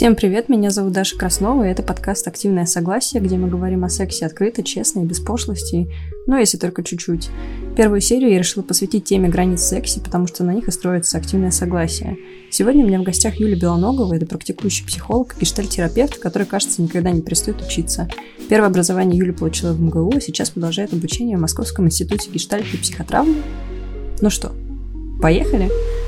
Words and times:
Всем 0.00 0.16
привет, 0.16 0.48
меня 0.48 0.70
зовут 0.70 0.94
Даша 0.94 1.14
Краснова, 1.18 1.64
и 1.64 1.70
это 1.70 1.82
подкаст 1.82 2.26
«Активное 2.26 2.64
согласие», 2.64 3.20
где 3.20 3.36
мы 3.36 3.48
говорим 3.48 3.84
о 3.84 3.90
сексе 3.90 4.24
открыто, 4.24 4.62
честно 4.62 5.00
и 5.00 5.04
без 5.04 5.20
пошлости, 5.20 5.92
но 6.26 6.38
если 6.38 6.56
только 6.56 6.82
чуть-чуть. 6.82 7.28
Первую 7.76 8.00
серию 8.00 8.30
я 8.30 8.38
решила 8.38 8.62
посвятить 8.62 9.04
теме 9.04 9.28
границ 9.28 9.60
секси, 9.60 10.00
потому 10.00 10.26
что 10.26 10.42
на 10.42 10.54
них 10.54 10.68
и 10.68 10.70
строится 10.70 11.18
активное 11.18 11.50
согласие. 11.50 12.16
Сегодня 12.50 12.82
у 12.82 12.88
меня 12.88 12.98
в 12.98 13.02
гостях 13.02 13.38
Юля 13.38 13.56
Белоногова, 13.56 14.14
это 14.14 14.24
практикующий 14.24 14.86
психолог 14.86 15.36
и 15.36 15.40
гештальтерапевт, 15.40 16.16
который, 16.16 16.46
кажется, 16.46 16.80
никогда 16.80 17.10
не 17.10 17.20
перестает 17.20 17.60
учиться. 17.60 18.08
Первое 18.48 18.70
образование 18.70 19.18
Юля 19.18 19.34
получила 19.34 19.74
в 19.74 19.82
МГУ, 19.82 20.14
а 20.16 20.20
сейчас 20.22 20.48
продолжает 20.48 20.94
обучение 20.94 21.36
в 21.36 21.42
Московском 21.42 21.84
институте 21.84 22.30
гештальта 22.30 22.68
и 22.72 22.78
психотравмы. 22.78 23.34
Ну 24.22 24.30
что, 24.30 24.50
поехали? 25.20 25.66
Что? 25.66 25.99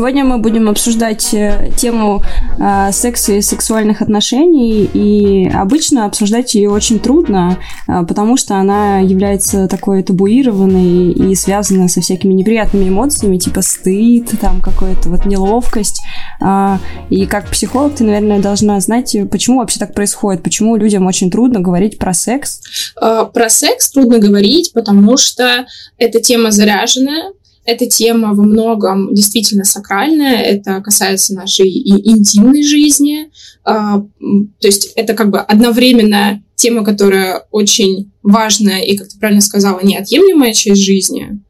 Сегодня 0.00 0.24
мы 0.24 0.38
будем 0.38 0.70
обсуждать 0.70 1.34
э, 1.34 1.72
тему 1.76 2.22
э, 2.58 2.90
секса 2.90 3.34
и 3.34 3.42
сексуальных 3.42 4.00
отношений, 4.00 4.84
и 4.84 5.46
обычно 5.50 6.06
обсуждать 6.06 6.54
ее 6.54 6.70
очень 6.70 6.98
трудно, 6.98 7.58
э, 7.86 8.02
потому 8.08 8.38
что 8.38 8.54
она 8.54 9.00
является 9.00 9.68
такой 9.68 10.02
табуированной 10.02 11.12
и 11.12 11.34
связана 11.34 11.86
со 11.88 12.00
всякими 12.00 12.32
неприятными 12.32 12.88
эмоциями, 12.88 13.36
типа 13.36 13.60
стыд, 13.60 14.30
там 14.40 14.62
какая-то 14.62 15.10
вот 15.10 15.26
неловкость. 15.26 16.00
Э, 16.40 16.78
и 17.10 17.26
как 17.26 17.50
психолог 17.50 17.94
ты, 17.94 18.04
наверное, 18.04 18.40
должна 18.40 18.80
знать, 18.80 19.14
почему 19.30 19.58
вообще 19.58 19.80
так 19.80 19.92
происходит, 19.92 20.42
почему 20.42 20.76
людям 20.76 21.06
очень 21.06 21.30
трудно 21.30 21.60
говорить 21.60 21.98
про 21.98 22.14
секс. 22.14 22.62
Э, 22.98 23.26
про 23.30 23.50
секс 23.50 23.90
трудно 23.90 24.18
говорить, 24.18 24.72
потому 24.72 25.18
что 25.18 25.66
эта 25.98 26.22
тема 26.22 26.52
заряженная, 26.52 27.32
эта 27.64 27.86
тема 27.86 28.34
во 28.34 28.42
многом 28.42 29.14
действительно 29.14 29.64
сакральная, 29.64 30.38
это 30.38 30.80
касается 30.80 31.34
нашей 31.34 31.68
и 31.68 32.10
интимной 32.10 32.62
жизни. 32.62 33.30
А, 33.64 34.00
то 34.00 34.66
есть 34.66 34.92
это 34.96 35.14
как 35.14 35.30
бы 35.30 35.40
одновременно 35.40 36.42
тема, 36.54 36.84
которая 36.84 37.44
очень 37.50 38.10
важная 38.22 38.80
и, 38.80 38.96
как 38.96 39.08
ты 39.08 39.18
правильно 39.18 39.40
сказала, 39.40 39.80
неотъемлемая 39.82 40.52
часть 40.52 40.82
жизни, 40.82 41.40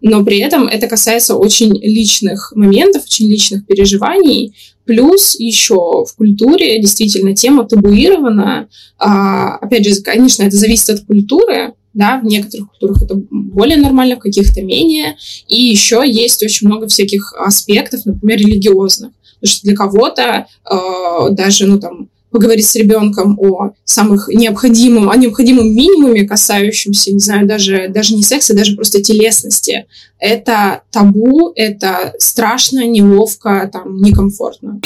но 0.00 0.24
при 0.24 0.38
этом 0.38 0.66
это 0.66 0.86
касается 0.86 1.36
очень 1.36 1.72
личных 1.74 2.52
моментов, 2.54 3.04
очень 3.04 3.28
личных 3.28 3.66
переживаний, 3.66 4.54
Плюс 4.90 5.38
еще 5.38 6.04
в 6.04 6.16
культуре 6.16 6.80
действительно 6.80 7.32
тема 7.32 7.64
табуирована. 7.64 8.68
А, 8.98 9.54
опять 9.58 9.86
же, 9.86 10.02
конечно, 10.02 10.42
это 10.42 10.56
зависит 10.56 10.90
от 10.90 11.06
культуры, 11.06 11.74
да, 11.94 12.18
в 12.18 12.24
некоторых 12.24 12.70
культурах 12.70 13.02
это 13.02 13.14
более 13.30 13.76
нормально, 13.76 14.16
в 14.16 14.18
каких-то 14.18 14.62
менее. 14.62 15.16
И 15.46 15.62
еще 15.62 16.02
есть 16.04 16.42
очень 16.42 16.66
много 16.66 16.88
всяких 16.88 17.32
аспектов, 17.34 18.04
например, 18.04 18.38
религиозных. 18.38 19.12
Потому 19.40 19.54
что 19.54 19.62
для 19.62 19.76
кого-то 19.76 20.46
э, 20.68 21.30
даже, 21.30 21.66
ну, 21.68 21.78
там, 21.78 22.08
поговорить 22.30 22.66
с 22.66 22.74
ребенком 22.76 23.38
о 23.38 23.72
самых 23.84 24.28
необходимом, 24.28 25.10
о 25.10 25.16
необходимом 25.16 25.66
минимуме, 25.66 26.26
касающемся, 26.26 27.12
не 27.12 27.18
знаю, 27.18 27.46
даже, 27.46 27.88
даже 27.88 28.14
не 28.14 28.22
секса, 28.22 28.54
даже 28.54 28.74
просто 28.76 29.02
телесности. 29.02 29.86
Это 30.18 30.82
табу, 30.90 31.52
это 31.54 32.14
страшно, 32.18 32.86
неловко, 32.86 33.68
там, 33.72 34.00
некомфортно. 34.00 34.80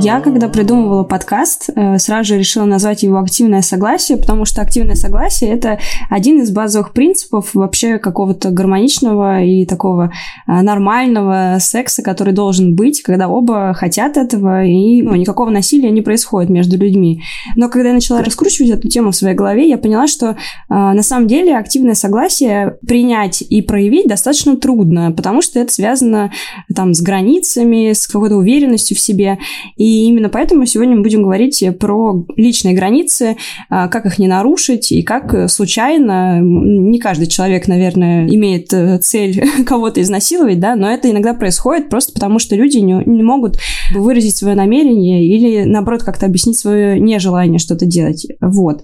Я, 0.00 0.20
когда 0.20 0.48
придумывала 0.48 1.04
подкаст, 1.04 1.70
э, 1.74 1.98
сразу 1.98 2.28
же 2.28 2.38
решила 2.38 2.64
назвать 2.64 3.02
его 3.02 3.18
«Активное 3.18 3.62
согласие», 3.62 4.18
потому 4.18 4.44
что 4.44 4.60
активное 4.60 4.96
согласие— 4.96 5.50
это 5.52 5.78
один 6.10 6.40
из 6.40 6.50
базовых 6.50 6.92
принципов 6.92 7.54
вообще 7.54 7.98
какого-то 7.98 8.50
гармоничного 8.50 9.42
и 9.42 9.66
такого 9.66 10.12
э, 10.46 10.60
нормального 10.62 11.58
секса, 11.60 12.02
который 12.02 12.32
должен 12.32 12.74
быть, 12.74 13.02
когда 13.02 13.28
оба 13.28 13.72
хотят 13.74 14.16
этого, 14.16 14.64
и 14.64 15.02
ну, 15.02 15.14
никакого 15.14 15.50
насилия 15.50 15.90
не 15.90 16.02
происходит 16.02 16.50
между 16.50 16.76
людьми. 16.76 17.22
Но 17.56 17.68
когда 17.68 17.88
я 17.88 17.94
начала 17.94 18.22
раскручивать 18.22 18.70
эту 18.70 18.88
тему 18.88 19.10
в 19.10 19.16
своей 19.16 19.34
голове, 19.34 19.68
я 19.68 19.78
поняла, 19.78 20.06
что 20.06 20.30
э, 20.30 20.34
на 20.68 21.02
самом 21.02 21.26
деле 21.26 21.56
активное 21.56 21.94
согласие 21.94 22.76
принять 22.86 23.42
и 23.42 23.62
проявить 23.62 24.06
достаточно 24.06 24.56
трудно, 24.56 25.12
потому 25.12 25.40
что 25.40 25.60
это 25.60 25.72
связано 25.72 26.32
там 26.74 26.94
с 26.94 27.00
границами, 27.00 27.92
с 27.92 28.06
какой-то 28.06 28.36
уверенностью 28.36 28.96
в 28.96 29.00
себе. 29.00 29.38
И 29.76 30.06
именно 30.06 30.28
поэтому 30.28 30.66
сегодня 30.66 30.96
мы 30.96 31.02
будем 31.02 31.22
говорить 31.22 31.62
про 31.78 32.24
личные 32.36 32.74
границы, 32.74 33.36
а, 33.70 33.88
как 33.88 34.06
их 34.06 34.18
не 34.18 34.26
нарушить 34.26 34.92
и 34.92 35.02
как 35.02 35.50
случайно, 35.50 36.40
не 36.40 36.98
каждый 36.98 37.26
человек, 37.26 37.68
наверное, 37.68 38.26
имеет 38.28 38.72
э, 38.72 38.98
цель 38.98 39.42
кого-то 39.66 40.00
изнасиловать, 40.00 40.60
да, 40.60 40.76
но 40.76 40.90
это 40.90 41.10
иногда 41.10 41.34
происходит 41.34 41.88
просто 41.88 42.12
потому, 42.12 42.38
что 42.38 42.56
люди 42.56 42.78
не, 42.78 43.02
не 43.06 43.22
могут 43.22 43.58
выразить 43.94 44.36
свое 44.36 44.54
намерение 44.54 45.26
или, 45.26 45.64
наоборот, 45.64 46.02
как-то 46.02 46.26
объяснить 46.26 46.58
свое 46.58 46.98
нежелание 47.00 47.58
что-то 47.58 47.86
делать. 47.86 48.26
Вот. 48.40 48.82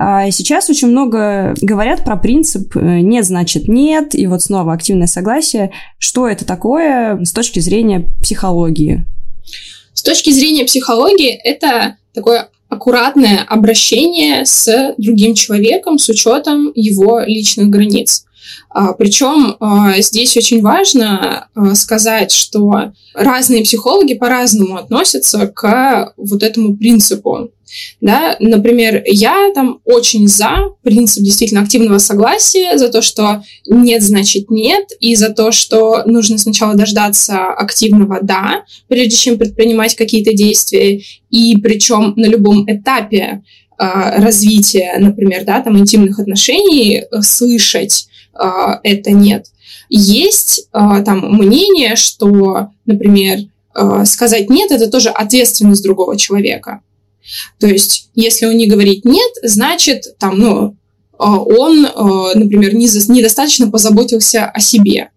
А 0.00 0.30
сейчас 0.30 0.70
очень 0.70 0.88
много 0.88 1.54
говорят 1.60 2.04
про 2.04 2.16
принцип 2.16 2.76
э, 2.76 3.00
«нет, 3.00 3.24
значит 3.24 3.66
нет», 3.66 4.14
и 4.14 4.28
вот 4.28 4.42
снова 4.42 4.72
активное 4.72 5.08
согласие. 5.08 5.72
Что 5.98 6.28
это 6.28 6.44
такое 6.44 7.22
с 7.24 7.32
точки 7.32 7.58
зрения 7.58 8.08
психологии? 8.22 9.04
С 9.98 10.02
точки 10.04 10.30
зрения 10.30 10.64
психологии, 10.64 11.30
это 11.42 11.96
такое 12.14 12.50
аккуратное 12.68 13.44
обращение 13.48 14.44
с 14.44 14.94
другим 14.96 15.34
человеком 15.34 15.98
с 15.98 16.08
учетом 16.08 16.70
его 16.76 17.18
личных 17.26 17.68
границ. 17.68 18.24
А, 18.70 18.92
Причем 18.92 19.56
а, 19.60 20.00
здесь 20.00 20.36
очень 20.36 20.62
важно 20.62 21.48
а, 21.54 21.74
сказать, 21.74 22.32
что 22.32 22.92
разные 23.14 23.62
психологи 23.64 24.14
по-разному 24.14 24.76
относятся 24.76 25.46
к 25.46 26.12
вот 26.16 26.42
этому 26.42 26.76
принципу. 26.76 27.50
Да? 28.00 28.36
Например, 28.40 29.02
я 29.04 29.52
там 29.54 29.80
очень 29.84 30.26
за 30.26 30.70
принцип 30.82 31.22
действительно 31.22 31.62
активного 31.62 31.98
согласия, 31.98 32.78
за 32.78 32.88
то, 32.88 33.02
что 33.02 33.42
нет, 33.66 34.02
значит 34.02 34.50
нет, 34.50 34.88
и 35.00 35.14
за 35.16 35.30
то, 35.30 35.52
что 35.52 36.02
нужно 36.06 36.38
сначала 36.38 36.74
дождаться 36.74 37.44
активного 37.46 38.20
«да», 38.22 38.64
прежде 38.88 39.16
чем 39.16 39.38
предпринимать 39.38 39.96
какие-то 39.96 40.32
действия, 40.32 41.02
и 41.30 41.56
причем 41.58 42.14
на 42.16 42.26
любом 42.26 42.64
этапе 42.70 43.42
развития, 43.78 44.96
например, 44.98 45.44
да, 45.44 45.60
там 45.60 45.78
интимных 45.78 46.18
отношений, 46.18 47.00
э, 47.00 47.22
слышать 47.22 48.07
это 48.82 49.10
«нет». 49.10 49.46
Есть 49.90 50.68
э, 50.72 51.02
там 51.04 51.20
мнение, 51.32 51.96
что, 51.96 52.68
например, 52.86 53.40
э, 53.74 54.04
сказать 54.04 54.50
«нет»— 54.50 54.70
это 54.72 54.90
тоже 54.90 55.08
ответственность 55.08 55.82
другого 55.82 56.16
человека. 56.16 56.80
То 57.58 57.66
есть, 57.66 58.10
если 58.14 58.46
он 58.46 58.56
не 58.56 58.66
говорит 58.66 59.04
нет, 59.04 59.32
значит, 59.42 60.16
там, 60.18 60.38
ну, 60.38 60.76
а, 61.18 61.38
он, 61.38 61.86
а, 61.86 62.34
например, 62.34 62.74
недостаточно 62.74 63.70
позаботился 63.70 64.46
о 64.46 64.60
себе. 64.60 65.10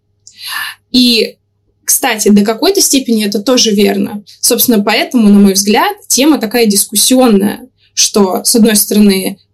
И, 0.91 1.37
кстати, 1.85 2.29
до 2.29 2.43
какой-то 2.43 2.81
степени 2.81 3.25
это 3.25 3.39
тоже 3.41 3.71
верно. 3.71 4.23
Собственно, 4.39 4.83
поэтому, 4.83 5.29
на 5.29 5.39
мой 5.39 5.53
взгляд, 5.53 5.95
тема 6.07 6.39
такая 6.39 6.65
дискуссионная, 6.65 7.69
что, 7.93 8.43
с 8.43 8.55
одной 8.55 8.75
стороны, 8.75 9.37
а, 9.37 9.50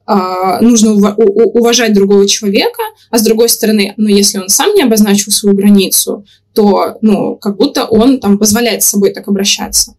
нужно 0.61 0.93
уважать 0.93 1.93
другого 1.93 2.27
человека, 2.27 2.81
а 3.11 3.17
с 3.17 3.23
другой 3.23 3.49
стороны, 3.49 3.93
ну, 3.97 4.07
если 4.07 4.39
он 4.39 4.47
сам 4.47 4.73
не 4.73 4.83
обозначил 4.83 5.31
свою 5.31 5.55
границу, 5.55 6.25
то, 6.53 6.97
ну, 7.01 7.35
как 7.35 7.57
будто 7.57 7.85
он 7.85 8.19
там 8.19 8.37
позволяет 8.37 8.83
с 8.83 8.87
собой 8.87 9.11
так 9.11 9.27
обращаться. 9.27 9.95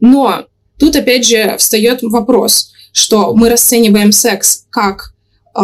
Но 0.00 0.46
Тут 0.78 0.94
опять 0.96 1.26
же 1.26 1.56
встает 1.58 2.02
вопрос, 2.02 2.70
что 2.92 3.34
мы 3.34 3.50
расцениваем 3.50 4.12
секс 4.12 4.64
как 4.70 5.12
э, 5.56 5.62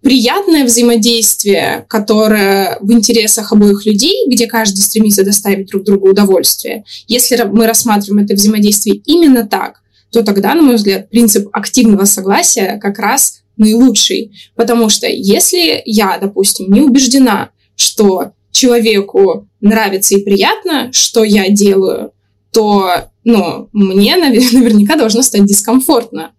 приятное 0.00 0.64
взаимодействие, 0.64 1.84
которое 1.88 2.78
в 2.80 2.90
интересах 2.92 3.52
обоих 3.52 3.84
людей, 3.84 4.26
где 4.28 4.46
каждый 4.46 4.80
стремится 4.80 5.24
доставить 5.24 5.68
друг 5.68 5.84
другу 5.84 6.08
удовольствие. 6.10 6.84
Если 7.06 7.40
мы 7.44 7.66
рассматриваем 7.66 8.24
это 8.24 8.34
взаимодействие 8.34 8.96
именно 9.04 9.46
так, 9.46 9.82
то 10.14 10.22
тогда, 10.22 10.54
на 10.54 10.62
мой 10.62 10.76
взгляд, 10.76 11.10
принцип 11.10 11.48
активного 11.52 12.04
согласия 12.04 12.78
как 12.80 13.00
раз 13.00 13.42
наилучший. 13.56 14.32
Потому 14.54 14.88
что 14.88 15.08
если 15.08 15.82
я, 15.84 16.18
допустим, 16.18 16.72
не 16.72 16.80
убеждена, 16.80 17.50
что 17.74 18.30
человеку 18.52 19.48
нравится 19.60 20.14
и 20.14 20.22
приятно, 20.22 20.92
что 20.92 21.24
я 21.24 21.48
делаю, 21.48 22.12
то 22.52 23.10
ну, 23.24 23.68
мне 23.72 24.16
наверняка 24.52 24.94
должно 24.94 25.22
стать 25.22 25.46
дискомфортно. 25.46 26.30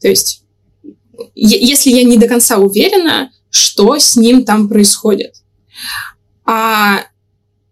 То 0.00 0.06
есть, 0.06 0.44
если 1.34 1.90
я 1.90 2.04
не 2.04 2.16
до 2.16 2.28
конца 2.28 2.58
уверена, 2.58 3.32
что 3.50 3.98
с 3.98 4.14
ним 4.14 4.44
там 4.44 4.68
происходит. 4.68 5.34
А 6.44 7.00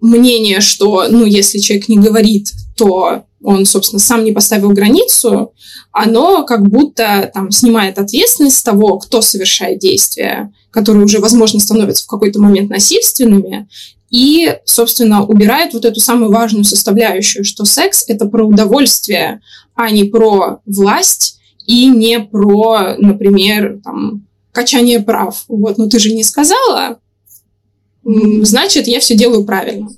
мнение, 0.00 0.60
что, 0.60 1.06
ну, 1.08 1.24
если 1.24 1.58
человек 1.58 1.88
не 1.88 1.98
говорит, 1.98 2.50
то 2.76 3.26
он, 3.42 3.66
собственно, 3.66 4.00
сам 4.00 4.24
не 4.24 4.32
поставил 4.32 4.70
границу, 4.70 5.52
оно 5.90 6.44
как 6.44 6.68
будто 6.68 7.30
там 7.34 7.50
снимает 7.50 7.98
ответственность 7.98 8.64
того, 8.64 8.98
кто 8.98 9.20
совершает 9.20 9.78
действия, 9.78 10.52
которые 10.70 11.04
уже, 11.04 11.18
возможно, 11.18 11.60
становятся 11.60 12.04
в 12.04 12.08
какой-то 12.08 12.40
момент 12.40 12.70
насильственными, 12.70 13.68
и, 14.10 14.58
собственно, 14.66 15.24
убирает 15.24 15.72
вот 15.72 15.86
эту 15.86 15.98
самую 16.00 16.30
важную 16.30 16.64
составляющую, 16.64 17.44
что 17.44 17.64
секс— 17.64 18.04
это 18.08 18.26
про 18.26 18.44
удовольствие, 18.44 19.40
а 19.74 19.90
не 19.90 20.04
про 20.04 20.60
власть 20.66 21.38
и 21.66 21.86
не 21.86 22.20
про, 22.20 22.94
например, 22.98 23.80
там, 23.82 24.26
качание 24.52 25.00
прав. 25.00 25.44
Вот, 25.48 25.78
но 25.78 25.88
ты 25.88 25.98
же 25.98 26.12
не 26.12 26.24
сказала, 26.24 26.98
значит, 28.04 28.86
я 28.86 29.00
все 29.00 29.14
делаю 29.14 29.44
правильно. 29.44 29.88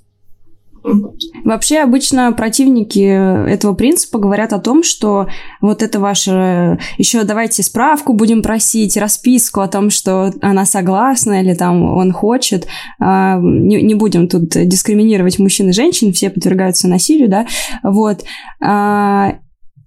Вообще 1.44 1.78
обычно 1.78 2.32
противники 2.32 3.00
этого 3.00 3.72
принципа 3.72 4.18
говорят 4.18 4.52
о 4.52 4.58
том, 4.58 4.82
что 4.82 5.28
вот 5.62 5.82
это 5.82 5.98
ваше... 5.98 6.78
Еще 6.98 7.24
давайте 7.24 7.62
справку 7.62 8.12
будем 8.12 8.42
просить, 8.42 8.96
расписку 8.96 9.60
о 9.60 9.68
том, 9.68 9.88
что 9.88 10.32
она 10.42 10.66
согласна 10.66 11.40
или 11.40 11.54
там 11.54 11.82
он 11.82 12.12
хочет. 12.12 12.66
А, 13.00 13.38
не, 13.40 13.80
не 13.82 13.94
будем 13.94 14.28
тут 14.28 14.50
дискриминировать 14.50 15.38
мужчин 15.38 15.70
и 15.70 15.72
женщин, 15.72 16.12
все 16.12 16.28
подвергаются 16.28 16.86
насилию, 16.86 17.28
да, 17.28 17.46
вот. 17.82 18.22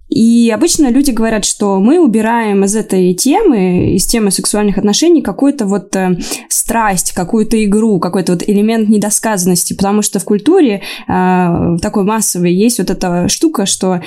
И 0.08 0.50
обычно 0.54 0.90
люди 0.90 1.10
говорят, 1.10 1.44
что 1.44 1.78
мы 1.80 2.00
убираем 2.00 2.64
из 2.64 2.74
этой 2.74 3.12
темы, 3.14 3.94
из 3.94 4.06
темы 4.06 4.30
сексуальных 4.30 4.78
отношений, 4.78 5.22
какую-то 5.22 5.66
вот 5.66 5.94
э, 5.96 6.18
страсть, 6.48 7.12
какую-то 7.12 7.62
игру, 7.64 8.00
какой-то 8.00 8.32
вот 8.32 8.42
элемент 8.46 8.88
недосказанности, 8.88 9.74
потому 9.74 10.02
что 10.02 10.18
в 10.18 10.24
культуре 10.24 10.82
э, 11.08 11.76
такой 11.82 12.04
массовой 12.04 12.54
есть 12.54 12.78
вот 12.78 12.88
эта 12.88 13.28
штука, 13.28 13.66
что 13.66 14.00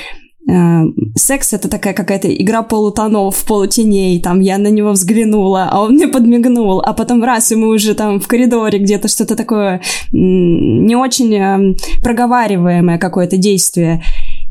э, 0.49 0.81
секс 1.15 1.53
это 1.53 1.69
такая 1.69 1.93
какая-то 1.93 2.33
игра 2.33 2.63
полутонов, 2.63 3.45
полутеней, 3.45 4.19
там 4.21 4.39
я 4.39 4.57
на 4.57 4.69
него 4.69 4.91
взглянула, 4.91 5.69
а 5.71 5.81
он 5.81 5.93
мне 5.93 6.07
подмигнул, 6.07 6.81
а 6.81 6.93
потом 6.93 7.23
раз, 7.23 7.51
и 7.51 7.55
мы 7.55 7.67
уже 7.67 7.93
там 7.93 8.19
в 8.19 8.27
коридоре 8.27 8.79
где-то 8.79 9.07
что-то 9.07 9.35
такое 9.35 9.81
не 10.11 10.95
очень 10.95 11.33
э, 11.35 11.75
проговариваемое 12.01 12.97
какое-то 12.97 13.37
действие. 13.37 14.01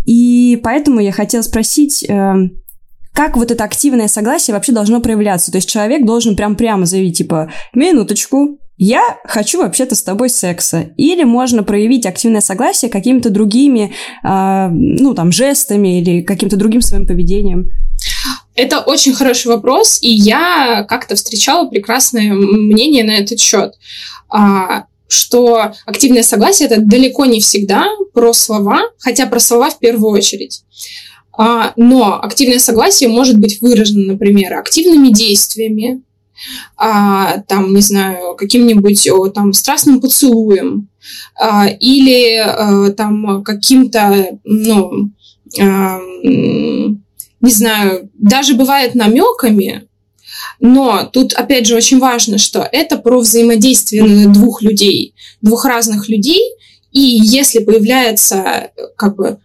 И 0.04 0.60
поэтому 0.62 1.00
я 1.00 1.12
хотела 1.12 1.42
спросить, 1.42 2.04
э, 2.08 2.34
как 3.12 3.36
вот 3.36 3.50
это 3.50 3.64
активное 3.64 4.08
согласие 4.08 4.54
вообще 4.54 4.72
должно 4.72 5.00
проявляться? 5.00 5.50
То 5.50 5.58
есть 5.58 5.68
человек 5.68 6.04
должен 6.04 6.36
прям 6.36 6.56
прямо 6.56 6.86
заявить, 6.86 7.18
типа, 7.18 7.50
минуточку, 7.74 8.58
я 8.82 9.18
хочу 9.24 9.58
вообще-то 9.58 9.94
с 9.94 10.02
тобой 10.02 10.30
секса. 10.30 10.90
Или 10.96 11.24
можно 11.24 11.62
проявить 11.62 12.06
активное 12.06 12.40
согласие 12.40 12.90
какими-то 12.90 13.28
другими, 13.28 13.92
э, 14.24 14.68
ну, 14.70 15.14
там, 15.14 15.32
жестами 15.32 16.00
или 16.00 16.22
каким-то 16.22 16.56
другим 16.56 16.80
своим 16.80 17.06
поведением? 17.06 17.70
Это 18.54 18.80
очень 18.80 19.12
хороший 19.12 19.48
вопрос, 19.48 19.98
и 20.02 20.10
я 20.10 20.84
как-то 20.88 21.14
встречала 21.14 21.68
прекрасное 21.68 22.32
мнение 22.32 23.04
на 23.04 23.12
этот 23.12 23.38
счет. 23.38 23.74
А, 24.28 24.84
что 25.10 25.72
активное 25.86 26.22
согласие 26.22 26.68
это 26.68 26.80
далеко 26.80 27.26
не 27.26 27.40
всегда 27.40 27.84
про 28.14 28.32
слова, 28.32 28.80
хотя 28.98 29.26
про 29.26 29.40
слова 29.40 29.70
в 29.70 29.78
первую 29.80 30.12
очередь. 30.12 30.62
А, 31.36 31.72
но 31.76 32.20
активное 32.22 32.60
согласие 32.60 33.08
может 33.08 33.38
быть 33.38 33.60
выражено, 33.60 34.12
например, 34.12 34.54
активными 34.54 35.08
действиями, 35.08 36.02
а, 36.76 37.38
там, 37.48 37.74
не 37.74 37.80
знаю, 37.80 38.36
каким-нибудь 38.36 39.08
там 39.34 39.52
страстным 39.52 40.00
поцелуем 40.00 40.88
а, 41.34 41.66
или 41.66 42.36
а, 42.36 42.92
там 42.92 43.42
каким-то, 43.42 44.38
ну, 44.44 45.10
не 45.56 47.50
знаю, 47.50 48.10
даже 48.14 48.54
бывает 48.54 48.94
намеками, 48.94 49.88
но 50.60 51.08
тут, 51.10 51.32
опять 51.32 51.66
же, 51.66 51.74
очень 51.74 51.98
важно, 51.98 52.38
что 52.38 52.68
это 52.70 52.98
про 52.98 53.20
взаимодействие 53.20 54.28
двух 54.28 54.62
людей, 54.62 55.14
двух 55.40 55.64
разных 55.64 56.08
людей, 56.08 56.40
и 56.92 57.00
если 57.00 57.60
появляется 57.60 58.70
как 58.96 59.16
бы 59.16 59.38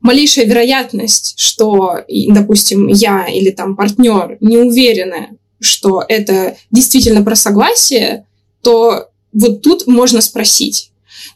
малейшая 0.00 0.46
вероятность, 0.46 1.34
что, 1.38 2.00
допустим, 2.28 2.88
я 2.88 3.26
или 3.26 3.50
там 3.50 3.76
партнер 3.76 4.36
не 4.40 4.58
уверены, 4.58 5.38
что 5.60 6.04
это 6.06 6.56
действительно 6.70 7.22
про 7.22 7.36
согласие, 7.36 8.26
то 8.62 9.08
вот 9.32 9.62
тут 9.62 9.86
можно 9.86 10.20
спросить. 10.20 10.90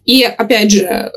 И 0.05 0.23
опять 0.23 0.71
же, 0.71 0.83
э, 0.85 1.11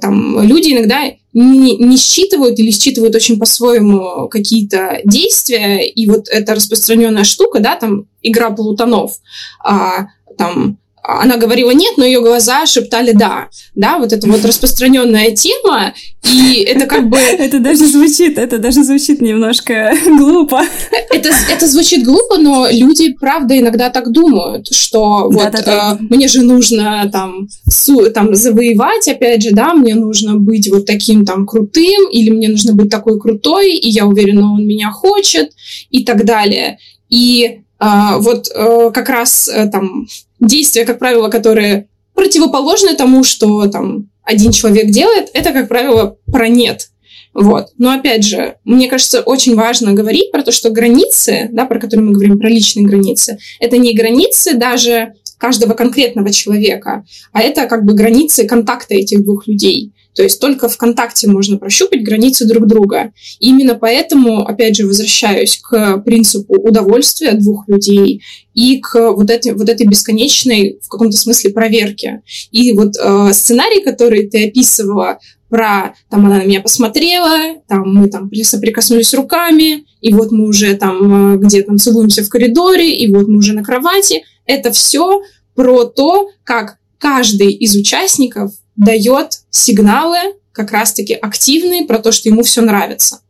там 0.00 0.40
люди 0.42 0.72
иногда 0.72 1.10
не, 1.32 1.76
не 1.76 1.96
считывают 1.96 2.58
или 2.58 2.70
считывают 2.70 3.14
очень 3.14 3.38
по-своему 3.38 4.28
какие-то 4.28 5.00
действия, 5.04 5.86
и 5.86 6.06
вот 6.08 6.28
эта 6.28 6.54
распространенная 6.54 7.24
штука, 7.24 7.60
да, 7.60 7.76
там 7.76 8.06
игра 8.22 8.50
полутонов, 8.50 9.18
а, 9.62 10.06
там 10.38 10.78
она 11.06 11.36
говорила 11.36 11.70
нет, 11.70 11.98
но 11.98 12.04
ее 12.04 12.20
глаза 12.22 12.64
шептали 12.64 13.12
да. 13.12 13.48
Да, 13.74 13.98
вот 13.98 14.12
это 14.12 14.26
вот 14.26 14.42
распространенная 14.44 15.32
тема, 15.32 15.92
и 16.32 16.62
это 16.62 16.86
как 16.86 17.08
бы... 17.08 17.18
Это 17.44 17.58
даже 17.58 17.86
звучит, 17.86 18.38
это 18.38 18.58
даже 18.58 18.82
звучит 18.84 19.20
немножко 19.20 19.92
глупо. 20.06 20.62
Это, 21.10 21.30
это 21.50 21.66
звучит 21.66 22.04
глупо, 22.04 22.38
но 22.38 22.68
люди, 22.70 23.12
правда, 23.12 23.58
иногда 23.58 23.90
так 23.90 24.10
думают, 24.12 24.68
что 24.68 25.28
вот 25.30 25.52
да, 25.52 25.62
да, 25.62 25.98
э, 26.00 26.06
мне 26.08 26.28
же 26.28 26.42
нужно 26.42 27.08
там, 27.12 27.48
су, 27.68 28.10
там 28.10 28.34
завоевать, 28.34 29.06
опять 29.08 29.42
же, 29.42 29.50
да, 29.50 29.74
мне 29.74 29.94
нужно 29.94 30.36
быть 30.36 30.70
вот 30.70 30.86
таким 30.86 31.26
там 31.26 31.46
крутым, 31.46 32.08
или 32.10 32.30
мне 32.30 32.48
нужно 32.48 32.72
быть 32.72 32.88
такой 32.90 33.20
крутой, 33.20 33.74
и 33.74 33.90
я 33.90 34.06
уверена, 34.06 34.54
он 34.54 34.66
меня 34.66 34.90
хочет, 34.90 35.50
и 35.90 36.04
так 36.04 36.24
далее. 36.24 36.78
И 37.10 37.60
а, 37.78 38.18
вот 38.18 38.48
а, 38.54 38.90
как 38.90 39.08
раз 39.08 39.48
а, 39.48 39.66
там 39.66 40.06
действия, 40.46 40.84
как 40.84 40.98
правило, 40.98 41.28
которые 41.28 41.88
противоположны 42.14 42.94
тому, 42.94 43.24
что 43.24 43.66
там 43.66 44.10
один 44.22 44.52
человек 44.52 44.90
делает, 44.90 45.30
это, 45.34 45.52
как 45.52 45.68
правило, 45.68 46.16
про 46.26 46.48
нет. 46.48 46.88
Вот. 47.34 47.70
Но 47.78 47.90
опять 47.90 48.24
же, 48.24 48.56
мне 48.64 48.88
кажется, 48.88 49.20
очень 49.20 49.56
важно 49.56 49.92
говорить 49.92 50.30
про 50.30 50.42
то, 50.42 50.52
что 50.52 50.70
границы, 50.70 51.48
да, 51.50 51.64
про 51.64 51.80
которые 51.80 52.06
мы 52.06 52.12
говорим, 52.12 52.38
про 52.38 52.48
личные 52.48 52.86
границы, 52.86 53.38
это 53.58 53.76
не 53.76 53.92
границы 53.92 54.54
даже 54.54 55.14
каждого 55.36 55.74
конкретного 55.74 56.32
человека, 56.32 57.04
а 57.32 57.42
это 57.42 57.66
как 57.66 57.84
бы 57.84 57.94
границы 57.94 58.46
контакта 58.46 58.94
этих 58.94 59.24
двух 59.24 59.48
людей. 59.48 59.92
То 60.14 60.22
есть 60.22 60.40
только 60.40 60.68
в 60.68 60.76
контакте 60.76 61.28
можно 61.28 61.58
прощупать 61.58 62.02
границы 62.02 62.46
друг 62.46 62.66
друга. 62.66 63.12
И 63.40 63.48
именно 63.48 63.74
поэтому, 63.74 64.46
опять 64.46 64.76
же, 64.76 64.86
возвращаюсь 64.86 65.58
к 65.58 65.98
принципу 65.98 66.54
удовольствия 66.54 67.32
двух 67.32 67.68
людей 67.68 68.22
и 68.54 68.78
к 68.78 69.12
вот 69.12 69.30
этой, 69.30 69.52
вот 69.52 69.68
этой 69.68 69.86
бесконечной, 69.86 70.78
в 70.82 70.88
каком-то 70.88 71.16
смысле, 71.16 71.50
проверке. 71.50 72.22
И 72.52 72.72
вот 72.72 72.94
э, 72.96 73.32
сценарий, 73.32 73.82
который 73.82 74.28
ты 74.28 74.48
описывала, 74.48 75.18
про 75.48 75.94
там 76.10 76.26
она 76.26 76.38
на 76.38 76.44
меня 76.44 76.60
посмотрела, 76.60 77.60
там 77.68 77.82
мы 77.94 78.08
там 78.08 78.28
соприкоснулись 78.42 79.14
руками, 79.14 79.84
и 80.00 80.12
вот 80.12 80.32
мы 80.32 80.48
уже 80.48 80.74
там 80.74 81.34
э, 81.34 81.38
где 81.38 81.62
там 81.62 81.78
целуемся 81.78 82.24
в 82.24 82.28
коридоре, 82.28 82.92
и 82.92 83.12
вот 83.12 83.28
мы 83.28 83.38
уже 83.38 83.52
на 83.52 83.62
кровати. 83.62 84.24
Это 84.46 84.72
все 84.72 85.22
про 85.54 85.84
то, 85.84 86.28
как 86.42 86.78
каждый 86.98 87.52
из 87.52 87.76
участников 87.76 88.52
дает 88.76 89.40
сигналы 89.50 90.18
как 90.52 90.70
раз-таки 90.70 91.14
активные 91.14 91.84
про 91.84 91.98
то, 91.98 92.12
что 92.12 92.28
ему 92.28 92.42
все 92.42 92.62
нравится. 92.62 93.20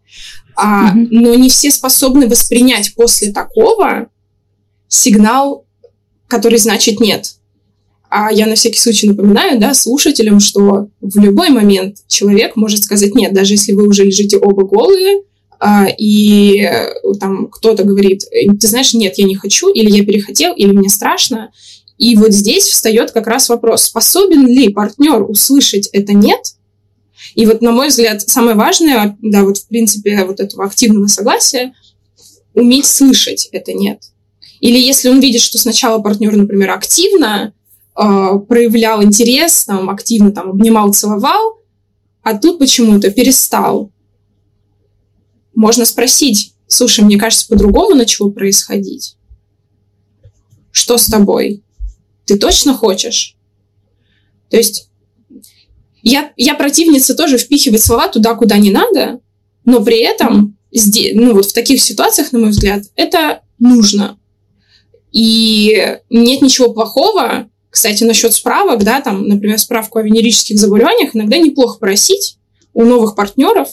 А, 0.57 0.95
mm-hmm. 0.95 1.09
Но 1.11 1.35
не 1.35 1.49
все 1.49 1.71
способны 1.71 2.29
воспринять 2.29 2.95
после 2.95 3.33
такого 3.33 4.09
сигнал, 4.89 5.67
который 6.29 6.59
значит 6.59 7.01
нет. 7.01 7.35
А 8.09 8.31
я 8.31 8.47
на 8.47 8.55
всякий 8.55 8.79
случай 8.79 9.09
напоминаю 9.09 9.59
да, 9.59 9.75
слушателям, 9.75 10.39
что 10.39 10.89
в 11.01 11.19
любой 11.19 11.49
момент 11.51 11.99
человек 12.07 12.55
может 12.55 12.85
сказать 12.85 13.15
нет, 13.15 13.33
даже 13.33 13.55
если 13.55 13.73
вы 13.73 13.89
уже 13.89 14.05
лежите 14.05 14.39
оба 14.39 14.65
голые, 14.65 15.23
а, 15.59 15.87
и 15.99 16.61
э, 16.61 16.93
там 17.19 17.49
кто-то 17.49 17.85
говорит, 17.85 18.23
ты 18.61 18.69
знаешь, 18.69 18.95
нет, 18.95 19.15
я 19.17 19.25
не 19.25 19.35
хочу, 19.35 19.69
или 19.71 19.91
я 19.91 20.05
перехотел, 20.05 20.53
или 20.55 20.71
мне 20.73 20.89
страшно, 20.89 21.51
и 21.99 22.17
вот 22.17 22.33
здесь 22.33 22.65
встает 22.65 23.13
как 23.13 23.27
раз 23.27 23.49
вопрос, 23.49 23.85
способен 23.85 24.47
ли 24.47 24.69
партнер 24.69 25.23
услышать 25.23 25.89
это 25.89 26.13
«нет», 26.13 26.55
и 27.35 27.47
вот, 27.47 27.63
на 27.63 27.73
мой 27.73 27.89
взгляд, 27.89 28.23
самое 28.23 28.57
важное, 28.57 29.17
да, 29.23 29.43
вот 29.43 29.59
в 29.59 29.67
принципе 29.69 30.25
вот 30.25 30.41
этого 30.41 30.65
активного 30.65 31.07
согласия, 31.07 31.75
уметь 32.53 32.87
слышать 32.87 33.49
это 33.53 33.73
«нет». 33.73 34.03
Или 34.61 34.79
если 34.79 35.09
он 35.09 35.21
видит, 35.21 35.41
что 35.41 35.59
сначала 35.59 36.01
партнер, 36.01 36.35
например, 36.35 36.71
активно 36.71 37.53
э, 37.97 38.03
проявлял 38.49 39.03
интерес, 39.03 39.65
там, 39.65 39.91
активно 39.91 40.33
там, 40.33 40.51
обнимал, 40.51 40.93
целовал, 40.93 41.59
а 42.23 42.39
тут 42.39 42.59
почему-то 42.59 43.11
перестал. 43.11 43.93
Можно 45.55 45.85
спросить, 45.85 46.55
слушай, 46.67 47.05
мне 47.05 47.19
кажется, 47.19 47.47
по-другому 47.49 47.95
начало 47.95 48.31
происходить. 48.31 49.17
Что 50.71 50.99
с 50.99 51.07
тобой? 51.07 51.64
Ты 52.27 52.39
точно 52.39 52.75
хочешь? 52.75 53.37
То 54.51 54.57
есть 54.57 54.91
я, 56.03 56.33
я 56.37 56.55
противница 56.55 57.15
тоже 57.15 57.39
впихивать 57.39 57.83
слова 57.83 58.09
туда, 58.09 58.35
куда 58.35 58.59
не 58.59 58.71
надо, 58.71 59.21
но 59.65 59.83
при 59.83 60.01
этом 60.01 60.57
ну 61.15 61.35
вот 61.35 61.47
в 61.47 61.53
таких 61.53 61.81
ситуациях, 61.83 62.33
на 62.33 62.41
мой 62.41 62.51
взгляд, 62.51 62.83
это 62.97 63.43
нужно. 63.59 64.19
И 65.13 65.99
нет 66.11 66.43
ничего 66.43 66.73
плохого, 66.73 67.49
кстати, 67.71 68.05
насчет 68.05 68.35
справок, 68.35 68.83
да, 68.83 69.01
там, 69.01 69.29
например, 69.29 69.59
справку 69.59 69.99
о 69.99 70.03
венерических 70.03 70.59
заболеваниях 70.59 71.15
иногда 71.15 71.39
неплохо 71.39 71.79
просить 71.79 72.39
у 72.73 72.85
новых 72.85 73.15
партнеров, 73.15 73.69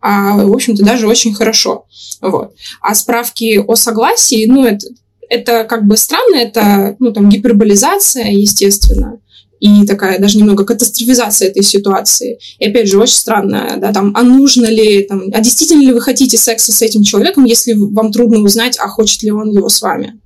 а, 0.00 0.36
в 0.44 0.52
общем-то, 0.52 0.84
даже 0.84 1.06
очень 1.06 1.32
хорошо. 1.32 1.86
Вот. 2.20 2.54
А 2.80 2.94
справки 2.94 3.58
о 3.58 3.76
согласии, 3.76 4.46
ну, 4.46 4.64
это, 4.66 4.86
это 5.32 5.64
как 5.64 5.86
бы 5.86 5.96
странно, 5.96 6.36
это, 6.36 6.96
ну, 6.98 7.12
там, 7.12 7.28
гиперболизация, 7.28 8.30
естественно, 8.30 9.18
и 9.60 9.86
такая 9.86 10.18
даже 10.18 10.36
немного 10.38 10.64
катастрофизация 10.64 11.48
этой 11.48 11.62
ситуации. 11.62 12.38
И 12.58 12.66
опять 12.66 12.88
же, 12.88 12.98
очень 12.98 13.14
странно, 13.14 13.76
да, 13.78 13.92
там, 13.92 14.12
а 14.14 14.22
нужно 14.22 14.66
ли, 14.66 15.02
там, 15.04 15.22
а 15.32 15.40
действительно 15.40 15.80
ли 15.80 15.92
вы 15.92 16.00
хотите 16.00 16.36
секса 16.36 16.72
с 16.72 16.82
этим 16.82 17.02
человеком, 17.02 17.44
если 17.44 17.72
вам 17.72 18.12
трудно 18.12 18.40
узнать, 18.40 18.76
а 18.78 18.88
хочет 18.88 19.22
ли 19.22 19.30
он 19.30 19.50
его 19.50 19.68
с 19.68 19.80
вами? 19.80 20.20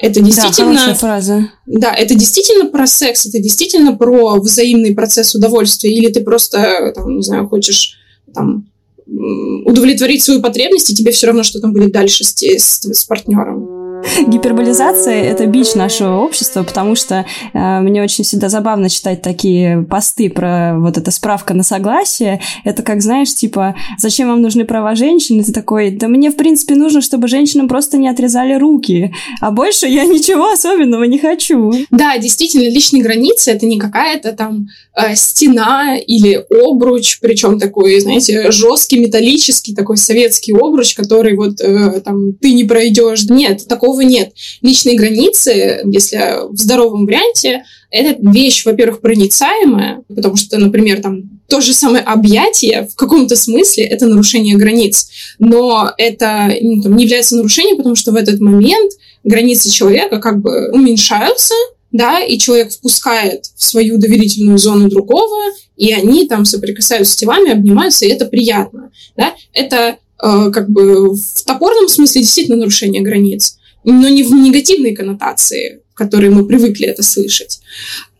Это 0.00 0.20
действительно... 0.20 0.86
Да, 0.86 0.94
фраза. 0.94 1.50
Да, 1.66 1.94
это 1.94 2.14
действительно 2.14 2.70
про 2.70 2.86
секс, 2.86 3.26
это 3.26 3.38
действительно 3.38 3.96
про 3.96 4.40
взаимный 4.40 4.94
процесс 4.94 5.34
удовольствия, 5.34 5.94
или 5.94 6.10
ты 6.10 6.20
просто, 6.20 6.92
там, 6.94 7.16
не 7.16 7.22
знаю, 7.22 7.48
хочешь 7.48 7.98
там, 8.34 8.68
удовлетворить 9.08 10.22
свою 10.22 10.40
потребность, 10.40 10.90
и 10.90 10.94
тебе 10.94 11.12
все 11.12 11.26
равно, 11.26 11.42
что 11.42 11.60
там 11.60 11.72
будет 11.72 11.92
дальше 11.92 12.24
с, 12.24 12.34
с, 12.42 12.84
с 12.84 13.04
партнером. 13.04 13.77
Гиперболизация— 14.26 15.22
это 15.24 15.46
бич 15.46 15.74
нашего 15.74 16.18
общества, 16.18 16.62
потому 16.62 16.94
что 16.94 17.24
э, 17.52 17.80
мне 17.80 18.02
очень 18.02 18.24
всегда 18.24 18.48
забавно 18.48 18.88
читать 18.88 19.22
такие 19.22 19.82
посты 19.82 20.30
про 20.30 20.76
вот 20.78 20.96
эта 20.96 21.10
справка 21.10 21.54
на 21.54 21.62
согласие. 21.62 22.40
Это 22.64 22.82
как, 22.82 23.02
знаешь, 23.02 23.34
типа, 23.34 23.76
зачем 23.98 24.28
вам 24.28 24.42
нужны 24.42 24.64
права 24.64 24.94
женщин? 24.94 25.40
И 25.40 25.44
ты 25.44 25.52
такой, 25.52 25.90
да 25.90 26.08
мне, 26.08 26.30
в 26.30 26.36
принципе, 26.36 26.74
нужно, 26.74 27.00
чтобы 27.00 27.28
женщинам 27.28 27.68
просто 27.68 27.98
не 27.98 28.08
отрезали 28.08 28.54
руки, 28.54 29.12
а 29.40 29.50
больше 29.50 29.86
я 29.86 30.04
ничего 30.04 30.50
особенного 30.50 31.04
не 31.04 31.18
хочу. 31.18 31.72
Да, 31.90 32.18
действительно, 32.18 32.68
личные 32.68 33.02
границы— 33.02 33.50
это 33.52 33.66
не 33.66 33.78
какая-то 33.78 34.32
там 34.32 34.68
э, 34.96 35.14
стена 35.14 35.96
или 35.96 36.44
обруч, 36.50 37.20
причем 37.20 37.58
такой, 37.58 38.00
знаете, 38.00 38.50
жесткий, 38.50 38.98
металлический, 38.98 39.74
такой 39.74 39.96
советский 39.96 40.52
обруч, 40.52 40.94
который 40.94 41.36
вот 41.36 41.60
э, 41.60 42.00
там 42.00 42.32
ты 42.34 42.52
не 42.52 42.64
пройдешь. 42.64 43.24
Нет, 43.24 43.66
такого 43.68 43.97
такого 43.98 44.02
нет. 44.02 44.32
Личные 44.62 44.96
границы, 44.96 45.80
если 45.84 46.48
в 46.50 46.56
здоровом 46.56 47.06
варианте, 47.06 47.64
это 47.90 48.16
вещь, 48.20 48.64
во-первых, 48.64 49.00
проницаемая, 49.00 50.02
потому 50.14 50.36
что, 50.36 50.58
например, 50.58 51.00
там 51.00 51.22
то 51.48 51.60
же 51.60 51.72
самое 51.72 52.04
объятие 52.04 52.88
в 52.92 52.94
каком-то 52.96 53.34
смысле 53.34 53.84
это 53.84 54.06
нарушение 54.06 54.56
границ, 54.56 55.08
но 55.38 55.90
это 55.96 56.52
ну, 56.60 56.82
там, 56.82 56.96
не 56.96 57.04
является 57.04 57.36
нарушением, 57.36 57.78
потому 57.78 57.94
что 57.94 58.12
в 58.12 58.16
этот 58.16 58.40
момент 58.40 58.92
границы 59.24 59.70
человека 59.70 60.18
как 60.20 60.40
бы 60.40 60.70
уменьшаются, 60.72 61.54
да, 61.90 62.20
и 62.20 62.38
человек 62.38 62.70
впускает 62.70 63.46
в 63.56 63.64
свою 63.64 63.96
доверительную 63.96 64.58
зону 64.58 64.90
другого, 64.90 65.52
и 65.76 65.92
они 65.94 66.26
там 66.26 66.44
соприкасаются 66.44 67.14
с 67.14 67.16
телами, 67.16 67.50
обнимаются, 67.50 68.04
и 68.04 68.10
это 68.10 68.26
приятно, 68.26 68.90
да, 69.16 69.34
это 69.54 69.96
э, 70.22 70.50
как 70.52 70.68
бы 70.68 71.14
в 71.14 71.44
топорном 71.46 71.88
смысле 71.88 72.20
действительно 72.20 72.58
нарушение 72.58 73.00
границ 73.00 73.57
но 73.84 74.08
не 74.08 74.22
в 74.22 74.32
негативной 74.32 74.94
коннотации, 74.94 75.80
в 75.92 75.94
которой 75.94 76.30
мы 76.30 76.46
привыкли 76.46 76.86
это 76.86 77.02
слышать. 77.02 77.60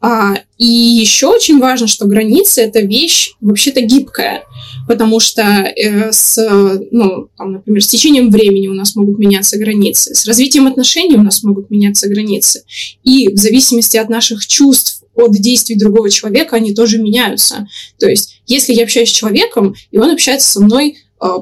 А, 0.01 0.37
и 0.59 0.67
еще 0.67 1.27
очень 1.27 1.59
важно, 1.59 1.89
что 1.89 2.07
границы 2.07 2.63
это 2.63 2.81
вещь 2.81 3.33
вообще-то 3.41 3.81
гибкая, 3.81 4.45
потому 4.87 5.19
что 5.19 5.43
э, 5.43 6.13
с, 6.13 6.39
ну, 6.93 7.29
там, 7.37 7.53
например, 7.53 7.83
с 7.83 7.89
течением 7.89 8.31
времени 8.31 8.69
у 8.69 8.75
нас 8.75 8.95
могут 8.95 9.19
меняться 9.19 9.59
границы, 9.59 10.15
с 10.15 10.25
развитием 10.27 10.69
отношений 10.69 11.17
у 11.17 11.23
нас 11.23 11.43
могут 11.43 11.71
меняться 11.71 12.09
границы, 12.09 12.63
и 13.03 13.29
в 13.29 13.37
зависимости 13.37 13.97
от 13.97 14.09
наших 14.09 14.47
чувств, 14.47 15.03
от 15.17 15.33
действий 15.33 15.77
другого 15.77 16.11
человека 16.11 16.57
они 16.57 16.75
тоже 16.75 16.99
меняются. 16.99 17.67
То 17.99 18.09
есть, 18.09 18.41
если 18.47 18.73
я 18.73 18.85
общаюсь 18.85 19.09
с 19.09 19.13
человеком, 19.13 19.75
и 19.91 19.99
он 19.99 20.13
общается 20.13 20.49
со 20.49 20.61
мной 20.61 20.97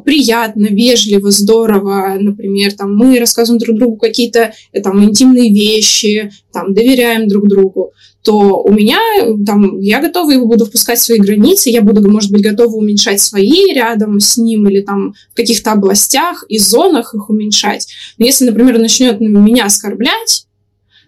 приятно, 0.04 0.66
вежливо, 0.66 1.30
здорово, 1.30 2.16
например, 2.18 2.72
там 2.72 2.96
мы 2.96 3.18
рассказываем 3.18 3.60
друг 3.60 3.76
другу 3.76 3.96
какие-то 3.96 4.52
э, 4.72 4.80
там 4.80 5.04
интимные 5.04 5.50
вещи, 5.50 6.30
там 6.52 6.72
доверяем 6.72 7.28
друг 7.28 7.48
другу, 7.48 7.92
то 8.22 8.62
у 8.62 8.72
меня 8.72 8.98
там 9.44 9.78
я 9.80 10.00
готова 10.00 10.30
его 10.30 10.46
буду 10.46 10.64
впускать 10.64 10.98
в 10.98 11.02
свои 11.02 11.18
границы, 11.18 11.70
я 11.70 11.82
буду, 11.82 12.10
может 12.10 12.32
быть, 12.32 12.42
готова 12.42 12.74
уменьшать 12.74 13.20
свои 13.20 13.72
рядом 13.72 14.18
с 14.18 14.36
ним 14.36 14.68
или 14.68 14.80
там 14.80 15.14
в 15.32 15.36
каких-то 15.36 15.72
областях 15.72 16.44
и 16.48 16.58
зонах 16.58 17.14
их 17.14 17.28
уменьшать. 17.28 17.86
Но 18.18 18.26
если, 18.26 18.46
например, 18.46 18.78
начнет 18.78 19.20
меня 19.20 19.66
оскорблять, 19.66 20.46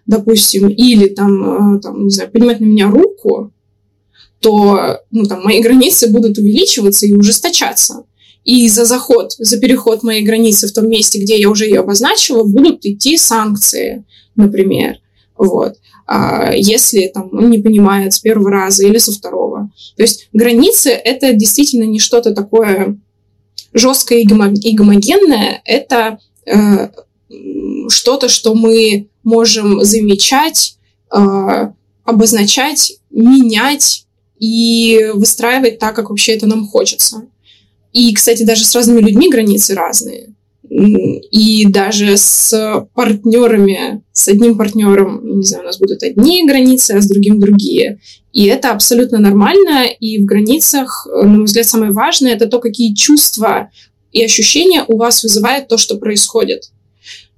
допустим, 0.05 0.69
или 0.69 1.07
там, 1.07 1.77
э, 1.77 1.81
там 1.81 2.03
не 2.03 2.09
знаю, 2.09 2.31
поднимать 2.31 2.59
на 2.59 2.65
меня 2.65 2.89
руку, 2.89 3.51
то 4.39 4.99
ну, 5.11 5.25
там, 5.25 5.43
мои 5.43 5.61
границы 5.61 6.09
будут 6.09 6.37
увеличиваться 6.37 7.05
и 7.05 7.13
ужесточаться 7.13 8.05
и 8.49 8.67
за 8.67 8.85
заход, 8.85 9.35
за 9.37 9.59
переход 9.59 10.01
моей 10.01 10.23
границы 10.23 10.67
в 10.67 10.73
том 10.73 10.89
месте, 10.89 11.19
где 11.19 11.39
я 11.39 11.51
уже 11.51 11.65
ее 11.65 11.81
обозначила, 11.81 12.43
будут 12.43 12.83
идти 12.83 13.15
санкции, 13.15 14.05
например. 14.35 14.95
Вот. 15.37 15.75
А 16.07 16.51
если 16.55 17.11
там 17.13 17.29
он 17.31 17.51
не 17.51 17.59
понимает 17.59 18.13
с 18.13 18.19
первого 18.19 18.49
раза 18.49 18.87
или 18.87 18.97
со 18.97 19.11
второго. 19.11 19.69
То 19.95 20.01
есть 20.01 20.29
границы 20.33 20.89
это 20.89 21.33
действительно 21.33 21.83
не 21.83 21.99
что-то 21.99 22.33
такое 22.33 22.97
жесткое 23.73 24.21
и 24.21 24.73
гомогенное, 24.73 25.61
это 25.63 26.17
э, 26.47 26.89
что-то, 27.89 28.29
что 28.29 28.55
мы 28.55 29.09
можем 29.21 29.83
замечать, 29.83 30.79
э, 31.15 31.71
обозначать, 32.03 32.93
менять 33.11 34.07
и 34.39 35.11
выстраивать 35.13 35.77
так, 35.77 35.95
как 35.95 36.09
вообще 36.09 36.33
это 36.33 36.47
нам 36.47 36.65
хочется. 36.65 37.27
И, 37.93 38.13
кстати, 38.13 38.43
даже 38.43 38.65
с 38.65 38.75
разными 38.75 39.01
людьми 39.01 39.29
границы 39.29 39.73
разные. 39.73 40.33
И 40.69 41.65
даже 41.67 42.15
с 42.15 42.87
партнерами, 42.93 44.03
с 44.11 44.27
одним 44.27 44.55
партнером, 44.55 45.39
не 45.39 45.43
знаю, 45.43 45.63
у 45.63 45.65
нас 45.65 45.79
будут 45.79 46.03
одни 46.03 46.45
границы, 46.47 46.91
а 46.91 47.01
с 47.01 47.07
другим 47.07 47.39
другие. 47.39 47.99
И 48.33 48.45
это 48.45 48.71
абсолютно 48.71 49.17
нормально. 49.17 49.85
И 49.99 50.19
в 50.19 50.25
границах, 50.25 51.07
на 51.11 51.27
мой 51.27 51.45
взгляд, 51.45 51.65
самое 51.65 51.91
важное 51.91 52.33
это 52.33 52.45
то, 52.45 52.59
какие 52.59 52.93
чувства 52.93 53.71
и 54.11 54.23
ощущения 54.23 54.83
у 54.87 54.97
вас 54.97 55.23
вызывает 55.23 55.67
то, 55.67 55.77
что 55.77 55.97
происходит. 55.97 56.71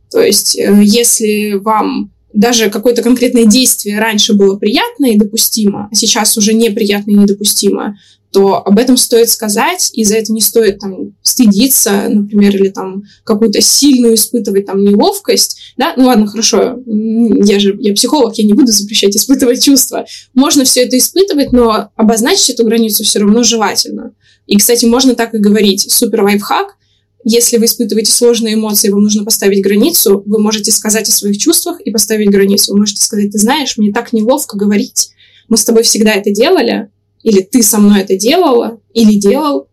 То 0.10 0.22
есть, 0.22 0.58
э, 0.58 0.82
если 0.84 1.54
вам 1.54 2.12
даже 2.34 2.70
какое-то 2.70 3.02
конкретное 3.02 3.46
действие 3.46 4.00
раньше 4.00 4.34
было 4.34 4.58
приятно 4.58 5.06
и 5.06 5.18
допустимо, 5.18 5.90
а 5.92 5.96
сейчас 5.96 6.38
уже 6.38 6.54
неприятно 6.54 7.12
и 7.12 7.16
недопустимо, 7.16 7.98
то 8.32 8.66
об 8.66 8.80
этом 8.80 8.96
стоит 8.98 9.30
сказать, 9.30 9.92
и 9.94 10.04
за 10.04 10.16
это 10.16 10.32
не 10.32 10.42
стоит 10.42 10.80
там 10.80 11.16
стыдиться, 11.22 12.08
например, 12.08 12.56
или 12.56 12.70
там 12.70 13.04
какую-то 13.24 13.60
сильную 13.62 14.16
испытывать 14.16 14.66
там 14.66 14.84
неловкость, 14.84 15.74
да, 15.78 15.94
ну 15.98 16.06
ладно, 16.06 16.28
хорошо, 16.28 16.80
я 16.86 17.60
же, 17.60 17.76
я 17.80 17.94
психолог, 17.94 18.38
я 18.38 18.46
не 18.46 18.54
буду 18.54 18.72
запрещать 18.72 19.16
испытывать 19.16 19.64
чувства. 19.64 20.06
Можно 20.34 20.64
все 20.64 20.84
это 20.84 20.98
испытывать, 20.98 21.52
но 21.52 21.90
обозначить 21.96 22.52
эту 22.52 22.64
границу 22.64 23.04
все 23.04 23.20
равно 23.20 23.44
желательно. 23.44 24.14
И, 24.48 24.58
кстати, 24.58 24.86
можно 24.86 25.16
так 25.16 25.34
и 25.34 25.38
говорить. 25.38 25.92
Супер 25.92 26.24
лайфхак. 26.24 26.76
Если 27.24 27.58
вы 27.58 27.66
испытываете 27.66 28.12
сложные 28.12 28.56
эмоции, 28.56 28.90
вам 28.90 29.04
нужно 29.04 29.24
поставить 29.24 29.64
границу, 29.64 30.24
вы 30.26 30.40
можете 30.40 30.72
сказать 30.72 31.08
о 31.08 31.12
своих 31.12 31.38
чувствах 31.38 31.80
и 31.82 31.92
поставить 31.92 32.32
границу. 32.32 32.74
Вы 32.74 32.80
можете 32.80 33.04
сказать, 33.04 33.32
ты 33.32 33.38
знаешь, 33.38 33.78
мне 33.78 33.94
так 33.94 34.12
неловко 34.12 34.58
говорить, 34.58 35.12
мы 35.48 35.58
с 35.58 35.66
тобой 35.66 35.84
всегда 35.84 36.14
это 36.14 36.32
делали, 36.32 36.90
или 37.24 37.42
ты 37.42 37.64
со 37.64 37.80
мной 37.80 38.02
это 38.02 38.18
делала, 38.18 38.80
или 38.94 39.20
делал, 39.20 39.68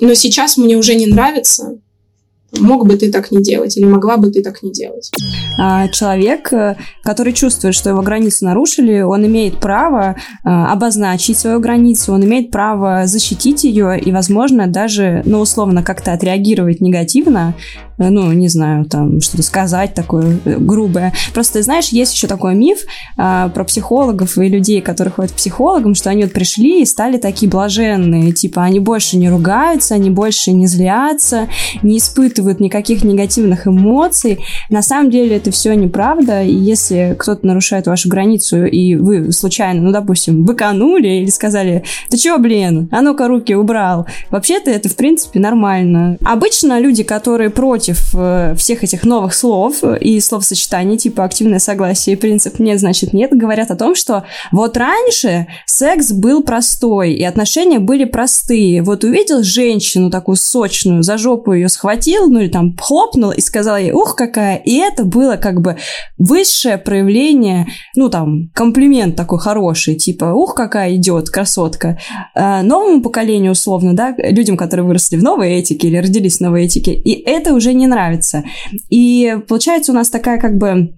но 0.00 0.14
сейчас 0.14 0.56
мне 0.56 0.76
уже 0.76 0.94
не 0.94 1.06
нравится, 1.06 1.78
мог 2.60 2.86
бы 2.86 2.96
ты 2.96 3.10
так 3.10 3.30
не 3.30 3.42
делать 3.42 3.76
или 3.76 3.84
могла 3.84 4.16
бы 4.16 4.30
ты 4.30 4.42
так 4.42 4.62
не 4.62 4.72
делать. 4.72 5.10
А 5.58 5.88
человек, 5.88 6.52
э, 6.52 6.76
который 7.02 7.32
чувствует, 7.32 7.74
что 7.74 7.90
его 7.90 8.02
границы 8.02 8.44
нарушили, 8.44 9.00
он 9.00 9.26
имеет 9.26 9.60
право 9.60 10.16
э, 10.16 10.48
обозначить 10.48 11.38
свою 11.38 11.60
границу, 11.60 12.12
он 12.12 12.24
имеет 12.24 12.50
право 12.50 13.06
защитить 13.06 13.64
ее 13.64 13.98
и, 13.98 14.12
возможно, 14.12 14.66
даже, 14.66 15.22
ну, 15.24 15.40
условно, 15.40 15.82
как-то 15.82 16.12
отреагировать 16.12 16.80
негативно, 16.80 17.54
ну, 17.98 18.32
не 18.32 18.48
знаю, 18.48 18.84
там, 18.84 19.20
что-то 19.20 19.42
сказать 19.42 19.94
такое 19.94 20.38
э, 20.44 20.56
грубое. 20.58 21.12
Просто, 21.32 21.62
знаешь, 21.62 21.88
есть 21.88 22.14
еще 22.14 22.26
такой 22.26 22.54
миф 22.54 22.80
а, 23.16 23.48
про 23.48 23.64
психологов 23.64 24.36
и 24.38 24.48
людей, 24.48 24.80
которые 24.80 25.12
ходят 25.12 25.32
к 25.32 25.36
психологам, 25.36 25.94
что 25.94 26.10
они 26.10 26.24
вот 26.24 26.32
пришли 26.32 26.82
и 26.82 26.86
стали 26.86 27.18
такие 27.18 27.50
блаженные, 27.50 28.32
типа, 28.32 28.62
они 28.62 28.80
больше 28.80 29.16
не 29.16 29.30
ругаются, 29.30 29.94
они 29.94 30.10
больше 30.10 30.52
не 30.52 30.66
злятся, 30.66 31.48
не 31.82 31.98
испытывают 31.98 32.60
никаких 32.60 33.04
негативных 33.04 33.66
эмоций. 33.66 34.40
На 34.70 34.82
самом 34.82 35.10
деле 35.10 35.36
это 35.36 35.50
все 35.50 35.74
неправда, 35.74 36.42
и 36.42 36.54
если 36.54 37.16
кто-то 37.18 37.46
нарушает 37.46 37.86
вашу 37.86 38.08
границу, 38.08 38.64
и 38.64 38.94
вы 38.96 39.32
случайно, 39.32 39.82
ну, 39.82 39.92
допустим, 39.92 40.44
выканули 40.44 41.08
или 41.08 41.30
сказали, 41.30 41.84
ты 42.10 42.16
чё, 42.16 42.38
блин, 42.38 42.88
а 42.90 43.02
ну-ка 43.02 43.28
руки 43.28 43.54
убрал, 43.54 44.06
вообще-то 44.30 44.70
это, 44.70 44.88
в 44.88 44.96
принципе, 44.96 45.40
нормально. 45.40 46.18
Обычно 46.24 46.80
люди, 46.80 47.02
которые 47.02 47.50
против 47.50 47.83
э, 47.92 48.54
всех 48.56 48.84
этих 48.84 49.04
новых 49.04 49.34
слов 49.34 49.82
и 49.82 50.20
словосочетаний, 50.20 50.96
типа 50.96 51.24
активное 51.24 51.58
согласие 51.58 52.16
и 52.16 52.18
принцип 52.18 52.58
нет, 52.58 52.80
значит 52.80 53.12
нет, 53.12 53.30
говорят 53.32 53.70
о 53.70 53.76
том, 53.76 53.94
что 53.94 54.24
вот 54.52 54.76
раньше 54.76 55.46
секс 55.66 56.12
был 56.12 56.42
простой, 56.42 57.12
и 57.12 57.22
отношения 57.24 57.78
были 57.78 58.04
простые. 58.04 58.82
Вот 58.82 59.04
увидел 59.04 59.42
женщину 59.42 60.10
такую 60.10 60.36
сочную, 60.36 61.02
за 61.02 61.18
жопу 61.18 61.52
ее 61.52 61.68
схватил, 61.68 62.30
ну 62.30 62.40
или 62.40 62.48
там 62.48 62.76
хлопнул 62.76 63.30
и 63.30 63.40
сказал 63.40 63.76
ей, 63.76 63.92
ух, 63.92 64.16
какая. 64.16 64.56
И 64.56 64.76
это 64.76 65.04
было 65.04 65.36
как 65.36 65.60
бы 65.60 65.76
высшее 66.18 66.78
проявление, 66.78 67.66
ну 67.96 68.08
там, 68.08 68.50
комплимент 68.54 69.16
такой 69.16 69.38
хороший, 69.38 69.94
типа, 69.94 70.26
ух, 70.26 70.54
какая 70.54 70.94
идет 70.96 71.30
красотка. 71.30 71.98
А 72.34 72.62
новому 72.62 73.02
поколению, 73.02 73.52
условно, 73.52 73.94
да, 73.94 74.14
людям, 74.18 74.56
которые 74.56 74.86
выросли 74.86 75.16
в 75.16 75.22
новой 75.22 75.52
этике 75.52 75.88
или 75.88 75.96
родились 75.98 76.38
в 76.38 76.40
новой 76.40 76.64
этике, 76.64 76.94
и 76.94 77.10
это 77.24 77.54
уже 77.54 77.73
не 77.74 77.86
нравится. 77.86 78.44
И 78.90 79.38
получается 79.48 79.92
у 79.92 79.94
нас 79.94 80.10
такая 80.10 80.38
как 80.38 80.56
бы 80.56 80.94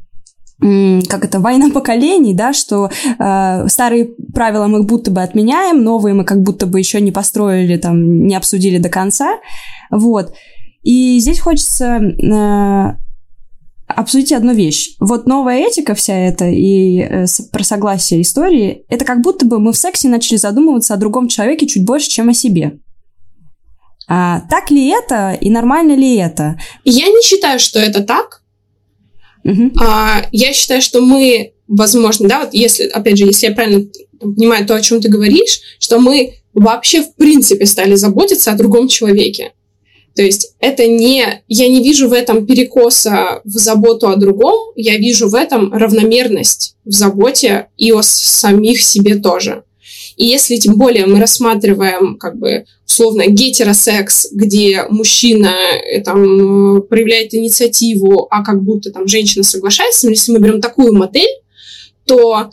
как 0.59 1.25
это, 1.25 1.38
война 1.38 1.68
поколений, 1.71 2.33
да, 2.33 2.54
что 2.54 2.88
э, 2.88 3.68
старые 3.68 4.06
правила 4.33 4.66
мы 4.66 4.85
будто 4.85 5.11
бы 5.11 5.23
отменяем, 5.23 5.85
новые 5.85 6.14
мы 6.14 6.25
как 6.25 6.42
будто 6.42 6.66
бы 6.66 6.78
еще 6.78 7.00
не 7.02 7.12
построили, 7.12 7.76
там, 7.76 8.26
не 8.26 8.35
обсудили 8.35 8.78
до 8.78 8.88
конца, 8.88 9.38
вот. 9.90 10.33
И 10.83 11.18
здесь 11.18 11.40
хочется 11.40 11.99
э, 11.99 12.97
обсудить 13.87 14.33
одну 14.33 14.54
вещь. 14.54 14.97
Вот 14.99 15.26
новая 15.26 15.59
этика 15.59 15.95
вся 15.95 16.14
эта 16.14 16.47
и 16.47 17.00
э, 17.00 17.26
про 17.52 17.62
согласие 17.62 18.23
истории, 18.23 18.85
это 18.88 19.04
как 19.04 19.21
будто 19.21 19.45
бы 19.45 19.59
мы 19.59 19.73
в 19.73 19.76
сексе 19.76 20.09
начали 20.09 20.38
задумываться 20.38 20.95
о 20.95 20.99
другом 20.99 21.28
человеке 21.28 21.66
чуть 21.66 21.85
больше, 21.85 22.09
чем 22.09 22.30
о 22.30 22.35
себе. 22.35 22.78
А 24.09 24.41
так 24.49 24.71
ли 24.71 24.89
это 24.89 25.37
и 25.41 25.51
нормально 25.51 25.95
ли 25.97 26.17
это? 26.17 26.59
Я 26.85 27.07
не 27.07 27.23
считаю, 27.23 27.59
что 27.59 27.79
это 27.79 28.03
так. 28.03 28.43
Угу. 29.45 29.73
А, 29.81 30.27
я 30.33 30.53
считаю, 30.53 30.83
что 30.83 31.01
мы, 31.01 31.53
возможно, 31.69 32.29
да, 32.29 32.41
вот 32.41 32.55
если, 32.55 32.85
опять 32.85 33.19
же, 33.19 33.27
если 33.27 33.47
я 33.49 33.55
правильно 33.55 33.87
понимаю 34.21 34.67
то, 34.67 34.75
о 34.75 34.81
чем 34.81 35.01
ты 35.01 35.09
говоришь, 35.09 35.61
что 35.79 35.99
мы 35.99 36.35
вообще 36.55 37.03
в 37.03 37.15
принципе 37.15 37.67
стали 37.67 37.95
заботиться 37.95 38.51
о 38.51 38.57
другом 38.57 38.89
человеке. 38.89 39.53
То 40.15 40.23
есть 40.23 40.55
это 40.61 40.87
не... 40.87 41.43
Я 41.47 41.69
не 41.69 41.83
вижу 41.83 42.09
в 42.09 42.15
этом 42.15 42.47
перекоса 42.47 43.43
в 43.45 43.51
заботу 43.51 44.09
о 44.09 44.17
другом, 44.17 44.73
я 44.75 44.97
вижу 44.97 45.29
в 45.29 45.35
этом 45.35 45.73
равномерность 45.73 46.77
в 46.87 46.93
заботе 46.93 47.69
и 47.77 47.93
о 47.93 48.03
самих 48.03 48.81
себе 48.83 49.17
тоже. 49.17 49.65
И 50.17 50.27
если 50.27 50.57
тем 50.57 50.77
более 50.77 51.07
мы 51.07 51.21
рассматриваем 51.21 52.17
как 52.17 52.39
бы 52.39 52.65
условно 52.87 53.26
гетеросекс, 53.26 54.28
где 54.33 54.85
мужчина 54.88 55.52
э, 55.55 56.00
там 56.02 56.83
проявляет 56.83 57.35
инициативу, 57.35 58.28
а 58.31 58.45
как 58.45 58.62
будто 58.62 58.90
там 58.90 59.09
женщина 59.09 59.43
соглашается, 59.43 60.09
если 60.09 60.33
мы 60.33 60.38
берем 60.38 60.61
такую 60.61 60.95
модель, 60.95 61.28
то 62.07 62.52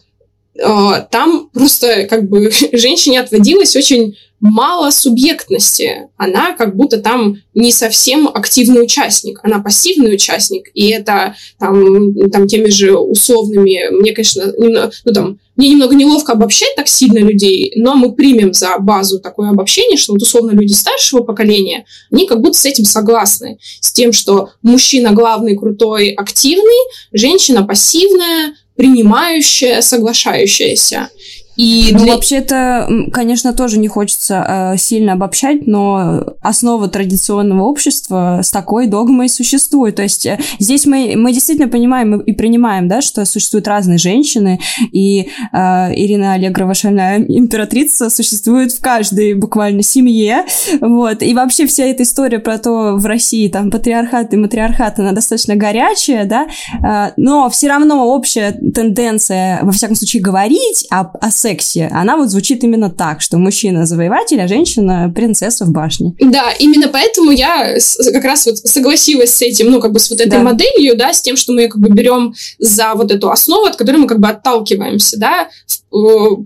э, 0.55 1.05
там 1.11 1.49
просто 1.53 2.07
как 2.07 2.27
бы 2.27 2.51
женщине 2.73 3.19
отводилось 3.19 3.75
очень 3.75 4.17
мало 4.43 4.91
субъектности. 4.91 6.09
Она 6.17 6.51
как 6.51 6.75
будто 6.75 6.97
там 6.97 7.37
не 7.53 7.71
совсем 7.71 8.27
активный 8.27 8.83
участник, 8.83 9.39
она 9.41 9.59
пассивный 9.59 10.13
участник. 10.13 10.69
И 10.73 10.89
это 10.89 11.35
там, 11.57 12.13
там 12.29 12.47
теми 12.49 12.69
же 12.69 12.97
условными, 12.97 13.89
мне, 13.91 14.11
конечно, 14.11 14.53
немного, 14.57 14.91
ну 15.05 15.13
там, 15.13 15.39
мне 15.55 15.69
немного 15.69 15.95
неловко 15.95 16.33
обобщать 16.33 16.75
так 16.75 16.89
сильно 16.89 17.19
людей, 17.19 17.71
но 17.77 17.95
мы 17.95 18.13
примем 18.13 18.53
за 18.53 18.77
базу 18.79 19.21
такое 19.21 19.49
обобщение, 19.49 19.97
что 19.97 20.11
вот 20.11 20.21
условно 20.21 20.51
люди 20.51 20.73
старшего 20.73 21.23
поколения, 21.23 21.85
они 22.11 22.27
как 22.27 22.41
будто 22.41 22.57
с 22.57 22.65
этим 22.65 22.83
согласны. 22.83 23.59
С 23.79 23.93
тем, 23.93 24.11
что 24.11 24.49
мужчина 24.61 25.13
главный, 25.13 25.57
крутой, 25.57 26.09
активный, 26.09 26.83
женщина 27.13 27.63
пассивная, 27.63 28.55
принимающая, 28.75 29.79
соглашающаяся. 29.79 31.09
И 31.55 31.89
ну, 31.91 31.99
для... 31.99 32.13
вообще-то, 32.15 32.89
конечно, 33.11 33.53
тоже 33.53 33.77
не 33.79 33.87
хочется 33.87 34.73
э, 34.73 34.77
сильно 34.77 35.13
обобщать, 35.13 35.67
но 35.67 36.35
основа 36.41 36.87
традиционного 36.87 37.63
общества 37.63 38.39
с 38.43 38.49
такой 38.49 38.87
догмой 38.87 39.29
существует. 39.29 39.95
То 39.95 40.03
есть 40.03 40.25
э, 40.25 40.39
здесь 40.59 40.85
мы, 40.85 41.13
мы 41.15 41.31
действительно 41.31 41.67
понимаем 41.67 42.19
и 42.19 42.31
принимаем, 42.33 42.87
да, 42.87 43.01
что 43.01 43.23
существуют 43.25 43.67
разные 43.67 43.97
женщины, 43.97 44.59
и 44.91 45.29
э, 45.51 45.95
Ирина 45.95 46.33
Аллегрова, 46.33 46.73
шальная 46.73 47.19
императрица, 47.19 48.09
существует 48.09 48.71
в 48.71 48.81
каждой 48.81 49.33
буквально 49.35 49.83
семье. 49.83 50.45
Вот. 50.81 51.21
И 51.21 51.33
вообще 51.33 51.67
вся 51.67 51.85
эта 51.85 52.03
история 52.03 52.39
про 52.39 52.57
то, 52.57 52.95
в 52.95 53.05
России 53.05 53.47
там 53.47 53.69
патриархат 53.69 54.33
и 54.33 54.37
матриархат, 54.37 54.99
она 54.99 55.11
достаточно 55.11 55.55
горячая, 55.55 56.25
да, 56.25 56.47
э, 56.83 57.13
но 57.17 57.49
все 57.49 57.67
равно 57.67 58.07
общая 58.07 58.51
тенденция, 58.73 59.59
во 59.61 59.71
всяком 59.71 59.95
случае, 59.95 60.23
говорить 60.23 60.87
о, 60.89 61.01
о 61.01 61.29
сексе, 61.43 61.89
она 61.91 62.17
вот 62.17 62.29
звучит 62.29 62.63
именно 62.63 62.89
так, 62.89 63.21
что 63.21 63.37
мужчина 63.37 63.85
завоеватель, 63.85 64.41
а 64.41 64.47
женщина 64.47 65.11
принцесса 65.13 65.65
в 65.65 65.71
башне. 65.71 66.15
Да, 66.19 66.51
именно 66.57 66.87
поэтому 66.87 67.31
я 67.31 67.75
как 68.13 68.23
раз 68.23 68.45
вот 68.45 68.57
согласилась 68.57 69.33
с 69.33 69.41
этим, 69.41 69.71
ну, 69.71 69.79
как 69.79 69.91
бы 69.91 69.99
с 69.99 70.09
вот 70.09 70.21
этой 70.21 70.37
да. 70.37 70.43
моделью, 70.43 70.97
да, 70.97 71.13
с 71.13 71.21
тем, 71.21 71.35
что 71.35 71.53
мы 71.53 71.67
как 71.67 71.81
бы 71.81 71.89
берем 71.89 72.33
за 72.59 72.93
вот 72.95 73.11
эту 73.11 73.29
основу, 73.29 73.65
от 73.65 73.75
которой 73.75 73.97
мы 73.97 74.07
как 74.07 74.19
бы 74.19 74.29
отталкиваемся, 74.29 75.19
да, 75.19 75.49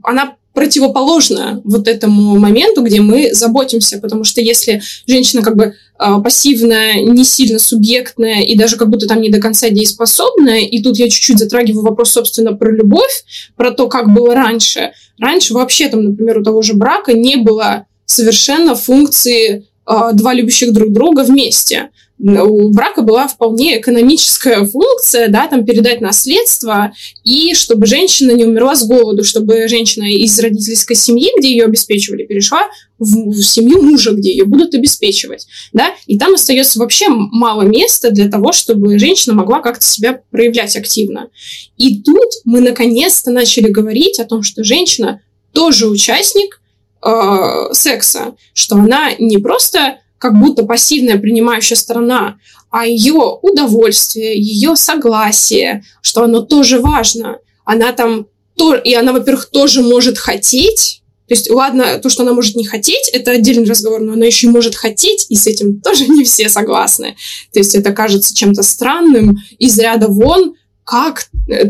она 0.03 0.35
противоположно 0.57 1.61
вот 1.65 1.87
этому 1.87 2.39
моменту, 2.39 2.81
где 2.81 2.99
мы 2.99 3.31
заботимся, 3.31 3.99
потому 3.99 4.23
что 4.23 4.41
если 4.41 4.81
женщина 5.05 5.43
как 5.43 5.55
бы 5.55 5.75
а, 5.99 6.19
пассивная, 6.19 6.95
не 6.95 7.23
сильно 7.25 7.59
субъектная 7.59 8.41
и 8.41 8.57
даже 8.57 8.75
как 8.75 8.89
будто 8.89 9.05
там 9.05 9.21
не 9.21 9.29
до 9.29 9.39
конца 9.39 9.69
дееспособная, 9.69 10.61
и 10.61 10.81
тут 10.81 10.97
я 10.97 11.11
чуть-чуть 11.11 11.37
затрагиваю 11.37 11.83
вопрос, 11.83 12.09
собственно, 12.09 12.53
про 12.53 12.71
любовь, 12.71 13.23
про 13.55 13.69
то, 13.69 13.87
как 13.87 14.11
было 14.11 14.33
раньше. 14.33 14.93
Раньше 15.21 15.53
вообще 15.53 15.89
там, 15.89 16.03
например, 16.03 16.39
у 16.39 16.43
того 16.43 16.63
же 16.63 16.73
брака 16.73 17.13
не 17.13 17.35
было 17.35 17.85
совершенно 18.05 18.73
функции 18.73 19.67
э, 19.85 20.09
два 20.13 20.33
любящих 20.33 20.73
друг 20.73 20.91
друга 20.91 21.21
вместе 21.21 21.91
у 22.19 22.69
брака 22.73 23.03
была 23.03 23.27
вполне 23.27 23.79
экономическая 23.79 24.65
функция, 24.65 25.27
да, 25.27 25.47
там 25.47 25.65
передать 25.65 26.01
наследство, 26.01 26.91
и 27.23 27.53
чтобы 27.53 27.85
женщина 27.85 28.31
не 28.31 28.43
умерла 28.43 28.75
с 28.75 28.87
голоду, 28.87 29.23
чтобы 29.23 29.67
женщина 29.67 30.05
из 30.05 30.39
родительской 30.39 30.95
семьи, 30.95 31.29
где 31.37 31.51
ее 31.51 31.65
обеспечивали, 31.65 32.25
перешла 32.25 32.61
в, 32.97 33.31
в 33.31 33.43
семью 33.43 33.83
мужа, 33.83 34.13
где 34.13 34.31
ее 34.31 34.45
будут 34.45 34.73
обеспечивать, 34.73 35.47
да, 35.73 35.93
и 36.07 36.17
там 36.17 36.33
остается 36.33 36.79
вообще 36.79 37.07
мало 37.09 37.61
места 37.61 38.09
для 38.09 38.29
того, 38.29 38.51
чтобы 38.51 38.97
женщина 38.97 39.35
могла 39.35 39.61
как-то 39.61 39.85
себя 39.85 40.21
проявлять 40.31 40.75
активно. 40.75 41.29
И 41.77 42.01
тут 42.01 42.29
мы 42.45 42.61
наконец-то 42.61 43.29
начали 43.29 43.69
говорить 43.69 44.19
о 44.19 44.25
том, 44.25 44.41
что 44.41 44.63
женщина 44.63 45.21
тоже 45.53 45.87
участник 45.87 46.59
э, 47.05 47.73
секса, 47.73 48.35
что 48.53 48.77
она 48.77 49.11
не 49.19 49.37
просто 49.37 49.99
как 50.17 50.39
будто 50.39 50.63
пассивная 50.63 51.17
принимающая 51.17 51.77
сторона, 51.77 52.37
а 52.69 52.85
ее 52.85 53.37
удовольствие, 53.41 54.39
ее 54.39 54.75
согласие, 54.75 55.83
что 56.01 56.23
оно 56.23 56.41
тоже 56.41 56.79
важно. 56.79 57.37
Она 57.65 57.91
там, 57.93 58.27
то, 58.55 58.75
и 58.75 58.93
она, 58.93 59.13
во-первых, 59.13 59.49
тоже 59.49 59.81
может 59.81 60.17
хотеть, 60.17 61.01
то 61.27 61.33
есть, 61.33 61.51
ладно, 61.51 61.99
то, 61.99 62.07
что 62.07 62.23
она 62.23 62.33
может 62.33 62.55
не 62.55 62.63
хотеть, 62.63 63.09
это 63.11 63.31
отдельный 63.31 63.67
разговор, 63.67 63.99
но 63.99 64.13
она 64.13 64.25
еще 64.25 64.47
может 64.47 64.75
хотеть, 64.75 65.25
и 65.27 65.35
с 65.35 65.45
этим 65.45 65.81
тоже 65.81 66.07
не 66.07 66.23
все 66.23 66.47
согласны. 66.47 67.17
То 67.51 67.59
есть 67.59 67.75
это 67.75 67.91
кажется 67.91 68.33
чем-то 68.33 68.63
странным, 68.63 69.37
из 69.59 69.77
ряда 69.77 70.07
вон, 70.07 70.55
как 70.85 71.27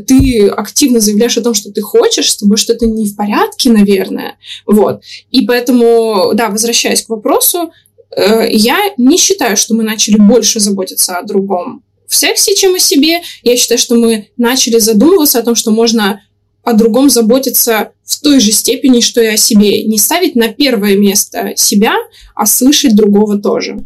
ты 0.08 0.48
активно 0.48 1.00
заявляешь 1.00 1.40
о 1.40 1.42
том, 1.42 1.56
что 1.56 1.72
ты 1.72 1.82
хочешь, 1.82 2.32
с 2.32 2.38
тобой 2.38 2.58
что-то 2.58 2.86
не 2.86 3.08
в 3.08 3.16
порядке, 3.16 3.72
наверное. 3.72 4.38
Вот. 4.68 5.02
И 5.32 5.44
поэтому, 5.48 6.34
да, 6.36 6.50
возвращаясь 6.50 7.02
к 7.02 7.10
вопросу, 7.10 7.72
Э, 7.72 7.87
я 8.16 8.78
не 8.98 9.18
считаю, 9.18 9.58
что 9.58 9.76
мы 9.76 9.84
начали 9.84 10.18
больше 10.18 10.60
заботиться 10.60 11.18
о 11.18 11.24
другом 11.24 11.84
в 12.08 12.16
сексе, 12.16 12.56
чем 12.56 12.76
о 12.76 12.80
себе. 12.80 13.22
Я 13.44 13.58
считаю, 13.58 13.78
что 13.78 13.96
мы 13.96 14.30
начали 14.38 14.80
задумываться 14.80 15.40
о 15.40 15.44
том, 15.44 15.56
что 15.56 15.72
можно 15.72 16.22
о 16.64 16.74
другом 16.74 17.10
заботиться 17.10 17.92
в 18.04 18.22
той 18.22 18.40
же 18.40 18.52
степени, 18.52 19.00
что 19.00 19.22
и 19.22 19.28
о 19.28 19.38
себе. 19.38 19.84
Не 19.84 19.98
ставить 19.98 20.36
на 20.36 20.50
первое 20.50 20.98
место 20.98 21.54
себя, 21.56 21.96
а 22.36 22.46
слышать 22.46 22.96
другого 22.96 23.42
тоже. 23.42 23.78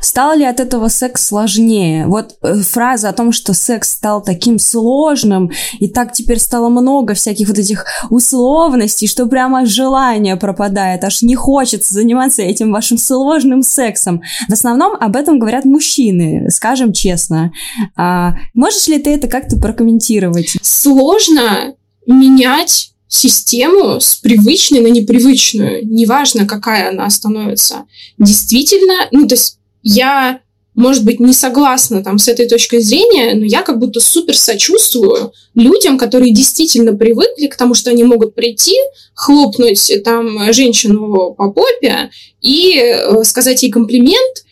Стал 0.00 0.36
ли 0.36 0.44
от 0.44 0.60
этого 0.60 0.88
секс 0.88 1.26
сложнее? 1.26 2.06
Вот 2.06 2.36
э, 2.42 2.54
фраза 2.56 3.08
о 3.08 3.12
том, 3.12 3.32
что 3.32 3.54
секс 3.54 3.92
стал 3.92 4.22
таким 4.22 4.58
сложным, 4.58 5.50
и 5.78 5.88
так 5.88 6.12
теперь 6.12 6.38
стало 6.38 6.68
много 6.68 7.14
всяких 7.14 7.48
вот 7.48 7.58
этих 7.58 7.84
условностей, 8.10 9.08
что 9.08 9.26
прямо 9.26 9.66
желание 9.66 10.36
пропадает, 10.36 11.04
аж 11.04 11.22
не 11.22 11.34
хочется 11.34 11.94
заниматься 11.94 12.42
этим 12.42 12.72
вашим 12.72 12.98
сложным 12.98 13.62
сексом. 13.62 14.22
В 14.48 14.52
основном 14.52 14.96
об 14.98 15.16
этом 15.16 15.38
говорят 15.38 15.64
мужчины, 15.64 16.50
скажем 16.50 16.92
честно. 16.92 17.52
А, 17.96 18.34
можешь 18.54 18.86
ли 18.88 18.98
ты 18.98 19.14
это 19.14 19.28
как-то 19.28 19.56
прокомментировать? 19.56 20.56
Сложно 20.62 21.74
менять 22.06 22.92
систему 23.08 24.00
с 24.00 24.16
привычной 24.16 24.80
на 24.80 24.88
непривычную, 24.88 25.86
неважно, 25.86 26.46
какая 26.46 26.90
она 26.90 27.08
становится. 27.10 27.84
Действительно, 28.18 29.08
ну, 29.12 29.28
то 29.28 29.34
есть 29.34 29.58
я, 29.82 30.40
может 30.74 31.04
быть, 31.04 31.20
не 31.20 31.32
согласна 31.32 32.02
там 32.02 32.18
с 32.18 32.26
этой 32.26 32.48
точкой 32.48 32.80
зрения, 32.80 33.34
но 33.34 33.44
я 33.44 33.62
как 33.62 33.78
будто 33.78 34.00
супер 34.00 34.36
сочувствую 34.36 35.32
людям, 35.54 35.98
которые 35.98 36.34
действительно 36.34 36.94
привыкли 36.94 37.46
к 37.46 37.56
тому, 37.56 37.74
что 37.74 37.90
они 37.90 38.02
могут 38.02 38.34
прийти, 38.34 38.74
хлопнуть 39.14 39.90
там 40.04 40.52
женщину 40.52 41.34
по 41.34 41.50
попе 41.50 42.10
и 42.40 42.76
э, 42.76 43.22
сказать 43.24 43.62
ей 43.62 43.70
комплимент, 43.70 44.45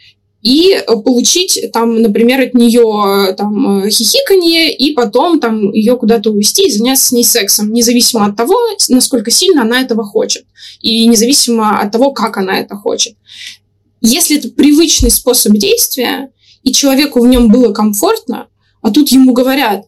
и 0.44 0.78
получить 0.86 1.70
там, 1.72 2.02
например, 2.02 2.42
от 2.42 2.52
нее 2.52 3.32
там 3.34 3.88
хихиканье, 3.88 4.70
и 4.74 4.92
потом 4.92 5.40
там 5.40 5.72
ее 5.72 5.96
куда-то 5.96 6.30
увести 6.30 6.66
и 6.66 6.70
заняться 6.70 7.06
с 7.06 7.12
ней 7.12 7.24
сексом, 7.24 7.72
независимо 7.72 8.26
от 8.26 8.36
того, 8.36 8.54
насколько 8.90 9.30
сильно 9.30 9.62
она 9.62 9.80
этого 9.80 10.04
хочет, 10.04 10.44
и 10.82 11.06
независимо 11.06 11.80
от 11.80 11.90
того, 11.92 12.12
как 12.12 12.36
она 12.36 12.58
это 12.58 12.76
хочет. 12.76 13.16
Если 14.02 14.36
это 14.36 14.50
привычный 14.50 15.10
способ 15.10 15.52
действия, 15.54 16.30
и 16.62 16.74
человеку 16.74 17.20
в 17.20 17.26
нем 17.26 17.48
было 17.48 17.72
комфортно, 17.72 18.48
а 18.82 18.90
тут 18.90 19.08
ему 19.08 19.32
говорят, 19.32 19.86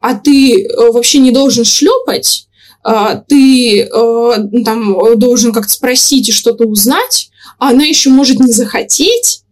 а 0.00 0.14
ты 0.14 0.64
э, 0.64 0.90
вообще 0.90 1.20
не 1.20 1.30
должен 1.30 1.64
шлепать, 1.64 2.48
а 2.82 3.14
ты 3.14 3.82
э, 3.82 4.32
там 4.64 5.18
должен 5.20 5.52
как-то 5.52 5.72
спросить 5.72 6.30
и 6.30 6.32
что-то 6.32 6.64
узнать, 6.64 7.30
а 7.60 7.70
она 7.70 7.84
еще 7.84 8.10
может 8.10 8.40
не 8.40 8.50
захотеть, 8.52 9.43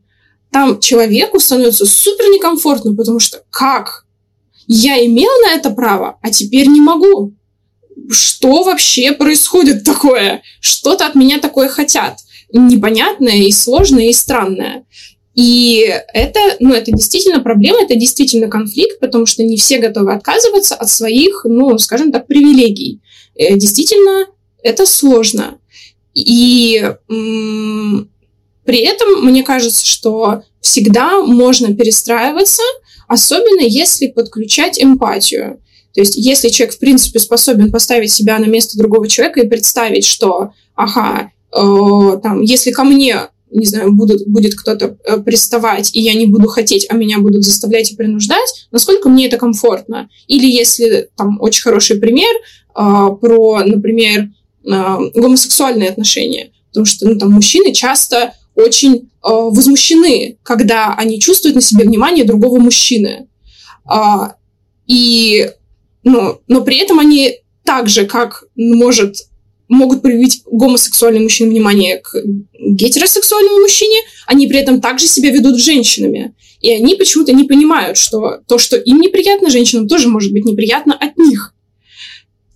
там 0.52 0.78
человеку 0.80 1.40
становится 1.40 1.86
супер 1.86 2.26
некомфортно, 2.26 2.94
потому 2.94 3.18
что 3.18 3.42
как? 3.50 4.04
Я 4.66 5.04
имел 5.04 5.30
на 5.46 5.54
это 5.54 5.70
право, 5.70 6.18
а 6.22 6.30
теперь 6.30 6.68
не 6.68 6.80
могу. 6.80 7.34
Что 8.10 8.62
вообще 8.62 9.12
происходит 9.12 9.82
такое? 9.82 10.42
Что-то 10.60 11.06
от 11.06 11.14
меня 11.14 11.38
такое 11.38 11.68
хотят. 11.68 12.18
Непонятное 12.52 13.38
и 13.38 13.50
сложное 13.50 14.08
и 14.08 14.12
странное. 14.12 14.84
И 15.34 15.90
это, 16.12 16.38
ну, 16.60 16.74
это 16.74 16.92
действительно 16.92 17.40
проблема, 17.40 17.82
это 17.82 17.94
действительно 17.94 18.48
конфликт, 18.48 19.00
потому 19.00 19.24
что 19.24 19.42
не 19.42 19.56
все 19.56 19.78
готовы 19.78 20.12
отказываться 20.12 20.74
от 20.74 20.90
своих, 20.90 21.46
ну, 21.48 21.78
скажем 21.78 22.12
так, 22.12 22.26
привилегий. 22.26 23.00
Э, 23.34 23.56
действительно, 23.56 24.26
это 24.62 24.84
сложно. 24.84 25.58
И 26.14 26.92
при 28.64 28.78
этом 28.78 29.24
мне 29.24 29.42
кажется, 29.42 29.86
что 29.86 30.42
всегда 30.60 31.22
можно 31.22 31.74
перестраиваться, 31.74 32.62
особенно 33.08 33.62
если 33.62 34.06
подключать 34.06 34.82
эмпатию. 34.82 35.60
То 35.94 36.00
есть, 36.00 36.16
если 36.16 36.48
человек, 36.48 36.76
в 36.76 36.78
принципе, 36.78 37.18
способен 37.18 37.70
поставить 37.70 38.12
себя 38.12 38.38
на 38.38 38.46
место 38.46 38.78
другого 38.78 39.08
человека 39.08 39.40
и 39.40 39.48
представить, 39.48 40.06
что, 40.06 40.52
ага, 40.74 41.30
э, 41.54 42.18
там, 42.22 42.40
если 42.40 42.70
ко 42.70 42.84
мне, 42.84 43.28
не 43.50 43.66
знаю, 43.66 43.92
будут, 43.92 44.26
будет 44.26 44.54
кто-то 44.54 44.96
э, 45.04 45.18
приставать, 45.18 45.90
и 45.94 46.00
я 46.00 46.14
не 46.14 46.26
буду 46.26 46.48
хотеть, 46.48 46.86
а 46.88 46.94
меня 46.94 47.18
будут 47.18 47.44
заставлять 47.44 47.92
и 47.92 47.96
принуждать, 47.96 48.68
насколько 48.70 49.10
мне 49.10 49.26
это 49.26 49.36
комфортно? 49.36 50.08
Или 50.28 50.46
если, 50.46 51.10
там, 51.16 51.38
очень 51.40 51.62
хороший 51.62 51.98
пример 51.98 52.34
э, 52.34 53.08
про, 53.20 53.62
например, 53.64 54.30
э, 54.64 54.98
гомосексуальные 55.14 55.90
отношения. 55.90 56.52
Потому 56.68 56.86
что, 56.86 57.06
ну, 57.06 57.18
там, 57.18 57.32
мужчины 57.32 57.74
часто 57.74 58.32
очень 58.54 58.94
э, 58.94 59.00
возмущены, 59.22 60.38
когда 60.42 60.94
они 60.94 61.20
чувствуют 61.20 61.56
на 61.56 61.62
себе 61.62 61.84
внимание 61.84 62.24
другого 62.24 62.58
мужчины. 62.58 63.28
А, 63.84 64.36
и, 64.86 65.50
ну, 66.04 66.40
но 66.48 66.60
при 66.62 66.78
этом 66.78 66.98
они 66.98 67.38
так 67.64 67.88
же, 67.88 68.06
как 68.06 68.44
может, 68.56 69.16
могут 69.68 70.02
проявить 70.02 70.42
гомосексуальный 70.46 71.20
мужчина 71.20 71.50
внимание 71.50 71.98
к 71.98 72.14
гетеросексуальному 72.58 73.60
мужчине, 73.60 73.98
они 74.26 74.46
при 74.46 74.58
этом 74.58 74.80
также 74.80 75.06
себя 75.06 75.30
ведут 75.30 75.58
женщинами. 75.58 76.34
И 76.60 76.70
они 76.70 76.94
почему-то 76.94 77.32
не 77.32 77.44
понимают, 77.44 77.96
что 77.96 78.40
то, 78.46 78.58
что 78.58 78.76
им 78.76 79.00
неприятно, 79.00 79.50
женщинам 79.50 79.88
тоже 79.88 80.08
может 80.08 80.32
быть 80.32 80.44
неприятно 80.44 80.94
от 80.94 81.16
них. 81.16 81.54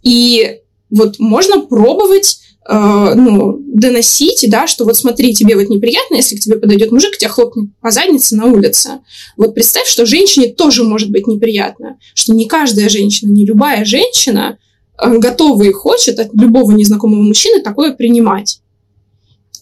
И 0.03 0.61
вот 0.91 1.19
можно 1.19 1.61
пробовать 1.61 2.39
э, 2.69 3.15
ну, 3.15 3.59
доносить, 3.67 4.45
да, 4.49 4.67
что 4.67 4.85
вот 4.85 4.97
смотри, 4.97 5.35
тебе 5.35 5.57
вот 5.57 5.69
неприятно, 5.69 6.17
если 6.17 6.37
к 6.37 6.41
тебе 6.41 6.57
подойдет 6.57 6.93
мужик, 6.93 7.17
тебя 7.17 7.31
хлопнет 7.31 7.71
по 7.81 7.91
заднице 7.91 8.37
на 8.37 8.47
улице. 8.47 9.01
Вот 9.37 9.55
представь, 9.55 9.87
что 9.87 10.07
женщине 10.07 10.49
тоже 10.49 10.85
может 10.85 11.11
быть 11.11 11.27
неприятно, 11.27 11.99
что 12.15 12.35
не 12.35 12.47
каждая 12.47 12.89
женщина, 12.89 13.31
не 13.31 13.45
любая 13.45 13.85
женщина 13.85 14.59
э, 15.01 15.19
готова 15.19 15.63
и 15.63 15.73
хочет 15.73 16.19
от 16.19 16.35
любого 16.35 16.73
незнакомого 16.73 17.23
мужчины 17.23 17.63
такое 17.63 17.93
принимать. 17.93 18.61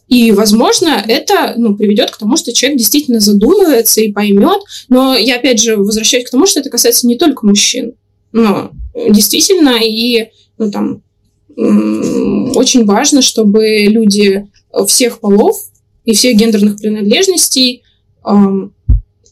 И, 0.08 0.32
возможно, 0.32 1.02
это 1.06 1.54
ну, 1.56 1.76
приведет 1.76 2.10
к 2.10 2.18
тому, 2.18 2.36
что 2.36 2.52
человек 2.52 2.78
действительно 2.78 3.20
задумывается 3.20 4.00
и 4.00 4.12
поймет. 4.12 4.60
Но 4.88 5.16
я, 5.16 5.36
опять 5.36 5.60
же, 5.60 5.76
возвращаюсь 5.76 6.26
к 6.26 6.30
тому, 6.30 6.46
что 6.46 6.60
это 6.60 6.70
касается 6.70 7.06
не 7.06 7.16
только 7.16 7.46
мужчин. 7.46 7.94
Но 8.32 8.70
действительно 8.94 9.78
и 9.82 10.28
ну, 10.58 10.70
там, 10.70 11.02
очень 11.56 12.84
важно, 12.84 13.22
чтобы 13.22 13.86
люди 13.88 14.48
всех 14.86 15.20
полов 15.20 15.56
и 16.04 16.14
всех 16.14 16.36
гендерных 16.36 16.76
принадлежностей 16.76 17.82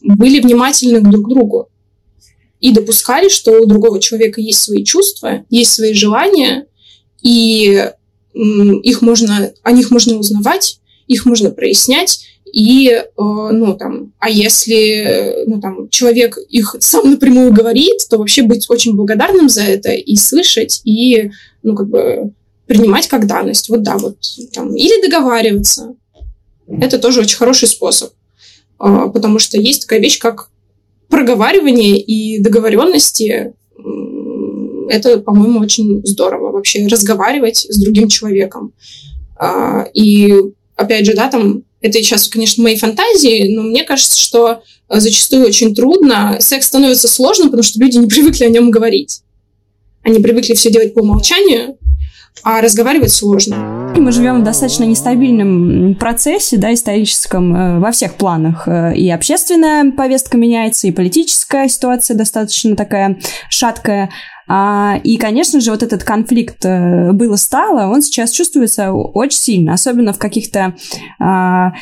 были 0.01 0.39
внимательны 0.39 1.01
друг 1.01 1.25
к 1.25 1.29
другу 1.29 1.69
и 2.59 2.71
допускали, 2.71 3.29
что 3.29 3.61
у 3.61 3.65
другого 3.65 3.99
человека 3.99 4.39
есть 4.39 4.59
свои 4.59 4.83
чувства, 4.83 5.45
есть 5.49 5.71
свои 5.71 5.93
желания, 5.93 6.67
и 7.21 7.89
их 8.33 9.01
можно, 9.01 9.53
о 9.63 9.71
них 9.71 9.91
можно 9.91 10.17
узнавать, 10.17 10.79
их 11.07 11.25
можно 11.25 11.51
прояснять, 11.51 12.25
и, 12.53 12.87
э, 12.91 13.03
ну, 13.17 13.75
там, 13.75 14.13
а 14.19 14.29
если, 14.29 15.43
ну, 15.47 15.59
там, 15.59 15.89
человек 15.89 16.37
их 16.49 16.75
сам 16.79 17.09
напрямую 17.09 17.51
говорит, 17.51 18.07
то 18.07 18.19
вообще 18.19 18.43
быть 18.43 18.69
очень 18.69 18.95
благодарным 18.95 19.49
за 19.49 19.63
это 19.63 19.91
и 19.91 20.15
слышать, 20.15 20.81
и 20.83 21.31
ну, 21.63 21.75
как 21.75 21.89
бы 21.89 22.31
принимать 22.67 23.07
как 23.07 23.25
данность. 23.25 23.69
Вот 23.69 23.81
да, 23.81 23.97
вот 23.97 24.17
там. 24.53 24.75
Или 24.75 25.03
договариваться. 25.03 25.95
Это 26.67 26.99
тоже 26.99 27.21
очень 27.21 27.37
хороший 27.37 27.67
способ. 27.67 28.13
А, 28.77 29.07
потому 29.07 29.39
что 29.39 29.59
есть 29.59 29.81
такая 29.81 29.99
вещь, 29.99 30.19
как 30.19 30.49
проговаривание 31.09 31.97
и 31.97 32.39
договоренности. 32.39 33.55
Это, 34.89 35.17
по-моему, 35.17 35.59
очень 35.59 36.05
здорово 36.05 36.51
вообще 36.51 36.85
разговаривать 36.85 37.65
с 37.67 37.81
другим 37.81 38.09
человеком. 38.09 38.73
А, 39.37 39.87
и 39.95 40.35
опять 40.75 41.07
же, 41.07 41.15
да, 41.15 41.29
там 41.29 41.63
это 41.83 41.99
сейчас, 41.99 42.27
конечно, 42.27 42.63
мои 42.63 42.77
фантазии, 42.77 43.53
но 43.53 43.61
мне 43.61 43.83
кажется, 43.83 44.17
что 44.17 44.63
зачастую 44.89 45.45
очень 45.45 45.75
трудно. 45.75 46.37
Секс 46.39 46.67
становится 46.67 47.07
сложным, 47.07 47.49
потому 47.49 47.63
что 47.63 47.79
люди 47.79 47.97
не 47.97 48.07
привыкли 48.09 48.45
о 48.45 48.49
нем 48.49 48.71
говорить. 48.71 49.21
Они 50.01 50.19
привыкли 50.19 50.53
все 50.53 50.71
делать 50.71 50.93
по 50.93 51.01
умолчанию, 51.01 51.77
а 52.43 52.61
разговаривать 52.61 53.11
сложно. 53.11 53.93
Мы 53.95 54.11
живем 54.11 54.41
в 54.41 54.43
достаточно 54.43 54.85
нестабильном 54.85 55.95
процессе, 55.95 56.57
да, 56.57 56.73
историческом 56.73 57.55
э, 57.55 57.79
во 57.79 57.91
всех 57.91 58.15
планах. 58.15 58.67
Э, 58.67 58.93
и 58.95 59.09
общественная 59.09 59.91
повестка 59.91 60.37
меняется, 60.37 60.87
и 60.87 60.91
политическая 60.91 61.67
ситуация 61.67 62.17
достаточно 62.17 62.75
такая 62.75 63.19
шаткая. 63.49 64.09
А, 64.47 64.99
и, 65.03 65.17
конечно 65.17 65.59
же, 65.61 65.71
вот 65.71 65.83
этот 65.83 66.03
конфликт 66.03 66.65
э, 66.65 67.11
было-стало, 67.11 67.91
он 67.91 68.01
сейчас 68.01 68.31
чувствуется 68.31 68.91
очень 68.91 69.39
сильно, 69.39 69.73
особенно 69.73 70.13
в 70.13 70.19
каких-то 70.19 70.75
а, 71.19 71.73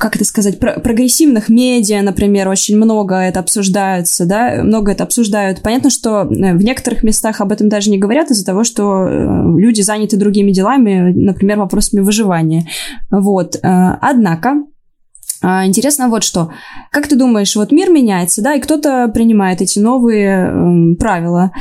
как 0.00 0.16
это 0.16 0.24
сказать, 0.24 0.58
про 0.58 0.80
прогрессивных 0.80 1.48
медиа, 1.48 2.02
например, 2.02 2.48
очень 2.48 2.76
много 2.76 3.16
это 3.16 3.40
обсуждается, 3.40 4.26
да, 4.26 4.62
много 4.62 4.92
это 4.92 5.04
обсуждают. 5.04 5.62
Понятно, 5.62 5.90
что 5.90 6.22
э, 6.22 6.54
в 6.54 6.62
некоторых 6.62 7.02
местах 7.02 7.40
об 7.40 7.52
этом 7.52 7.68
даже 7.68 7.90
не 7.90 7.98
говорят 7.98 8.30
из-за 8.30 8.44
того, 8.44 8.64
что 8.64 9.06
э, 9.06 9.58
люди 9.58 9.82
заняты 9.82 10.16
другими 10.16 10.50
делами, 10.50 11.12
например, 11.14 11.58
вопросами 11.58 12.00
выживания. 12.00 12.66
Вот. 13.10 13.56
Однако, 13.62 14.64
Интересно 15.66 16.08
вот 16.08 16.24
что. 16.24 16.50
Как 16.90 17.06
ты 17.08 17.16
думаешь, 17.16 17.54
вот 17.56 17.70
мир 17.70 17.90
меняется, 17.90 18.42
да, 18.42 18.54
и 18.54 18.60
кто-то 18.60 19.08
принимает 19.08 19.60
эти 19.60 19.78
новые 19.78 20.50
э, 20.50 20.94
правила, 20.96 21.52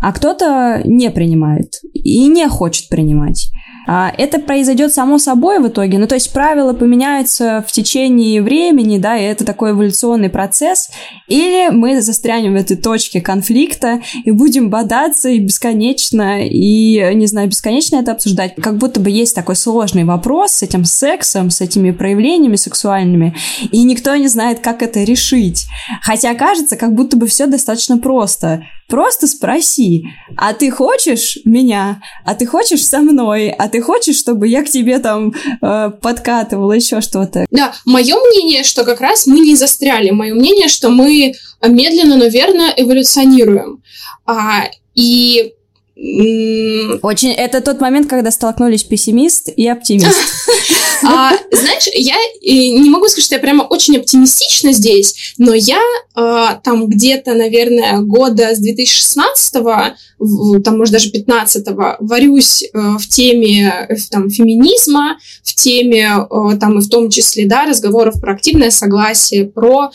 а 0.00 0.12
кто-то 0.12 0.82
не 0.84 1.10
принимает 1.10 1.80
и 1.92 2.26
не 2.26 2.48
хочет 2.48 2.88
принимать. 2.88 3.50
А, 3.86 4.12
это 4.16 4.38
произойдет 4.38 4.92
само 4.92 5.18
собой 5.18 5.58
в 5.60 5.68
итоге. 5.68 5.98
Ну, 5.98 6.06
то 6.06 6.14
есть 6.14 6.32
правила 6.32 6.72
поменяются 6.72 7.64
в 7.66 7.72
течение 7.72 8.42
времени, 8.42 8.98
да, 8.98 9.16
и 9.16 9.22
это 9.22 9.44
такой 9.44 9.72
эволюционный 9.72 10.28
процесс. 10.28 10.90
Или 11.28 11.70
мы 11.70 12.00
застрянем 12.02 12.52
в 12.52 12.56
этой 12.56 12.76
точке 12.76 13.20
конфликта 13.20 14.00
и 14.24 14.30
будем 14.30 14.70
бодаться 14.70 15.28
и 15.28 15.38
бесконечно, 15.38 16.46
и, 16.46 17.14
не 17.14 17.26
знаю, 17.26 17.48
бесконечно 17.48 17.96
это 17.96 18.12
обсуждать. 18.12 18.54
Как 18.56 18.76
будто 18.76 19.00
бы 19.00 19.10
есть 19.10 19.34
такой 19.34 19.56
сложный 19.56 20.04
вопрос 20.04 20.52
с 20.52 20.62
этим 20.62 20.84
сексом, 20.84 21.50
с 21.50 21.60
этими 21.60 21.90
проявлениями 21.90 22.56
сексуальными, 22.56 23.34
и 23.70 23.82
никто 23.82 24.14
не 24.16 24.28
знает, 24.28 24.60
как 24.60 24.82
это 24.82 25.02
решить. 25.02 25.66
Хотя 26.02 26.34
кажется, 26.34 26.76
как 26.76 26.94
будто 26.94 27.16
бы 27.16 27.26
все 27.26 27.46
достаточно 27.46 27.98
просто. 27.98 28.64
Просто 28.90 29.28
спроси, 29.28 30.04
а 30.36 30.52
ты 30.52 30.70
хочешь 30.70 31.38
меня? 31.44 32.02
А 32.24 32.34
ты 32.34 32.44
хочешь 32.44 32.84
со 32.84 32.98
мной? 32.98 33.50
А 33.50 33.68
ты 33.68 33.80
хочешь, 33.80 34.18
чтобы 34.18 34.48
я 34.48 34.64
к 34.64 34.68
тебе 34.68 34.98
там 34.98 35.32
э, 35.62 35.90
подкатывала 36.02 36.72
еще 36.72 37.00
что-то? 37.00 37.46
Да, 37.52 37.72
мое 37.84 38.16
мнение, 38.16 38.64
что 38.64 38.84
как 38.84 39.00
раз 39.00 39.28
мы 39.28 39.38
не 39.38 39.54
застряли. 39.54 40.10
Мое 40.10 40.34
мнение, 40.34 40.66
что 40.66 40.88
мы 40.90 41.32
медленно, 41.62 42.16
но 42.16 42.26
верно 42.26 42.72
эволюционируем. 42.76 43.80
А, 44.26 44.64
и 44.96 45.54
очень. 47.02 47.32
Это 47.32 47.60
тот 47.60 47.80
момент, 47.80 48.08
когда 48.08 48.30
столкнулись 48.30 48.84
пессимист 48.84 49.48
и 49.54 49.68
оптимист. 49.68 50.16
А, 51.02 51.32
знаешь, 51.50 51.88
я 51.94 52.14
не 52.42 52.90
могу 52.90 53.08
сказать, 53.08 53.24
что 53.24 53.36
я 53.36 53.40
прямо 53.40 53.62
очень 53.62 53.96
оптимистична 53.96 54.72
здесь, 54.72 55.32
но 55.38 55.54
я 55.54 55.80
а, 56.14 56.56
там 56.56 56.88
где-то, 56.88 57.32
наверное, 57.32 58.00
года 58.00 58.54
с 58.54 58.58
2016 58.58 59.62
там, 60.64 60.76
может, 60.76 60.92
даже 60.92 61.10
15-го, 61.10 61.96
варюсь 62.00 62.62
э, 62.62 62.68
в 62.98 63.08
теме 63.08 63.86
э, 63.88 63.94
там, 64.10 64.28
феминизма, 64.28 65.18
в 65.42 65.54
теме, 65.54 66.10
э, 66.30 66.56
там, 66.58 66.78
и 66.78 66.82
в 66.82 66.88
том 66.90 67.08
числе, 67.08 67.46
да, 67.46 67.64
разговоров 67.64 68.20
про 68.20 68.34
активное 68.34 68.70
согласие, 68.70 69.46
про, 69.46 69.90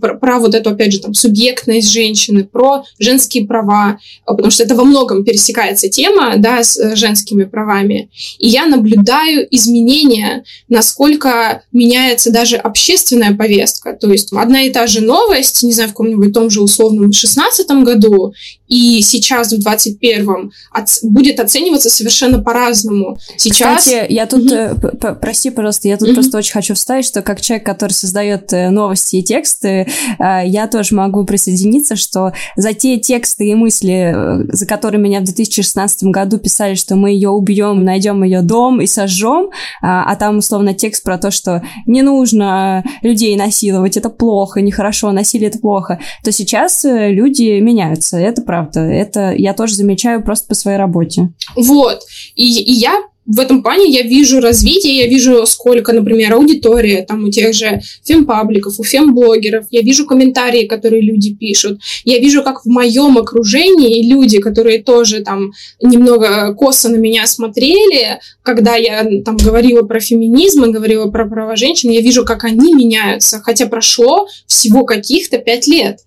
про, 0.00 0.14
про 0.14 0.38
вот 0.40 0.56
эту, 0.56 0.70
опять 0.70 0.92
же, 0.92 1.00
там, 1.00 1.14
субъектность 1.14 1.92
женщины, 1.92 2.44
про 2.44 2.82
женские 2.98 3.46
права, 3.46 3.98
потому 4.26 4.50
что 4.50 4.64
это 4.64 4.74
во 4.74 4.84
многом 4.84 5.24
пересекается 5.32 5.88
тема, 5.88 6.34
да, 6.36 6.62
с 6.62 6.94
женскими 6.94 7.44
правами. 7.44 8.10
И 8.38 8.48
я 8.48 8.66
наблюдаю 8.66 9.46
изменения, 9.50 10.44
насколько 10.68 11.62
меняется 11.72 12.30
даже 12.30 12.56
общественная 12.56 13.34
повестка. 13.34 13.94
То 13.94 14.12
есть 14.12 14.30
одна 14.32 14.62
и 14.62 14.70
та 14.70 14.86
же 14.86 15.00
новость, 15.00 15.62
не 15.62 15.72
знаю, 15.72 15.88
в 15.88 15.92
каком-нибудь 15.92 16.34
том 16.34 16.50
же 16.50 16.60
условном 16.60 17.12
16 17.12 17.66
году, 17.82 18.34
и 18.72 19.02
сейчас 19.02 19.52
в 19.52 19.58
21-м 19.58 20.50
оц- 20.72 21.00
будет 21.02 21.40
оцениваться 21.40 21.90
совершенно 21.90 22.38
по-разному. 22.38 23.18
Сейчас... 23.36 23.80
Кстати, 23.80 24.06
я 24.10 24.24
тут, 24.24 24.50
mm-hmm. 24.50 25.16
прости, 25.20 25.50
пожалуйста, 25.50 25.88
я 25.88 25.98
тут 25.98 26.08
mm-hmm. 26.08 26.14
просто 26.14 26.38
очень 26.38 26.52
хочу 26.52 26.72
вставить, 26.72 27.04
что 27.04 27.20
как 27.20 27.42
человек, 27.42 27.66
который 27.66 27.92
создает 27.92 28.50
э, 28.54 28.70
новости 28.70 29.16
и 29.16 29.22
тексты, 29.22 29.86
я 30.18 30.68
тоже 30.68 30.94
могу 30.94 31.24
присоединиться, 31.24 31.96
что 31.96 32.32
за 32.56 32.72
те 32.72 32.96
тексты 32.98 33.48
и 33.48 33.54
мысли, 33.54 34.16
за 34.50 34.64
которые 34.64 35.02
меня 35.02 35.20
в 35.20 35.24
2016 35.24 36.04
году 36.04 36.38
писали, 36.38 36.74
что 36.74 36.96
мы 36.96 37.10
ее 37.10 37.28
убьем, 37.28 37.84
найдем 37.84 38.22
ее 38.22 38.40
дом 38.40 38.80
и 38.80 38.86
сожжем, 38.86 39.50
а 39.82 40.16
там 40.16 40.38
условно 40.38 40.72
текст 40.72 41.02
про 41.02 41.18
то, 41.18 41.30
что 41.30 41.62
не 41.84 42.00
нужно 42.00 42.84
людей 43.02 43.36
насиловать, 43.36 43.98
это 43.98 44.08
плохо, 44.08 44.62
нехорошо, 44.62 45.12
насилие 45.12 45.50
это 45.50 45.58
плохо, 45.58 46.00
то 46.24 46.32
сейчас 46.32 46.84
люди 46.84 47.60
меняются, 47.60 48.16
это 48.16 48.40
правда 48.40 48.61
правда. 48.62 48.80
Это 48.80 49.34
я 49.36 49.54
тоже 49.54 49.74
замечаю 49.74 50.22
просто 50.22 50.48
по 50.48 50.54
своей 50.54 50.78
работе. 50.78 51.32
Вот. 51.56 52.00
И, 52.34 52.44
и 52.44 52.72
я 52.72 53.02
в 53.24 53.38
этом 53.38 53.62
плане 53.62 53.88
я 53.88 54.02
вижу 54.02 54.40
развитие, 54.40 54.96
я 54.96 55.06
вижу, 55.06 55.46
сколько, 55.46 55.92
например, 55.92 56.34
аудитория 56.34 57.02
там 57.02 57.24
у 57.24 57.30
тех 57.30 57.54
же 57.54 57.80
фемпабликов, 58.04 58.80
у 58.80 58.84
фемблогеров, 58.84 59.66
я 59.70 59.80
вижу 59.82 60.06
комментарии, 60.06 60.66
которые 60.66 61.02
люди 61.02 61.32
пишут, 61.32 61.80
я 62.04 62.18
вижу, 62.18 62.42
как 62.42 62.64
в 62.64 62.68
моем 62.68 63.16
окружении 63.18 64.10
люди, 64.10 64.38
которые 64.38 64.82
тоже 64.82 65.20
там 65.20 65.52
немного 65.80 66.52
косо 66.54 66.88
на 66.88 66.96
меня 66.96 67.26
смотрели, 67.28 68.18
когда 68.42 68.74
я 68.74 69.06
там 69.24 69.36
говорила 69.36 69.82
про 69.82 70.00
феминизм 70.00 70.64
и 70.64 70.72
говорила 70.72 71.08
про 71.08 71.28
права 71.28 71.54
женщин, 71.54 71.90
я 71.90 72.00
вижу, 72.00 72.24
как 72.24 72.42
они 72.42 72.74
меняются, 72.74 73.40
хотя 73.40 73.66
прошло 73.66 74.26
всего 74.46 74.84
каких-то 74.84 75.38
пять 75.38 75.68
лет. 75.68 76.00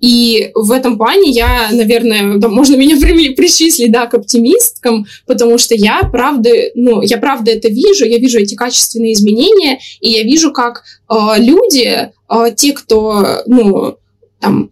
И 0.00 0.50
в 0.54 0.72
этом 0.72 0.98
плане 0.98 1.30
я, 1.30 1.70
наверное, 1.72 2.36
да, 2.36 2.48
можно 2.48 2.76
меня 2.76 2.96
причислить, 3.36 3.90
да, 3.90 4.06
к 4.06 4.14
оптимисткам, 4.14 5.06
потому 5.26 5.58
что 5.58 5.74
я 5.74 6.00
правда, 6.10 6.50
ну, 6.74 7.02
я 7.02 7.18
правда 7.18 7.50
это 7.50 7.68
вижу, 7.68 8.04
я 8.04 8.18
вижу 8.18 8.38
эти 8.38 8.54
качественные 8.54 9.14
изменения, 9.14 9.80
и 10.00 10.10
я 10.10 10.22
вижу, 10.22 10.52
как 10.52 10.84
э, 11.08 11.14
люди, 11.38 12.10
э, 12.28 12.54
те, 12.54 12.72
кто, 12.72 13.42
ну, 13.46 13.96
там, 14.40 14.70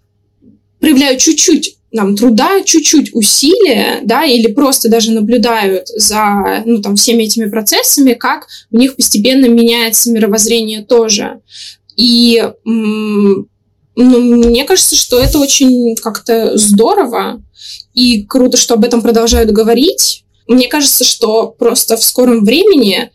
проявляют 0.80 1.20
чуть-чуть 1.20 1.78
нам 1.94 2.16
труда, 2.16 2.62
чуть-чуть 2.64 3.14
усилия, 3.14 4.00
да, 4.02 4.24
или 4.24 4.52
просто 4.52 4.88
даже 4.88 5.12
наблюдают 5.12 5.86
за, 5.88 6.62
ну, 6.66 6.82
там, 6.82 6.96
всеми 6.96 7.22
этими 7.22 7.48
процессами, 7.48 8.14
как 8.14 8.48
у 8.72 8.76
них 8.76 8.96
постепенно 8.96 9.46
меняется 9.46 10.10
мировоззрение 10.10 10.82
тоже. 10.82 11.40
И 11.96 12.42
ну, 13.96 14.20
мне 14.20 14.64
кажется, 14.64 14.96
что 14.96 15.18
это 15.18 15.38
очень 15.38 15.96
как-то 15.96 16.56
здорово 16.56 17.42
и 17.92 18.24
круто, 18.24 18.56
что 18.56 18.74
об 18.74 18.84
этом 18.84 19.02
продолжают 19.02 19.50
говорить. 19.50 20.24
Мне 20.48 20.68
кажется, 20.68 21.04
что 21.04 21.48
просто 21.48 21.96
в 21.96 22.02
скором 22.02 22.44
времени 22.44 23.10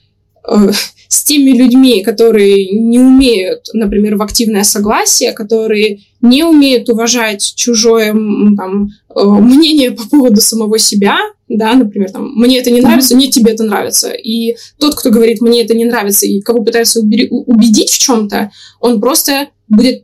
э, 0.47 0.71
с 1.07 1.23
теми 1.23 1.51
людьми, 1.57 2.01
которые 2.03 2.69
не 2.71 2.99
умеют, 2.99 3.65
например, 3.73 4.15
в 4.15 4.21
активное 4.21 4.63
согласие, 4.63 5.33
которые 5.33 6.01
не 6.21 6.43
умеют 6.43 6.87
уважать 6.89 7.53
чужое 7.55 8.13
там, 8.13 8.89
э, 9.15 9.23
мнение 9.23 9.91
по 9.91 10.07
поводу 10.07 10.39
самого 10.39 10.79
себя, 10.79 11.17
да, 11.49 11.73
например, 11.73 12.11
там, 12.11 12.31
мне 12.35 12.59
это 12.59 12.71
не 12.71 12.79
нравится, 12.79 13.15
нет, 13.15 13.31
тебе 13.31 13.53
это 13.53 13.63
нравится. 13.63 14.11
И 14.11 14.55
тот, 14.79 14.95
кто 14.95 15.09
говорит, 15.09 15.41
мне 15.41 15.63
это 15.63 15.75
не 15.75 15.85
нравится, 15.85 16.25
и 16.25 16.41
кого 16.41 16.63
пытается 16.63 17.01
убедить 17.01 17.89
в 17.89 17.99
чем-то, 17.99 18.51
он 18.79 19.01
просто 19.01 19.49
будет 19.67 20.03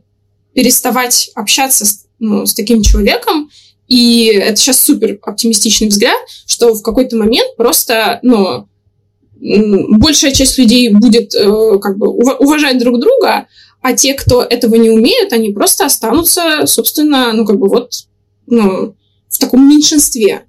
переставать 0.56 1.30
общаться 1.34 1.84
с, 1.84 2.06
ну, 2.18 2.46
с 2.46 2.54
таким 2.54 2.82
человеком, 2.82 3.50
и 3.88 4.24
это 4.24 4.56
сейчас 4.56 4.80
супер 4.80 5.18
оптимистичный 5.20 5.88
взгляд, 5.88 6.16
что 6.46 6.72
в 6.72 6.82
какой-то 6.82 7.14
момент 7.16 7.56
просто, 7.58 8.20
ну, 8.22 8.66
большая 9.38 10.32
часть 10.32 10.56
людей 10.56 10.88
будет 10.88 11.34
э, 11.34 11.78
как 11.78 11.98
бы 11.98 12.08
уважать 12.08 12.78
друг 12.78 12.98
друга, 12.98 13.48
а 13.82 13.92
те, 13.92 14.14
кто 14.14 14.42
этого 14.42 14.76
не 14.76 14.88
умеют, 14.88 15.34
они 15.34 15.52
просто 15.52 15.84
останутся, 15.84 16.66
собственно, 16.66 17.34
ну, 17.34 17.44
как 17.44 17.58
бы 17.58 17.68
вот, 17.68 17.90
ну, 18.46 18.94
в 19.28 19.38
таком 19.38 19.68
меньшинстве. 19.68 20.46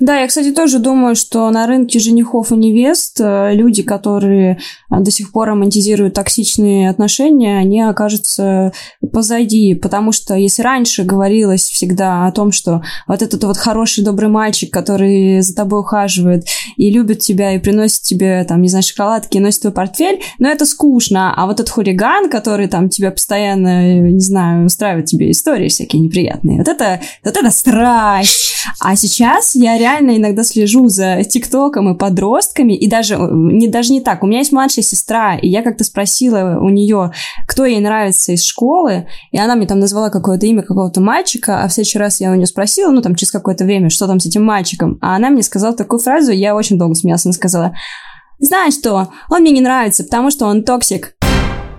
Да, 0.00 0.20
я, 0.20 0.28
кстати, 0.28 0.52
тоже 0.52 0.78
думаю, 0.78 1.16
что 1.16 1.50
на 1.50 1.66
рынке 1.66 1.98
женихов 1.98 2.52
и 2.52 2.56
невест 2.56 3.20
э, 3.20 3.54
люди, 3.54 3.82
которые 3.82 4.58
э, 4.90 5.00
до 5.00 5.10
сих 5.10 5.32
пор 5.32 5.48
романтизируют 5.48 6.14
токсичные 6.14 6.88
отношения, 6.88 7.58
они 7.58 7.82
окажутся 7.82 8.72
позади, 9.12 9.74
потому 9.74 10.12
что 10.12 10.34
если 10.34 10.62
раньше 10.62 11.02
говорилось 11.02 11.62
всегда 11.62 12.26
о 12.26 12.32
том, 12.32 12.52
что 12.52 12.82
вот 13.08 13.22
этот 13.22 13.42
вот 13.42 13.56
хороший, 13.56 14.04
добрый 14.04 14.28
мальчик, 14.28 14.72
который 14.72 15.40
за 15.40 15.54
тобой 15.54 15.80
ухаживает 15.80 16.46
и 16.76 16.90
любит 16.90 17.18
тебя 17.18 17.54
и 17.54 17.58
приносит 17.58 18.02
тебе, 18.02 18.44
там, 18.44 18.62
не 18.62 18.68
знаю, 18.68 18.84
шоколадки, 18.84 19.38
и 19.38 19.40
носит 19.40 19.62
твой 19.62 19.72
портфель, 19.72 20.20
но 20.38 20.48
это 20.48 20.64
скучно, 20.64 21.34
а 21.36 21.46
вот 21.46 21.54
этот 21.54 21.70
хулиган, 21.70 22.30
который 22.30 22.68
там 22.68 22.88
тебя 22.88 23.10
постоянно, 23.10 23.98
не 23.98 24.20
знаю, 24.20 24.66
устраивает 24.66 25.06
тебе 25.06 25.32
истории 25.32 25.68
всякие 25.68 26.02
неприятные, 26.02 26.58
вот 26.58 26.68
это, 26.68 27.00
вот 27.24 27.36
это 27.36 27.50
страсть. 27.50 28.54
А 28.80 28.94
сейчас 28.94 29.54
я 29.54 29.76
реально 29.76 29.87
реально 29.88 30.16
иногда 30.16 30.44
слежу 30.44 30.88
за 30.88 31.22
ТикТоком 31.24 31.92
и 31.92 31.98
подростками, 31.98 32.74
и 32.74 32.88
даже 32.88 33.16
не, 33.16 33.68
даже 33.68 33.92
не 33.92 34.00
так. 34.00 34.22
У 34.22 34.26
меня 34.26 34.40
есть 34.40 34.52
младшая 34.52 34.84
сестра, 34.84 35.36
и 35.36 35.48
я 35.48 35.62
как-то 35.62 35.84
спросила 35.84 36.58
у 36.60 36.68
нее, 36.68 37.12
кто 37.46 37.64
ей 37.64 37.80
нравится 37.80 38.32
из 38.32 38.44
школы, 38.44 39.06
и 39.32 39.38
она 39.38 39.56
мне 39.56 39.66
там 39.66 39.80
назвала 39.80 40.10
какое-то 40.10 40.46
имя 40.46 40.62
какого-то 40.62 41.00
мальчика, 41.00 41.62
а 41.62 41.68
в 41.68 41.72
следующий 41.72 41.98
раз 41.98 42.20
я 42.20 42.30
у 42.30 42.34
нее 42.34 42.46
спросила, 42.46 42.90
ну, 42.90 43.00
там, 43.00 43.14
через 43.14 43.30
какое-то 43.30 43.64
время, 43.64 43.90
что 43.90 44.06
там 44.06 44.20
с 44.20 44.26
этим 44.26 44.44
мальчиком, 44.44 44.98
а 45.00 45.16
она 45.16 45.30
мне 45.30 45.42
сказала 45.42 45.74
такую 45.74 46.00
фразу, 46.00 46.32
я 46.32 46.54
очень 46.54 46.78
долго 46.78 46.94
смеялась, 46.94 47.24
она 47.24 47.32
сказала, 47.32 47.74
знаешь 48.38 48.74
что, 48.74 49.08
он 49.30 49.40
мне 49.40 49.50
не 49.50 49.60
нравится, 49.60 50.04
потому 50.04 50.30
что 50.30 50.46
он 50.46 50.62
toxic. 50.62 51.14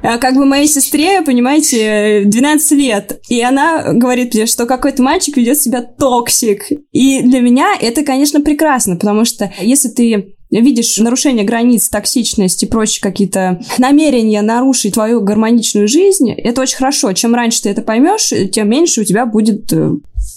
А 0.02 0.18
как 0.18 0.36
бы 0.36 0.46
моей 0.46 0.68
сестре, 0.68 1.22
понимаете, 1.22 2.24
12 2.26 2.72
лет. 2.72 3.22
И 3.28 3.42
она 3.42 3.94
говорит 3.94 4.34
мне, 4.34 4.46
что 4.46 4.66
какой-то 4.66 5.04
мальчик 5.04 5.38
ведет 5.38 5.60
себя 5.60 5.82
toxic. 5.82 6.72
И 6.92 7.22
для 7.22 7.42
меня 7.42 7.76
это, 7.80 8.04
конечно, 8.04 8.42
прекрасно, 8.42 8.96
потому 8.96 9.26
что 9.26 9.52
если 9.60 9.90
ты 9.90 10.36
видишь 10.50 10.98
нарушение 10.98 11.46
границ, 11.46 11.90
токсичность 11.90 12.64
и 12.64 12.68
прочие 12.68 13.02
какие-то 13.02 13.62
намерения 13.78 14.42
нарушить 14.42 14.96
твою 14.96 15.22
гармоничную 15.22 15.88
жизнь, 15.88 16.32
это 16.32 16.62
очень 16.62 16.78
хорошо. 16.78 17.14
Чем 17.14 17.36
раньше 17.36 17.64
ты 17.64 17.70
это 17.70 17.82
поймешь, 17.82 18.34
тем 18.52 18.70
меньше 18.70 19.02
у 19.02 19.04
тебя 19.04 19.26
будет 19.26 19.72
э, 19.72 19.92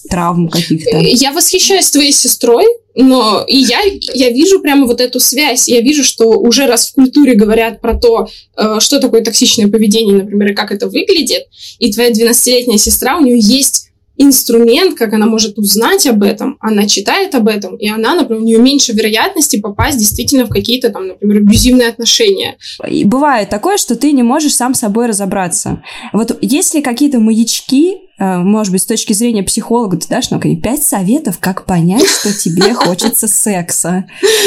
травм 0.09 0.49
каких-то. 0.49 0.99
Я 0.99 1.33
восхищаюсь 1.33 1.91
твоей 1.91 2.13
сестрой, 2.13 2.65
но 2.95 3.45
и 3.47 3.57
я, 3.57 3.81
я 4.15 4.31
вижу 4.31 4.61
прямо 4.61 4.87
вот 4.87 5.01
эту 5.01 5.21
связь. 5.21 5.69
Я 5.69 5.81
вижу, 5.81 6.05
что 6.05 6.31
уже 6.31 6.67
раз 6.67 6.89
в 6.89 6.95
культуре 6.95 7.35
говорят 7.35 7.81
про 7.81 7.99
то, 7.99 8.29
э, 8.57 8.81
что 8.81 9.01
такое 9.01 9.23
токсичное 9.23 9.69
поведение, 9.69 10.23
например, 10.23 10.53
и 10.53 10.55
как 10.55 10.73
это 10.73 10.89
выглядит, 10.89 11.45
и 11.79 11.93
твоя 11.93 12.11
12-летняя 12.11 12.79
сестра, 12.79 13.19
у 13.19 13.25
нее 13.25 13.39
есть 13.39 13.89
инструмент, 14.19 14.97
как 14.97 15.15
она 15.15 15.27
может 15.27 15.59
узнать 15.59 16.07
об 16.07 16.23
этом, 16.23 16.59
она 16.61 16.87
читает 16.87 17.35
об 17.35 17.49
этом, 17.49 17.77
и 17.77 17.89
она, 17.89 18.15
например, 18.15 18.43
у 18.43 18.45
нее 18.45 18.59
меньше 18.59 18.93
вероятности 18.93 19.59
попасть 19.59 19.99
действительно 19.99 20.45
в 20.45 20.51
какие-то 20.51 20.91
там, 20.91 21.09
например, 21.09 21.39
абьюзивные 21.39 21.89
отношения. 21.89 22.57
И 22.87 23.05
бывает 23.05 23.49
такое, 23.49 23.79
что 23.79 23.97
ты 23.97 24.13
не 24.13 24.23
можешь 24.23 24.55
сам 24.55 24.75
собой 24.75 25.07
разобраться. 25.07 25.83
Вот 26.13 26.37
есть 26.43 26.75
ли 26.75 26.83
какие-то 26.83 27.21
маячки, 27.21 27.97
Э, 28.12 28.12
может 28.25 28.73
быть, 28.73 28.83
с 28.83 28.87
точки 28.87 29.13
зрения 29.13 29.43
психолога, 29.43 29.97
ты 29.97 30.07
дашь, 30.09 30.31
ну, 30.31 30.41
пять 30.41 30.83
советов, 30.83 31.39
как 31.41 31.65
понять, 31.65 32.07
что 32.07 32.33
тебе 32.33 32.73
хочется 32.75 33.27
секса. 33.27 34.05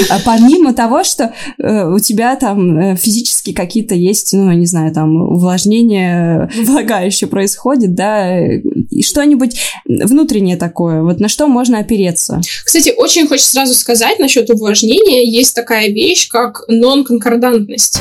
А 0.10 0.20
помимо 0.24 0.74
того, 0.74 1.04
что 1.04 1.34
э, 1.58 1.88
у 1.88 2.00
тебя 2.00 2.36
там 2.36 2.80
э, 2.80 2.96
физически 2.96 3.54
какие-то 3.54 3.96
есть, 3.96 4.34
ну, 4.34 4.52
не 4.52 4.66
знаю, 4.66 4.94
там, 4.94 5.16
увлажнение 5.16 6.50
влагающее 6.66 7.30
происходит, 7.30 7.96
да, 7.96 8.40
и 8.40 9.02
что-нибудь 9.02 9.60
внутреннее 9.86 10.58
такое, 10.58 11.02
вот 11.02 11.20
на 11.20 11.28
что 11.28 11.48
можно 11.48 11.80
опереться. 11.80 12.42
Кстати, 12.64 12.94
очень 12.96 13.28
хочется 13.28 13.52
сразу 13.52 13.74
сказать 13.74 14.20
насчет 14.20 14.50
увлажнения. 14.50 15.24
Есть 15.30 15.56
такая 15.56 15.90
вещь, 15.90 16.30
как 16.30 16.64
нон-конкордантность. 16.68 18.00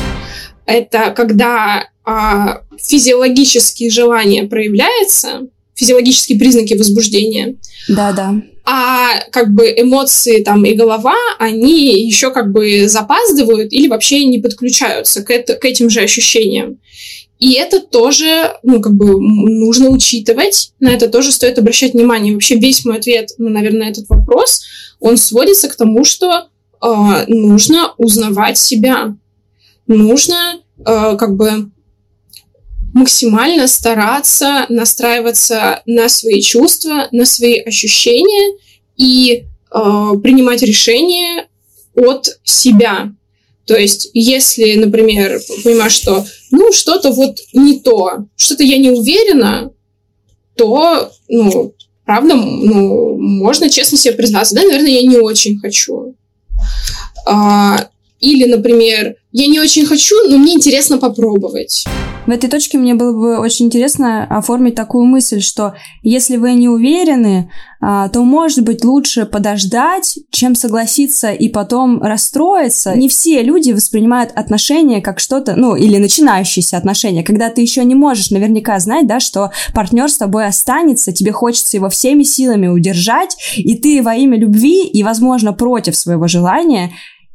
Это 0.66 1.10
когда 1.10 1.88
а, 2.04 2.60
физиологические 2.78 3.90
желания 3.90 4.44
проявляются, 4.44 5.48
физиологические 5.74 6.38
признаки 6.38 6.74
возбуждения. 6.74 7.56
Да, 7.88 8.12
да. 8.12 8.34
А 8.64 9.20
как 9.30 9.52
бы 9.52 9.66
эмоции 9.76 10.42
там 10.42 10.64
и 10.64 10.74
голова, 10.74 11.16
они 11.38 12.06
еще 12.06 12.30
как 12.30 12.50
бы 12.50 12.88
запаздывают 12.88 13.72
или 13.72 13.88
вообще 13.88 14.24
не 14.24 14.38
подключаются 14.38 15.22
к, 15.22 15.30
это, 15.30 15.54
к 15.54 15.64
этим 15.64 15.90
же 15.90 16.00
ощущениям. 16.00 16.78
И 17.38 17.54
это 17.54 17.80
тоже, 17.80 18.52
ну, 18.62 18.80
как 18.80 18.94
бы 18.94 19.20
нужно 19.20 19.90
учитывать, 19.90 20.72
на 20.80 20.88
это 20.88 21.08
тоже 21.08 21.30
стоит 21.30 21.58
обращать 21.58 21.92
внимание. 21.92 22.32
Вообще 22.32 22.54
весь 22.54 22.84
мой 22.86 22.96
ответ, 22.96 23.32
ну, 23.36 23.50
наверное, 23.50 23.86
на 23.86 23.90
этот 23.90 24.08
вопрос, 24.08 24.62
он 24.98 25.18
сводится 25.18 25.68
к 25.68 25.76
тому, 25.76 26.04
что 26.04 26.30
э, 26.82 27.24
нужно 27.28 27.92
узнавать 27.98 28.56
себя. 28.56 29.16
Нужно 29.86 30.60
э, 30.78 31.16
как 31.18 31.36
бы 31.36 31.70
максимально 32.94 33.66
стараться 33.66 34.66
настраиваться 34.68 35.82
на 35.84 36.08
свои 36.08 36.40
чувства, 36.40 37.08
на 37.10 37.26
свои 37.26 37.58
ощущения 37.58 38.56
и 38.96 39.44
э, 39.70 40.12
принимать 40.22 40.62
решения 40.62 41.48
от 41.96 42.38
себя. 42.44 43.12
То 43.66 43.76
есть, 43.76 44.10
если, 44.14 44.74
например, 44.74 45.40
понимаешь, 45.64 45.92
что 45.92 46.24
ну 46.52 46.72
что-то 46.72 47.10
вот 47.10 47.38
не 47.52 47.80
то, 47.80 48.26
что-то 48.36 48.62
я 48.62 48.78
не 48.78 48.90
уверена, 48.90 49.72
то, 50.56 51.10
ну, 51.28 51.74
правда, 52.04 52.34
ну, 52.36 53.18
можно 53.18 53.68
честно 53.70 53.98
себе 53.98 54.14
признаться, 54.14 54.54
да, 54.54 54.62
наверное, 54.62 54.90
я 54.90 55.02
не 55.02 55.16
очень 55.16 55.58
хочу. 55.58 56.14
А, 57.26 57.88
или, 58.24 58.50
например, 58.50 59.16
я 59.32 59.46
не 59.48 59.60
очень 59.60 59.84
хочу, 59.84 60.14
но 60.28 60.38
мне 60.38 60.54
интересно 60.54 60.98
попробовать. 60.98 61.84
В 62.26 62.30
этой 62.30 62.48
точке 62.48 62.78
мне 62.78 62.94
было 62.94 63.12
бы 63.12 63.38
очень 63.38 63.66
интересно 63.66 64.24
оформить 64.24 64.74
такую 64.74 65.04
мысль, 65.04 65.42
что 65.42 65.74
если 66.02 66.38
вы 66.38 66.54
не 66.54 66.70
уверены, 66.70 67.50
а, 67.82 68.08
то, 68.08 68.22
может 68.22 68.64
быть, 68.64 68.82
лучше 68.82 69.26
подождать, 69.26 70.18
чем 70.30 70.54
согласиться 70.54 71.32
и 71.32 71.50
потом 71.50 72.00
расстроиться. 72.00 72.94
Не 72.96 73.10
все 73.10 73.42
люди 73.42 73.72
воспринимают 73.72 74.32
отношения 74.34 75.02
как 75.02 75.20
что-то, 75.20 75.54
ну, 75.54 75.76
или 75.76 75.98
начинающиеся 75.98 76.78
отношения, 76.78 77.22
когда 77.22 77.50
ты 77.50 77.60
еще 77.60 77.84
не 77.84 77.94
можешь 77.94 78.30
наверняка 78.30 78.78
знать, 78.78 79.06
да, 79.06 79.20
что 79.20 79.50
партнер 79.74 80.10
с 80.10 80.16
тобой 80.16 80.46
останется, 80.46 81.12
тебе 81.12 81.32
хочется 81.32 81.76
его 81.76 81.90
всеми 81.90 82.22
силами 82.22 82.68
удержать, 82.68 83.36
и 83.56 83.76
ты 83.76 84.02
во 84.02 84.14
имя 84.14 84.38
любви 84.38 84.86
и, 84.86 85.02
возможно, 85.02 85.52
против 85.52 85.94
своего 85.94 86.26
желания 86.26 86.92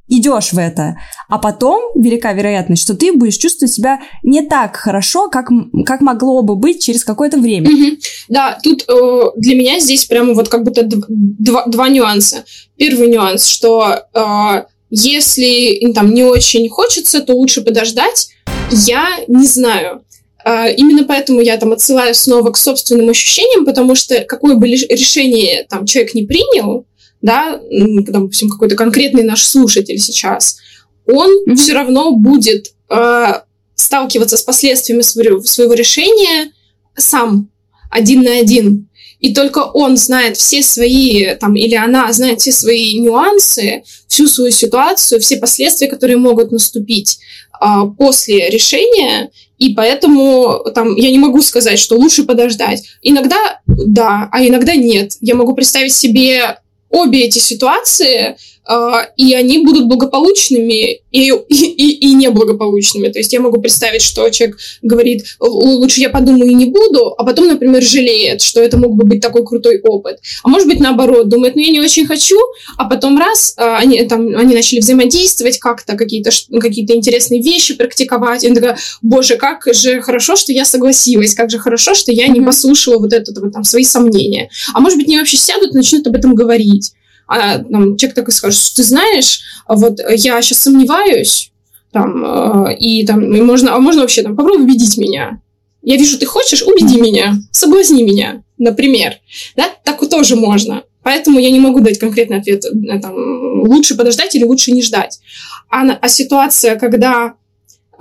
идешь 0.09 0.51
в 0.51 0.57
это, 0.57 0.97
а 1.27 1.37
потом 1.37 1.91
велика 1.95 2.33
вероятность, 2.33 2.81
что 2.81 2.95
ты 2.95 3.13
будешь 3.13 3.37
чувствовать 3.37 3.73
себя 3.73 3.99
не 4.23 4.41
так 4.41 4.75
хорошо, 4.75 5.29
как, 5.29 5.49
как 5.85 6.01
могло 6.01 6.41
бы 6.41 6.55
быть 6.55 6.83
через 6.83 7.03
какое-то 7.03 7.37
время. 7.37 7.69
Mm-hmm. 7.69 7.97
Да, 8.29 8.57
тут 8.63 8.85
э, 8.87 9.21
для 9.37 9.55
меня 9.55 9.79
здесь 9.79 10.05
прямо 10.05 10.33
вот 10.33 10.49
как 10.49 10.63
будто 10.63 10.83
два, 10.83 11.65
два 11.67 11.89
нюанса. 11.89 12.43
Первый 12.77 13.07
нюанс, 13.07 13.45
что 13.45 14.05
э, 14.13 14.63
если 14.89 15.91
там 15.93 16.13
не 16.13 16.23
очень 16.23 16.67
хочется, 16.69 17.21
то 17.21 17.33
лучше 17.33 17.61
подождать. 17.61 18.29
Я 18.71 19.19
не 19.27 19.45
знаю. 19.45 20.03
Uh, 20.45 20.73
именно 20.73 21.03
поэтому 21.03 21.41
я 21.41 21.57
там 21.57 21.73
отсылаю 21.73 22.15
снова 22.15 22.51
к 22.51 22.57
собственным 22.57 23.09
ощущениям, 23.09 23.65
потому 23.65 23.93
что 23.93 24.21
какое 24.21 24.55
бы 24.55 24.67
решение 24.67 25.65
там 25.69 25.85
человек 25.85 26.15
не 26.15 26.23
принял, 26.23 26.85
да, 27.21 27.59
допустим, 27.69 28.49
какой-то 28.49 28.75
конкретный 28.75 29.23
наш 29.23 29.45
слушатель 29.45 29.97
сейчас, 29.99 30.57
он 31.05 31.29
mm-hmm. 31.29 31.55
все 31.55 31.73
равно 31.73 32.11
будет 32.11 32.73
э, 32.89 33.33
сталкиваться 33.75 34.37
с 34.37 34.41
последствиями 34.41 35.01
своего, 35.01 35.41
своего 35.41 35.73
решения 35.73 36.51
сам, 36.95 37.49
один 37.89 38.21
на 38.23 38.37
один. 38.37 38.89
И 39.19 39.33
только 39.33 39.59
он 39.59 39.97
знает 39.97 40.37
все 40.37 40.63
свои, 40.63 41.35
там, 41.35 41.55
или 41.55 41.75
она 41.75 42.11
знает 42.13 42.39
все 42.39 42.53
свои 42.53 42.97
нюансы, 42.99 43.83
всю 44.07 44.27
свою 44.27 44.51
ситуацию, 44.51 45.19
все 45.19 45.37
последствия, 45.37 45.87
которые 45.87 46.17
могут 46.17 46.51
наступить 46.51 47.19
э, 47.61 47.65
после 47.97 48.49
решения, 48.49 49.29
и 49.57 49.73
поэтому 49.73 50.63
там 50.73 50.95
я 50.95 51.11
не 51.11 51.19
могу 51.19 51.41
сказать, 51.41 51.79
что 51.79 51.95
лучше 51.97 52.23
подождать. 52.23 52.83
Иногда 53.01 53.59
да, 53.67 54.29
а 54.31 54.45
иногда 54.45 54.73
нет. 54.75 55.17
Я 55.19 55.35
могу 55.35 55.53
представить 55.53 55.93
себе 55.93 56.59
обе 56.89 57.25
эти 57.25 57.39
ситуации 57.39 58.37
и 59.17 59.33
они 59.33 59.59
будут 59.59 59.87
благополучными 59.87 61.01
и, 61.11 61.31
и, 61.31 61.91
и 61.91 62.13
неблагополучными. 62.13 63.07
То 63.09 63.19
есть 63.19 63.33
я 63.33 63.39
могу 63.39 63.59
представить, 63.59 64.01
что 64.01 64.29
человек 64.29 64.57
говорит, 64.81 65.25
лучше 65.39 66.01
я 66.01 66.09
подумаю 66.09 66.51
и 66.51 66.53
не 66.53 66.65
буду, 66.65 67.15
а 67.17 67.23
потом, 67.23 67.47
например, 67.47 67.81
жалеет, 67.81 68.41
что 68.41 68.61
это 68.61 68.77
мог 68.77 68.95
бы 68.95 69.05
быть 69.05 69.21
такой 69.21 69.45
крутой 69.45 69.79
опыт. 69.81 70.19
А 70.43 70.49
может 70.49 70.67
быть, 70.67 70.79
наоборот, 70.79 71.29
думает, 71.29 71.55
ну 71.55 71.61
я 71.61 71.71
не 71.71 71.79
очень 71.79 72.05
хочу, 72.05 72.37
а 72.77 72.85
потом 72.85 73.17
раз, 73.17 73.55
uh, 73.57 73.75
они, 73.77 74.03
там, 74.03 74.35
они 74.35 74.53
начали 74.53 74.79
взаимодействовать 74.79 75.57
как-то, 75.57 75.95
какие-то 75.95 76.29
какие 76.59 76.85
интересные 76.95 77.41
вещи 77.41 77.75
практиковать. 77.75 78.43
И 78.43 78.49
он 78.49 78.55
такая, 78.55 78.77
боже, 79.01 79.37
как 79.37 79.63
же 79.73 80.01
хорошо, 80.01 80.35
что 80.35 80.51
я 80.51 80.65
согласилась, 80.65 81.33
как 81.33 81.49
же 81.49 81.57
хорошо, 81.57 81.95
что 81.95 82.11
я 82.11 82.27
не 82.27 82.41
послушала 82.41 82.99
вот 82.99 83.13
это, 83.13 83.31
вот, 83.41 83.51
там, 83.51 83.63
свои 83.63 83.83
сомнения. 83.83 84.49
А 84.73 84.79
может 84.79 84.97
быть, 84.97 85.07
они 85.07 85.17
вообще 85.17 85.37
сядут 85.37 85.73
и 85.73 85.77
начнут 85.77 86.05
об 86.07 86.15
этом 86.15 86.35
говорить 86.35 86.93
а 87.29 87.59
там, 87.59 87.95
человек 87.95 88.15
такой 88.15 88.33
скажет, 88.33 88.59
что 88.59 88.77
ты 88.77 88.83
знаешь, 88.83 89.41
вот 89.67 89.99
я 90.09 90.41
сейчас 90.41 90.59
сомневаюсь, 90.59 91.51
там, 91.91 92.25
э, 92.65 92.75
и 92.77 93.05
там, 93.05 93.33
и 93.33 93.41
можно, 93.41 93.75
а 93.75 93.79
можно 93.79 94.01
вообще 94.01 94.23
там, 94.23 94.35
попробуй 94.35 94.63
убедить 94.63 94.97
меня. 94.97 95.39
Я 95.83 95.95
вижу, 95.95 96.17
ты 96.17 96.25
хочешь, 96.25 96.63
убеди 96.63 96.99
меня, 96.99 97.35
соблазни 97.51 98.03
меня, 98.03 98.43
например. 98.57 99.13
Да, 99.55 99.69
так 99.83 99.99
тоже 100.09 100.35
можно. 100.35 100.83
Поэтому 101.03 101.39
я 101.39 101.51
не 101.51 101.59
могу 101.59 101.79
дать 101.79 101.99
конкретный 101.99 102.39
ответ, 102.39 102.65
э, 102.65 102.99
там, 102.99 103.13
лучше 103.61 103.95
подождать 103.95 104.33
или 104.33 104.43
лучше 104.43 104.71
не 104.71 104.81
ждать. 104.81 105.19
А, 105.69 105.83
а 105.83 106.09
ситуация, 106.09 106.77
когда 106.79 107.35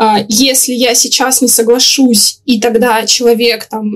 а, 0.00 0.24
если 0.28 0.72
я 0.72 0.94
сейчас 0.94 1.42
не 1.42 1.48
соглашусь, 1.48 2.40
и 2.44 2.60
тогда 2.60 3.04
человек 3.04 3.66
там 3.66 3.92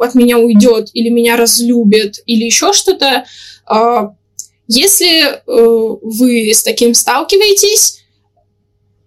от 0.00 0.14
меня 0.14 0.38
уйдет, 0.38 0.88
или 0.94 1.10
меня 1.10 1.36
разлюбит, 1.36 2.20
или 2.26 2.44
еще 2.44 2.72
что-то, 2.72 3.24
а, 3.66 4.14
если 4.68 5.22
э, 5.22 5.40
вы 5.46 6.50
с 6.52 6.62
таким 6.62 6.92
сталкиваетесь, 6.94 8.00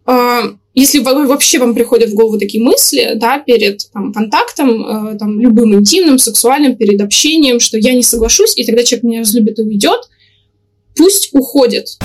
э, 0.08 0.56
если 0.74 1.00
вообще 1.00 1.60
вам 1.60 1.76
приходят 1.76 2.10
в 2.10 2.15
голову 2.15 2.39
такие 2.39 2.63
мысли, 2.63 3.13
да, 3.15 3.39
перед 3.39 3.91
там, 3.91 4.12
контактом, 4.12 5.13
э, 5.13 5.17
там, 5.19 5.39
любым 5.39 5.76
интимным, 5.76 6.17
сексуальным, 6.17 6.76
перед 6.76 7.00
общением, 7.02 7.60
что 7.60 7.78
я 7.78 7.93
не 7.93 8.04
соглашусь, 8.04 8.58
и 8.58 8.65
тогда 8.65 8.84
человек 8.84 9.04
меня 9.04 9.19
разлюбит 9.19 9.60
и 9.60 9.62
уйдет, 9.62 10.10
пусть 10.95 11.30
уходит. 11.34 12.00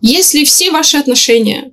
Если 0.00 0.44
все 0.44 0.70
ваши 0.70 0.96
отношения, 0.96 1.72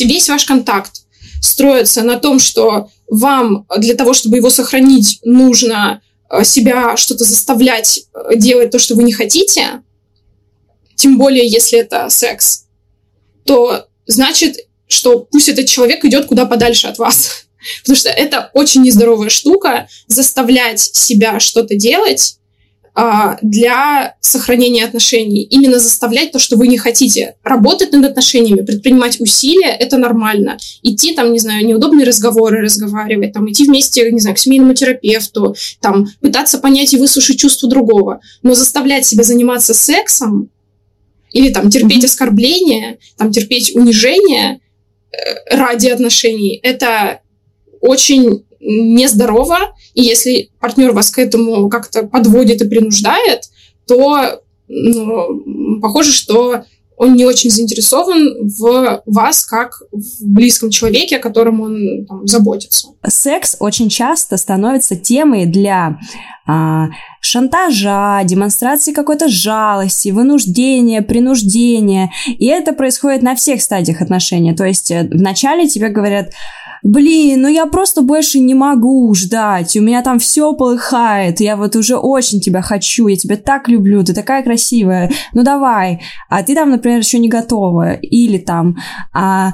весь 0.00 0.28
ваш 0.28 0.46
контакт 0.46 1.02
строится 1.40 2.02
на 2.02 2.18
том, 2.18 2.40
что 2.40 2.88
вам 3.08 3.66
для 3.76 3.94
того, 3.94 4.14
чтобы 4.14 4.38
его 4.38 4.50
сохранить, 4.50 5.20
нужно 5.22 6.00
э, 6.30 6.42
себя 6.44 6.96
что-то 6.96 7.24
заставлять 7.24 8.00
э, 8.14 8.36
делать 8.36 8.70
то, 8.70 8.78
что 8.78 8.94
вы 8.94 9.02
не 9.02 9.12
хотите, 9.12 9.82
тем 11.02 11.18
более 11.18 11.44
если 11.44 11.80
это 11.80 12.08
секс, 12.10 12.66
то 13.44 13.88
значит, 14.06 14.56
что 14.86 15.18
пусть 15.18 15.48
этот 15.48 15.66
человек 15.66 16.04
идет 16.04 16.26
куда 16.26 16.46
подальше 16.46 16.86
от 16.86 16.98
вас. 16.98 17.46
Потому 17.82 17.96
что 17.96 18.08
это 18.08 18.52
очень 18.54 18.82
нездоровая 18.82 19.28
штука 19.28 19.88
заставлять 20.06 20.78
себя 20.78 21.40
что-то 21.40 21.74
делать, 21.74 22.36
а, 22.94 23.38
для 23.42 24.16
сохранения 24.20 24.84
отношений. 24.84 25.42
Именно 25.44 25.80
заставлять 25.80 26.30
то, 26.30 26.38
что 26.38 26.56
вы 26.56 26.68
не 26.68 26.76
хотите. 26.76 27.34
Работать 27.42 27.90
над 27.92 28.04
отношениями, 28.04 28.64
предпринимать 28.64 29.18
усилия— 29.18 29.70
это 29.80 29.96
нормально. 29.96 30.58
Идти 30.82 31.14
там, 31.14 31.32
не 31.32 31.38
знаю, 31.38 31.66
неудобные 31.66 32.06
разговоры 32.06 32.60
разговаривать, 32.60 33.32
там, 33.32 33.50
идти 33.50 33.64
вместе, 33.64 34.08
не 34.12 34.20
знаю, 34.20 34.36
к 34.36 34.38
семейному 34.38 34.74
терапевту, 34.74 35.56
там, 35.80 36.06
пытаться 36.20 36.58
понять 36.58 36.92
и 36.92 36.98
выслушать 36.98 37.40
чувства 37.40 37.68
другого. 37.68 38.20
Но 38.42 38.54
заставлять 38.54 39.06
себя 39.06 39.24
заниматься 39.24 39.72
сексом 39.72 40.50
или 41.32 41.50
там 41.50 41.70
терпеть 41.70 42.04
оскорбления, 42.04 42.98
там 43.16 43.32
терпеть 43.32 43.74
унижение 43.74 44.60
э, 45.10 45.56
ради 45.56 45.88
отношений, 45.88 46.60
это 46.62 47.20
очень 47.80 48.44
нездорово, 48.60 49.74
и 49.94 50.02
если 50.02 50.50
партнер 50.60 50.92
вас 50.92 51.10
к 51.10 51.18
этому 51.18 51.68
как-то 51.68 52.04
подводит 52.04 52.62
и 52.62 52.68
принуждает, 52.68 53.44
то 53.86 54.42
ну, 54.68 55.80
похоже, 55.80 56.12
что 56.12 56.64
он 57.02 57.14
не 57.14 57.24
очень 57.24 57.50
заинтересован 57.50 58.46
в 58.46 59.02
вас 59.06 59.44
как 59.44 59.82
в 59.90 60.24
близком 60.24 60.70
человеке, 60.70 61.16
о 61.16 61.20
котором 61.20 61.60
он 61.60 62.06
там, 62.06 62.28
заботится. 62.28 62.88
Секс 63.04 63.56
очень 63.58 63.88
часто 63.88 64.36
становится 64.36 64.94
темой 64.94 65.46
для 65.46 65.98
а, 66.46 66.90
шантажа, 67.20 68.20
демонстрации 68.24 68.92
какой-то 68.92 69.28
жалости, 69.28 70.10
вынуждения, 70.10 71.02
принуждения. 71.02 72.12
И 72.26 72.46
это 72.46 72.72
происходит 72.72 73.22
на 73.22 73.34
всех 73.34 73.62
стадиях 73.62 74.00
отношений. 74.00 74.54
То 74.54 74.64
есть 74.64 74.92
э, 74.92 75.08
вначале 75.10 75.66
тебе 75.66 75.88
говорят, 75.88 76.30
блин, 76.82 77.42
ну 77.42 77.48
я 77.48 77.66
просто 77.66 78.02
больше 78.02 78.38
не 78.38 78.54
могу 78.54 79.12
ждать, 79.14 79.76
у 79.76 79.80
меня 79.80 80.02
там 80.02 80.18
все 80.18 80.52
полыхает, 80.52 81.40
я 81.40 81.56
вот 81.56 81.76
уже 81.76 81.96
очень 81.96 82.40
тебя 82.40 82.62
хочу, 82.62 83.06
я 83.06 83.16
тебя 83.16 83.36
так 83.36 83.68
люблю, 83.68 84.04
ты 84.04 84.14
такая 84.14 84.42
красивая, 84.42 85.10
ну 85.32 85.42
давай, 85.42 86.00
а 86.28 86.42
ты 86.42 86.54
там, 86.54 86.70
например, 86.70 86.98
еще 86.98 87.18
не 87.18 87.28
готова, 87.28 87.94
или 87.94 88.38
там, 88.38 88.76
а, 89.12 89.52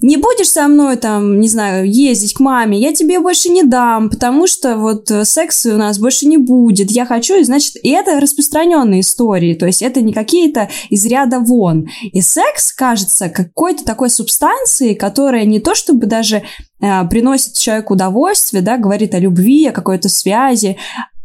не 0.00 0.16
будешь 0.16 0.50
со 0.50 0.68
мной 0.68 0.96
там, 0.96 1.40
не 1.40 1.48
знаю, 1.48 1.90
ездить 1.90 2.34
к 2.34 2.40
маме, 2.40 2.78
я 2.78 2.92
тебе 2.92 3.18
больше 3.18 3.48
не 3.48 3.64
дам, 3.64 4.10
потому 4.10 4.46
что 4.46 4.76
вот 4.76 5.10
э, 5.10 5.24
секса 5.24 5.74
у 5.74 5.76
нас 5.76 5.98
больше 5.98 6.26
не 6.26 6.38
будет, 6.38 6.90
я 6.90 7.04
хочу, 7.04 7.36
и 7.36 7.42
значит, 7.42 7.74
и 7.82 7.90
это 7.90 8.20
распространенные 8.20 9.00
истории, 9.00 9.54
то 9.54 9.66
есть 9.66 9.82
это 9.82 10.00
не 10.00 10.12
какие-то 10.12 10.68
из 10.88 11.04
ряда 11.04 11.40
вон. 11.40 11.88
И 12.12 12.20
секс 12.20 12.72
кажется 12.72 13.28
какой-то 13.28 13.84
такой 13.84 14.10
субстанцией, 14.10 14.94
которая 14.94 15.44
не 15.44 15.58
то 15.58 15.74
чтобы 15.74 16.06
даже 16.06 16.42
э, 16.80 17.04
приносит 17.08 17.54
человеку 17.54 17.94
удовольствие, 17.94 18.62
да, 18.62 18.76
говорит 18.76 19.14
о 19.14 19.18
любви, 19.18 19.66
о 19.66 19.72
какой-то 19.72 20.08
связи, 20.08 20.76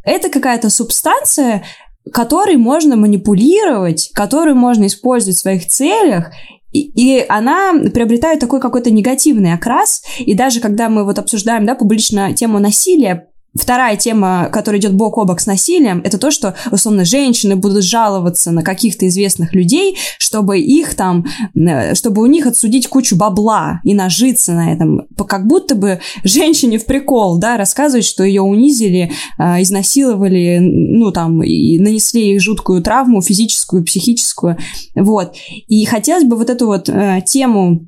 это 0.03 0.29
какая-то 0.29 0.71
субстанция, 0.71 1.63
которой 2.11 2.57
можно 2.57 2.95
манипулировать, 2.95 4.09
которую 4.13 4.55
можно 4.55 4.87
использовать 4.87 5.37
в 5.37 5.41
своих 5.41 5.67
целях, 5.67 6.31
и, 6.73 7.25
она 7.29 7.73
приобретает 7.93 8.39
такой 8.39 8.59
какой-то 8.59 8.91
негативный 8.91 9.53
окрас. 9.53 10.03
И 10.19 10.33
даже 10.33 10.59
когда 10.59 10.89
мы 10.89 11.05
вот 11.05 11.19
обсуждаем, 11.19 11.65
да, 11.65 11.75
публично 11.75 12.33
тему 12.33 12.59
насилия, 12.59 13.29
Вторая 13.55 13.97
тема, 13.97 14.49
которая 14.51 14.81
идет 14.81 14.93
бок 14.93 15.17
о 15.19 15.25
бок 15.25 15.39
с 15.39 15.45
насилием, 15.45 16.01
это 16.03 16.17
то, 16.17 16.31
что, 16.31 16.55
условно, 16.71 17.05
женщины 17.05 17.55
будут 17.55 17.83
жаловаться 17.83 18.51
на 18.51 18.63
каких-то 18.63 19.07
известных 19.07 19.53
людей, 19.53 19.95
чтобы 20.17 20.59
их 20.59 20.95
там, 20.95 21.25
э, 21.55 21.93
чтобы 21.93 22.23
у 22.23 22.25
них 22.25 22.47
отсудить 22.47 22.87
кучу 22.87 23.15
бабла 23.15 23.79
и 23.83 23.93
нажиться 23.93 24.53
на 24.53 24.73
этом. 24.73 25.07
Как 25.27 25.45
будто 25.45 25.75
бы 25.75 25.99
женщине 26.23 26.79
в 26.79 26.85
прикол, 26.85 27.37
да, 27.37 27.57
рассказывать, 27.57 28.05
что 28.05 28.23
ее 28.23 28.41
унизили, 28.41 29.11
э, 29.37 29.61
изнасиловали, 29.61 30.57
ну, 30.59 31.11
там, 31.11 31.43
и 31.43 31.77
нанесли 31.77 32.29
ей 32.29 32.39
жуткую 32.39 32.81
травму 32.81 33.21
физическую, 33.21 33.85
психическую. 33.85 34.57
Вот. 34.95 35.35
И 35.67 35.85
хотелось 35.85 36.23
бы 36.23 36.37
вот 36.37 36.49
эту 36.49 36.65
вот 36.65 36.89
э, 36.89 37.21
тему 37.25 37.87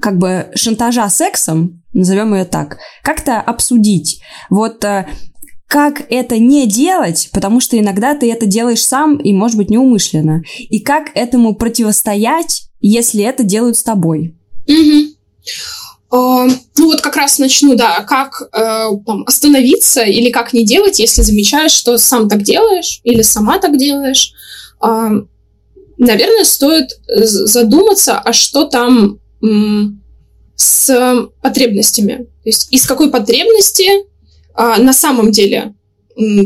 как 0.00 0.18
бы 0.18 0.50
шантажа 0.54 1.08
сексом, 1.08 1.82
назовем 1.98 2.34
ее 2.34 2.44
так, 2.44 2.78
как-то 3.02 3.40
обсудить. 3.40 4.20
Вот 4.50 4.84
э, 4.84 5.06
как 5.66 6.02
это 6.08 6.38
не 6.38 6.66
делать, 6.66 7.28
потому 7.32 7.60
что 7.60 7.78
иногда 7.78 8.14
ты 8.14 8.32
это 8.32 8.46
делаешь 8.46 8.84
сам 8.84 9.18
и, 9.18 9.32
может 9.32 9.56
быть, 9.56 9.70
неумышленно. 9.70 10.42
И 10.58 10.80
как 10.80 11.10
этому 11.14 11.54
противостоять, 11.54 12.68
если 12.80 13.22
это 13.22 13.42
делают 13.42 13.76
с 13.76 13.82
тобой. 13.82 14.34
Угу. 14.66 15.14
Uh, 16.10 16.50
ну 16.78 16.86
вот 16.86 17.02
как 17.02 17.16
раз 17.16 17.38
начну, 17.38 17.74
да, 17.74 18.00
как 18.04 18.50
uh, 18.54 18.98
там, 19.04 19.24
остановиться 19.26 20.02
или 20.04 20.30
как 20.30 20.54
не 20.54 20.64
делать, 20.64 20.98
если 20.98 21.20
замечаешь, 21.20 21.72
что 21.72 21.98
сам 21.98 22.30
так 22.30 22.42
делаешь 22.42 23.00
или 23.04 23.20
сама 23.20 23.58
так 23.58 23.76
делаешь. 23.76 24.32
Uh, 24.80 25.26
наверное, 25.98 26.44
стоит 26.44 26.98
задуматься, 27.06 28.18
а 28.18 28.32
что 28.32 28.64
там 28.64 29.18
с 30.58 31.28
потребностями. 31.40 32.16
То 32.16 32.48
есть 32.48 32.68
из 32.72 32.84
какой 32.84 33.10
потребности 33.10 33.88
а, 34.54 34.76
на 34.78 34.92
самом 34.92 35.30
деле 35.30 35.74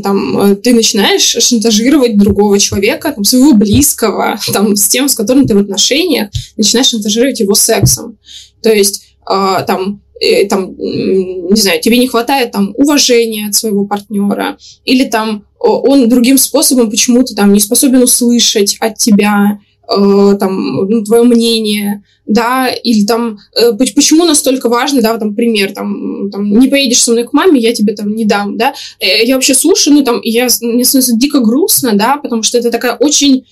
там, 0.02 0.38
э, 0.38 0.56
ты 0.56 0.74
начинаешь 0.74 1.22
шантажировать 1.22 2.18
другого 2.18 2.58
человека, 2.58 3.10
там, 3.12 3.24
своего 3.24 3.54
близкого, 3.54 4.38
там, 4.52 4.76
с 4.76 4.86
тем, 4.88 5.08
с 5.08 5.14
которым 5.14 5.46
ты 5.46 5.54
в 5.54 5.58
отношениях, 5.58 6.28
начинаешь 6.58 6.88
шантажировать 6.88 7.40
его 7.40 7.54
сексом. 7.54 8.18
То 8.62 8.70
есть 8.70 9.16
а, 9.24 9.62
там, 9.62 10.02
э, 10.20 10.46
там, 10.46 10.76
не 10.76 11.58
знаю, 11.58 11.80
тебе 11.80 11.96
не 11.96 12.06
хватает 12.06 12.52
там 12.52 12.74
уважения 12.76 13.48
от 13.48 13.54
своего 13.54 13.86
партнера, 13.86 14.58
или 14.84 15.04
там 15.04 15.46
он 15.58 16.10
другим 16.10 16.36
способом 16.36 16.90
почему-то 16.90 17.34
там 17.34 17.54
не 17.54 17.60
способен 17.60 18.02
услышать 18.02 18.76
от 18.78 18.98
тебя, 18.98 19.58
э, 19.96 20.36
там, 20.38 20.86
ну, 20.88 21.04
твое 21.04 21.22
мнение, 21.22 22.02
да, 22.26 22.68
или 22.68 23.04
там, 23.04 23.38
э, 23.54 23.72
почему 23.72 24.24
настолько 24.24 24.68
важно, 24.68 25.02
да, 25.02 25.18
там, 25.18 25.34
пример, 25.34 25.72
там, 25.72 26.30
там, 26.30 26.50
не 26.58 26.68
поедешь 26.68 27.02
со 27.02 27.12
мной 27.12 27.24
к 27.24 27.32
маме, 27.32 27.60
я 27.60 27.72
тебе 27.74 27.94
там 27.94 28.14
не 28.14 28.24
дам, 28.24 28.56
да, 28.56 28.74
э, 29.00 29.24
я 29.24 29.34
вообще 29.34 29.54
слушаю, 29.54 29.96
ну, 29.96 30.04
там, 30.04 30.20
я, 30.22 30.48
мне 30.60 30.84
становится 30.84 31.16
дико 31.16 31.40
грустно, 31.40 31.92
да, 31.94 32.16
потому 32.16 32.42
что 32.42 32.58
это 32.58 32.70
такая 32.70 32.96
очень, 32.96 33.46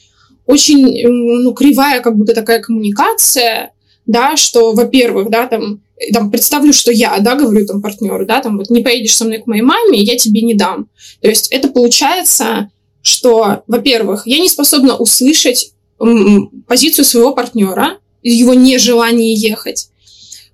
очень, 0.46 0.96
э, 0.96 1.08
ну, 1.08 1.52
кривая, 1.52 2.00
как 2.00 2.16
будто 2.16 2.34
такая 2.34 2.60
коммуникация, 2.60 3.72
да, 4.06 4.36
что, 4.36 4.72
во-первых, 4.72 5.30
да, 5.30 5.46
там, 5.46 5.82
там, 6.12 6.30
представлю, 6.30 6.72
что 6.72 6.90
я, 6.90 7.18
да, 7.20 7.34
говорю 7.34 7.66
там 7.66 7.82
партнеру, 7.82 8.26
да, 8.26 8.40
там, 8.40 8.58
вот, 8.58 8.70
не 8.70 8.82
поедешь 8.82 9.16
со 9.16 9.24
мной 9.24 9.38
к 9.38 9.46
моей 9.46 9.62
маме, 9.62 10.00
я 10.00 10.16
тебе 10.16 10.40
не 10.42 10.54
дам. 10.54 10.88
То 11.20 11.28
есть 11.28 11.48
это 11.50 11.68
получается, 11.68 12.70
что, 13.02 13.62
во-первых, 13.66 14.26
я 14.26 14.38
не 14.38 14.48
способна 14.48 14.96
услышать 14.96 15.72
позицию 16.66 17.04
своего 17.04 17.32
партнера, 17.32 17.98
его 18.22 18.54
нежелание 18.54 19.34
ехать. 19.34 19.88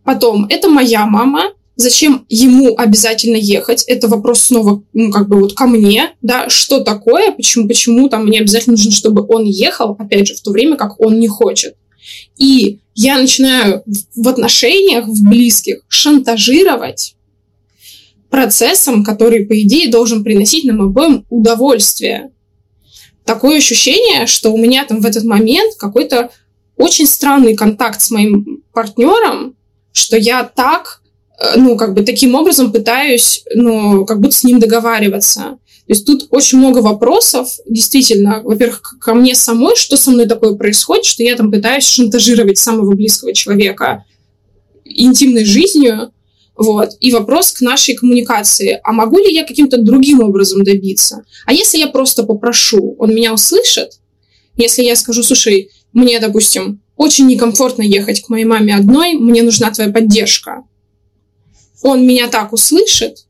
Потом, 0.05 0.47
это 0.49 0.69
моя 0.69 1.07
мама, 1.07 1.53
зачем 1.77 2.27
ему 2.29 2.77
обязательно 2.77 3.37
ехать? 3.37 3.85
Это 3.85 4.09
вопрос 4.09 4.43
снова, 4.43 4.83
ну, 4.93 5.11
как 5.11 5.29
бы 5.29 5.41
вот 5.41 5.55
ко 5.55 5.67
мне, 5.67 6.15
да, 6.23 6.49
что 6.49 6.81
такое, 6.81 7.33
почему, 7.33 7.69
почему 7.69 8.09
там 8.09 8.27
мне 8.27 8.41
обязательно 8.41 8.77
нужно, 8.77 8.93
чтобы 8.93 9.25
он 9.29 9.45
ехал, 9.45 9.97
опять 9.99 10.29
же, 10.29 10.35
в 10.35 10.43
то 10.43 10.51
время, 10.51 10.77
как 10.77 11.01
он 11.01 11.19
не 11.21 11.29
хочет. 11.29 11.77
И 12.37 12.81
я 12.95 13.19
начинаю 13.19 13.83
в 14.15 14.29
отношениях, 14.29 15.07
в 15.07 15.29
близких, 15.29 15.81
шантажировать 15.89 17.17
процессом, 18.31 19.05
который, 19.05 19.47
по 19.47 19.61
идее, 19.61 19.89
должен 19.89 20.25
приносить 20.25 20.65
нам 20.65 20.83
обоим 20.83 21.25
удовольствие. 21.31 22.31
Такое 23.27 23.59
ощущение, 23.59 24.27
что 24.27 24.53
у 24.53 24.57
меня 24.57 24.85
там 24.87 25.01
в 25.01 25.05
этот 25.05 25.25
момент 25.25 25.75
какой-то 25.77 26.31
очень 26.77 27.07
странный 27.07 27.57
контакт 27.57 28.01
с 28.01 28.11
моим 28.11 28.63
партнером, 28.73 29.57
что 29.93 30.17
я 30.17 30.45
так, 30.45 31.03
э, 31.39 31.59
ну, 31.59 31.77
как 31.77 31.95
бы 31.95 32.03
таким 32.03 32.37
образом 32.37 32.71
пытаюсь, 32.71 33.43
ну, 33.53 34.07
как 34.07 34.21
будто 34.21 34.37
с 34.37 34.45
ним 34.45 34.61
договариваться. 34.61 35.59
То 35.87 35.93
есть 35.93 36.07
тут 36.07 36.29
очень 36.31 36.59
много 36.59 36.79
вопросов, 36.79 37.49
действительно, 37.67 38.43
во-первых, 38.45 38.97
ко 39.01 39.15
мне 39.15 39.35
самой, 39.35 39.75
что 39.75 39.97
со 39.97 40.13
мной 40.13 40.27
такое 40.27 40.55
происходит, 40.55 41.05
что 41.05 41.25
я 41.25 41.35
там 41.35 41.51
пытаюсь 41.51 41.85
шантажировать 41.85 42.59
самого 42.59 42.95
близкого 42.95 43.33
человека 43.33 44.05
интимной 44.85 45.45
жизнью, 45.45 46.13
вот. 46.57 46.91
И 47.01 47.13
вопрос 47.13 47.53
к 47.53 47.61
нашей 47.61 47.95
коммуникации. 47.95 48.81
А 48.83 48.93
могу 48.93 49.19
ли 49.19 49.33
я 49.35 49.45
каким-то 49.47 49.79
другим 49.79 50.21
образом 50.21 50.65
добиться? 50.65 51.25
А 51.45 51.53
если 51.53 51.79
я 51.79 51.89
просто 51.89 52.23
попрошу, 52.23 52.97
он 52.99 53.15
меня 53.15 53.33
услышит? 53.35 54.01
Если 54.57 54.83
я 54.83 54.97
скажу, 54.97 55.23
слушай, 55.23 55.71
мне, 55.93 56.19
допустим, 56.19 56.81
очень 56.97 57.27
некомфортно 57.27 57.83
ехать 57.83 58.23
к 58.23 58.31
моей 58.31 58.45
маме 58.45 58.75
одной, 58.75 59.15
мне 59.15 59.43
нужна 59.43 59.71
твоя 59.71 59.93
поддержка. 59.93 60.65
Он 61.83 62.07
меня 62.07 62.29
так 62.29 62.53
услышит, 62.53 63.27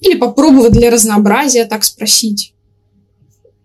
или 0.00 0.16
попробовать 0.16 0.72
для 0.72 0.90
разнообразия 0.90 1.64
так 1.64 1.84
спросить, 1.84 2.52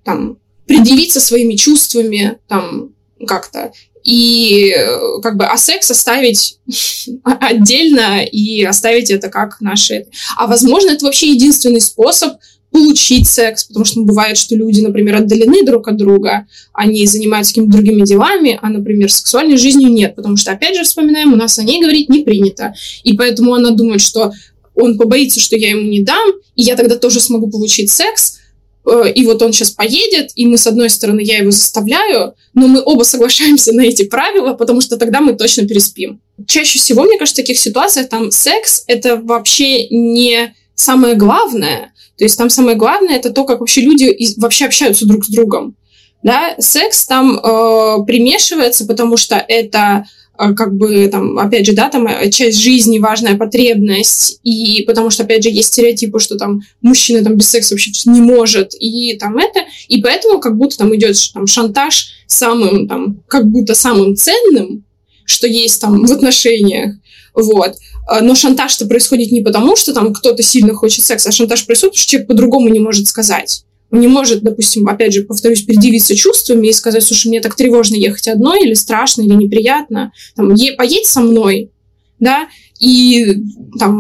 там, 0.04 0.38
предъявиться 0.66 1.20
своими 1.20 1.56
чувствами, 1.56 2.40
там, 2.48 2.94
как-то, 3.26 3.74
и 4.08 4.74
как 5.22 5.36
бы, 5.36 5.46
а 5.46 5.58
секс 5.58 5.92
оставить 5.92 6.60
отдельно 7.24 8.24
и 8.24 8.64
оставить 8.64 9.12
это 9.12 9.28
как 9.28 9.60
наши... 9.60 10.06
А 10.38 10.48
возможно, 10.48 10.92
это 10.92 11.06
вообще 11.06 11.32
единственный 11.32 11.82
способ 11.82 12.38
получить 12.72 13.28
секс, 13.28 13.66
потому 13.66 13.84
что 13.84 14.00
ну, 14.00 14.06
бывает, 14.06 14.38
что 14.38 14.56
люди, 14.56 14.80
например, 14.80 15.18
отдалены 15.18 15.66
друг 15.66 15.90
от 15.90 15.98
друга, 15.98 16.48
они 16.72 17.06
занимаются 17.06 17.52
какими-то 17.52 17.74
другими 17.74 18.06
делами, 18.06 18.58
а, 18.62 18.70
например, 18.70 19.12
сексуальной 19.12 19.58
жизнью 19.58 19.90
нет, 19.90 20.16
потому 20.16 20.38
что, 20.38 20.52
опять 20.52 20.78
же, 20.78 20.84
вспоминаем, 20.84 21.34
у 21.34 21.36
нас 21.36 21.60
о 21.60 21.64
ней 21.64 21.82
говорить 21.82 22.08
не 22.08 22.24
принято. 22.24 22.74
И 23.04 23.12
поэтому 23.18 23.56
она 23.56 23.72
думает, 23.72 24.00
что 24.00 24.32
он 24.74 24.98
побоится, 24.98 25.42
что 25.42 25.58
я 25.58 25.72
ему 25.72 25.82
не 25.82 26.04
дам, 26.04 26.30
и 26.56 26.64
я 26.64 26.78
тогда 26.78 26.96
тоже 26.96 27.20
смогу 27.20 27.50
получить 27.50 27.92
секс, 27.92 28.36
э, 28.36 28.40
и 28.88 29.26
вот 29.26 29.42
он 29.42 29.52
сейчас 29.52 29.72
поедет, 29.72 30.32
и 30.36 30.46
мы, 30.46 30.58
с 30.58 30.66
одной 30.66 30.90
стороны, 30.90 31.22
я 31.22 31.40
его 31.40 31.52
заставляю, 31.52 32.36
но 32.54 32.68
мы 32.68 32.82
оба 32.84 33.04
соглашаемся 33.04 33.72
на 33.74 33.82
эти 33.82 34.04
правила, 34.06 34.54
потому 34.54 34.82
что 34.82 34.98
тогда 34.98 35.22
мы 35.22 35.34
точно 35.34 35.68
переспим. 35.68 36.22
Чаще 36.48 36.80
всего, 36.80 37.04
мне 37.04 37.18
кажется, 37.18 37.42
в 37.42 37.46
таких 37.46 37.60
ситуациях 37.60 38.10
там 38.10 38.32
секс— 38.32 38.84
это 38.88 39.18
вообще 39.18 39.88
не 39.90 40.54
самое 40.76 41.16
главное. 41.16 41.94
То 42.18 42.24
есть 42.24 42.38
там 42.38 42.50
самое 42.50 42.78
главное— 42.78 43.16
это 43.18 43.32
то, 43.32 43.44
как 43.44 43.60
вообще 43.60 43.82
люди 43.82 44.16
вообще 44.38 44.66
общаются 44.66 45.06
друг 45.06 45.26
с 45.26 45.30
другом. 45.30 45.76
Да? 46.24 46.56
Секс 46.58 47.06
там 47.06 47.38
э, 47.38 48.06
примешивается, 48.06 48.86
потому 48.86 49.18
что 49.18 49.36
это 49.36 50.06
как 50.38 50.76
бы 50.76 51.08
там, 51.08 51.38
опять 51.40 51.66
же, 51.66 51.74
да, 51.74 51.90
там 51.90 52.08
э, 52.08 52.30
часть 52.30 52.60
жизни, 52.60 53.00
важная 53.00 53.38
потребность, 53.38 54.40
и 54.44 54.84
потому 54.86 55.10
что, 55.10 55.24
опять 55.24 55.44
же, 55.44 55.50
есть 55.50 55.70
стереотипы, 55.70 56.20
что 56.20 56.38
там 56.38 56.62
мужчина 56.82 57.24
там 57.24 57.36
без 57.36 57.50
секса 57.50 57.74
вообще 57.74 57.92
не 58.06 58.22
может, 58.22 58.74
и 58.80 59.18
там 59.20 59.38
это, 59.38 59.62
и 59.88 60.02
поэтому 60.02 60.40
как 60.40 60.58
будто 60.58 60.78
там 60.78 60.96
идет 60.96 61.18
там 61.34 61.48
шантаж 61.48 62.10
самым 62.28 62.88
там, 62.88 63.22
как 63.28 63.48
будто 63.48 63.74
самым 63.74 64.16
ценным, 64.16 64.84
что 65.26 65.48
есть 65.48 65.82
там 65.82 66.06
в 66.06 66.12
отношениях, 66.12 66.96
вот. 67.34 67.76
А, 68.08 68.22
но 68.22 68.36
шантаж-то 68.36 68.88
происходит 68.88 69.32
не 69.32 69.42
потому, 69.42 69.76
что 69.76 69.94
там 69.94 70.14
кто-то 70.14 70.42
сильно 70.42 70.74
хочет 70.74 71.04
секса, 71.04 71.30
а 71.30 71.32
шантаж 71.32 71.66
происходит, 71.66 71.94
потому 71.94 72.02
что 72.02 72.10
человек 72.10 72.28
по-другому 72.28 72.70
не 72.70 72.80
может 72.80 73.08
сказать. 73.08 73.64
Не 73.92 74.08
может, 74.08 74.42
допустим, 74.44 74.88
опять 74.88 75.14
же, 75.14 75.24
повторюсь, 75.24 75.62
предъявиться 75.62 76.16
чувствами 76.16 76.68
и 76.68 76.74
сказать, 76.74 77.04
слушай, 77.04 77.28
мне 77.28 77.40
так 77.40 77.56
тревожно 77.56 77.96
ехать 77.96 78.28
одной, 78.28 78.64
или 78.64 78.74
страшно, 78.74 79.22
или 79.22 79.34
неприятно. 79.34 80.12
Там, 80.36 80.54
е- 80.54 80.74
поедь 80.74 81.06
со 81.06 81.22
мной, 81.22 81.72
да, 82.20 82.48
и 82.80 83.44
там 83.80 83.96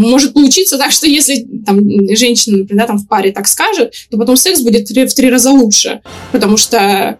может 0.00 0.32
получиться 0.32 0.78
так, 0.78 0.92
что 0.92 1.06
если 1.06 1.46
там 1.66 1.80
женщина, 2.14 2.58
например, 2.58 2.84
да, 2.84 2.86
там 2.86 2.98
в 2.98 3.08
паре 3.08 3.32
так 3.32 3.48
скажет, 3.48 3.94
то 4.10 4.16
потом 4.16 4.36
секс 4.36 4.60
будет 4.60 4.88
в 4.88 5.14
три 5.14 5.28
раза 5.28 5.50
лучше, 5.50 6.00
потому 6.30 6.56
что 6.56 7.18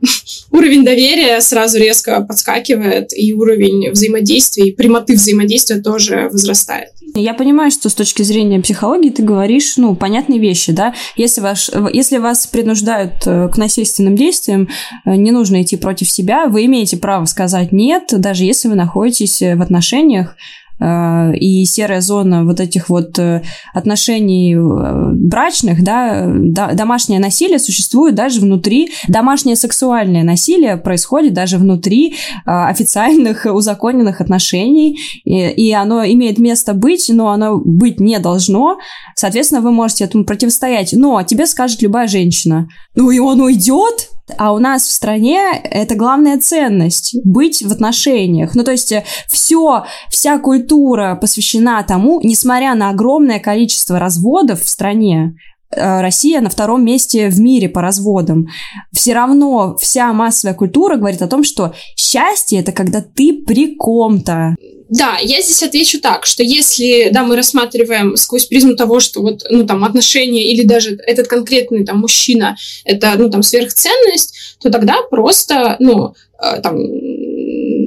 уровень 0.50 0.84
доверия 0.84 1.40
сразу 1.40 1.78
резко 1.78 2.20
подскакивает, 2.20 3.16
и 3.16 3.32
уровень 3.32 3.90
взаимодействия, 3.90 4.68
и 4.68 4.72
прямоты 4.72 5.14
взаимодействия 5.14 5.80
тоже 5.80 6.28
возрастает. 6.30 6.90
Я 7.16 7.34
понимаю, 7.34 7.70
что 7.70 7.88
с 7.88 7.94
точки 7.94 8.22
зрения 8.22 8.60
психологии 8.60 9.10
ты 9.10 9.22
говоришь, 9.22 9.76
ну, 9.76 9.94
понятные 9.94 10.40
вещи, 10.40 10.72
да. 10.72 10.94
Если, 11.16 11.40
ваш, 11.40 11.70
если 11.92 12.18
вас 12.18 12.46
принуждают 12.48 13.12
э, 13.26 13.48
к 13.48 13.56
насильственным 13.56 14.16
действиям, 14.16 14.68
э, 15.04 15.14
не 15.14 15.30
нужно 15.30 15.62
идти 15.62 15.76
против 15.76 16.10
себя, 16.10 16.46
вы 16.46 16.64
имеете 16.64 16.96
право 16.96 17.24
сказать 17.26 17.70
«нет», 17.70 18.08
даже 18.10 18.44
если 18.44 18.68
вы 18.68 18.74
находитесь 18.74 19.40
в 19.40 19.62
отношениях, 19.62 20.36
Э, 20.36 20.63
и 20.80 21.64
серая 21.66 22.00
зона 22.00 22.44
вот 22.44 22.60
этих 22.60 22.88
вот 22.88 23.18
э, 23.18 23.42
отношений 23.72 24.54
э, 24.54 25.10
брачных, 25.12 25.82
да, 25.82 26.26
домашнее 26.72 27.20
насилие 27.20 27.58
существует 27.58 28.14
даже 28.14 28.40
внутри, 28.40 28.90
домашнее 29.08 29.56
сексуальное 29.56 30.24
насилие 30.24 30.76
происходит 30.76 31.32
даже 31.32 31.58
внутри 31.58 32.16
официальных 32.44 33.46
узаконенных 33.52 34.20
отношений, 34.20 34.98
и 35.24 35.72
оно 35.72 36.04
имеет 36.04 36.38
место 36.38 36.74
быть, 36.74 37.08
но 37.08 37.30
оно 37.30 37.58
быть 37.58 38.00
не 38.00 38.18
должно, 38.18 38.78
соответственно, 39.14 39.60
вы 39.60 39.72
можете 39.72 40.04
этому 40.04 40.24
противостоять, 40.24 40.92
но 40.92 41.22
тебе 41.22 41.46
скажет 41.46 41.82
любая 41.82 42.08
женщина, 42.08 42.68
ну 42.94 43.10
и 43.10 43.18
он 43.18 43.40
уйдет, 43.40 44.10
а 44.38 44.52
у 44.52 44.58
нас 44.58 44.84
в 44.84 44.92
стране 44.92 45.52
это 45.62 45.94
главная 45.94 46.38
ценность— 46.38 47.16
быть 47.24 47.62
в 47.62 47.70
отношениях. 47.70 48.54
Ну, 48.54 48.64
то 48.64 48.70
есть 48.70 48.92
э, 48.92 49.04
все, 49.28 49.84
вся 50.08 50.38
культура 50.38 51.18
посвящена 51.20 51.82
тому, 51.82 52.20
несмотря 52.22 52.74
на 52.74 52.90
огромное 52.90 53.38
количество 53.38 53.98
разводов 53.98 54.62
в 54.62 54.68
стране, 54.68 55.36
э, 55.70 56.00
Россия 56.00 56.40
на 56.40 56.48
втором 56.48 56.84
месте 56.84 57.28
в 57.28 57.38
мире 57.38 57.68
по 57.68 57.82
разводам. 57.82 58.48
Все 58.92 59.12
равно 59.12 59.76
вся 59.78 60.12
массовая 60.12 60.54
культура 60.54 60.96
говорит 60.96 61.20
о 61.20 61.28
том, 61.28 61.44
что 61.44 61.74
счастье 61.96 62.60
это 62.60 62.72
когда 62.72 63.02
ты 63.02 63.44
при 63.46 63.76
ком-то. 63.76 64.56
Да, 64.90 65.16
я 65.18 65.40
здесь 65.40 65.62
отвечу 65.62 66.00
так, 66.00 66.26
что 66.26 66.42
если, 66.42 67.08
да, 67.10 67.22
мы 67.22 67.36
рассматриваем 67.36 68.16
сквозь 68.16 68.44
призму 68.44 68.76
того, 68.76 69.00
что 69.00 69.22
вот, 69.22 69.42
ну, 69.48 69.66
там, 69.66 69.82
отношения 69.82 70.52
или 70.52 70.64
даже 70.66 70.98
этот 71.06 71.26
конкретный, 71.26 71.86
там, 71.86 71.98
мужчина, 71.98 72.56
это, 72.84 73.14
ну, 73.16 73.30
там, 73.30 73.42
сверхценность, 73.42 74.58
то 74.60 74.70
тогда 74.70 74.96
просто, 75.10 75.76
ну, 75.80 76.14
э, 76.38 76.60
там, 76.60 76.76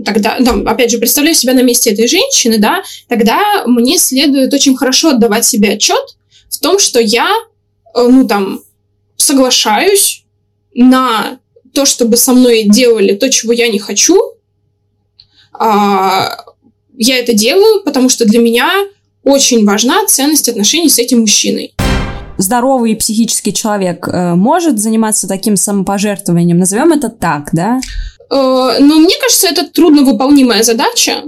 тогда, 0.05 0.37
там, 0.43 0.67
опять 0.67 0.89
же, 0.89 0.97
представляю 0.97 1.35
себя 1.35 1.53
на 1.53 1.61
месте 1.61 1.91
этой 1.91 2.07
женщины, 2.07 2.57
да, 2.57 2.81
тогда 3.07 3.63
мне 3.67 3.99
следует 3.99 4.51
очень 4.53 4.75
хорошо 4.75 5.09
отдавать 5.09 5.45
себе 5.45 5.73
отчет 5.73 6.17
в 6.49 6.59
том, 6.59 6.79
что 6.79 6.99
я, 6.99 7.29
э, 7.93 8.07
ну, 8.07 8.27
там, 8.27 8.61
соглашаюсь 9.17 10.23
на 10.73 11.39
то, 11.73 11.85
чтобы 11.85 12.17
со 12.17 12.33
мной 12.33 12.63
делали 12.63 13.13
то, 13.13 13.29
чего 13.29 13.53
я 13.53 13.67
не 13.67 13.77
хочу, 13.77 14.19
а, 15.53 16.43
я 16.97 17.17
это 17.19 17.33
делаю, 17.33 17.83
потому 17.83 18.09
что 18.09 18.25
для 18.25 18.39
меня 18.39 18.69
очень 19.23 19.65
важна 19.65 20.05
ценность 20.07 20.49
отношений 20.49 20.89
с 20.89 20.99
этим 20.99 21.21
мужчиной. 21.21 21.73
Здоровый 22.37 22.95
психический 22.95 23.53
человек 23.53 24.07
э, 24.07 24.35
может 24.35 24.79
заниматься 24.79 25.27
таким 25.27 25.57
самопожертвованием, 25.57 26.59
назовем 26.59 26.93
это 26.93 27.09
так, 27.09 27.49
да? 27.51 27.79
Э, 28.29 28.77
ну, 28.79 28.99
мне 28.99 29.15
кажется, 29.19 29.47
это 29.47 29.65
трудновыполнимая 29.65 30.63
задача. 30.63 31.23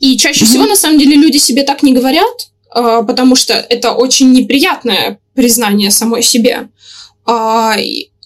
И 0.00 0.16
чаще 0.16 0.44
mm-hmm. 0.44 0.48
всего, 0.48 0.66
на 0.66 0.76
самом 0.76 0.98
деле, 0.98 1.16
люди 1.16 1.36
себе 1.38 1.62
так 1.62 1.82
не 1.82 1.92
говорят, 1.92 2.48
э, 2.74 3.02
потому 3.06 3.36
что 3.36 3.54
это 3.54 3.92
очень 3.92 4.32
неприятное 4.32 5.18
признание 5.34 5.90
самой 5.90 6.22
себе. 6.22 6.68
Э, 7.26 7.72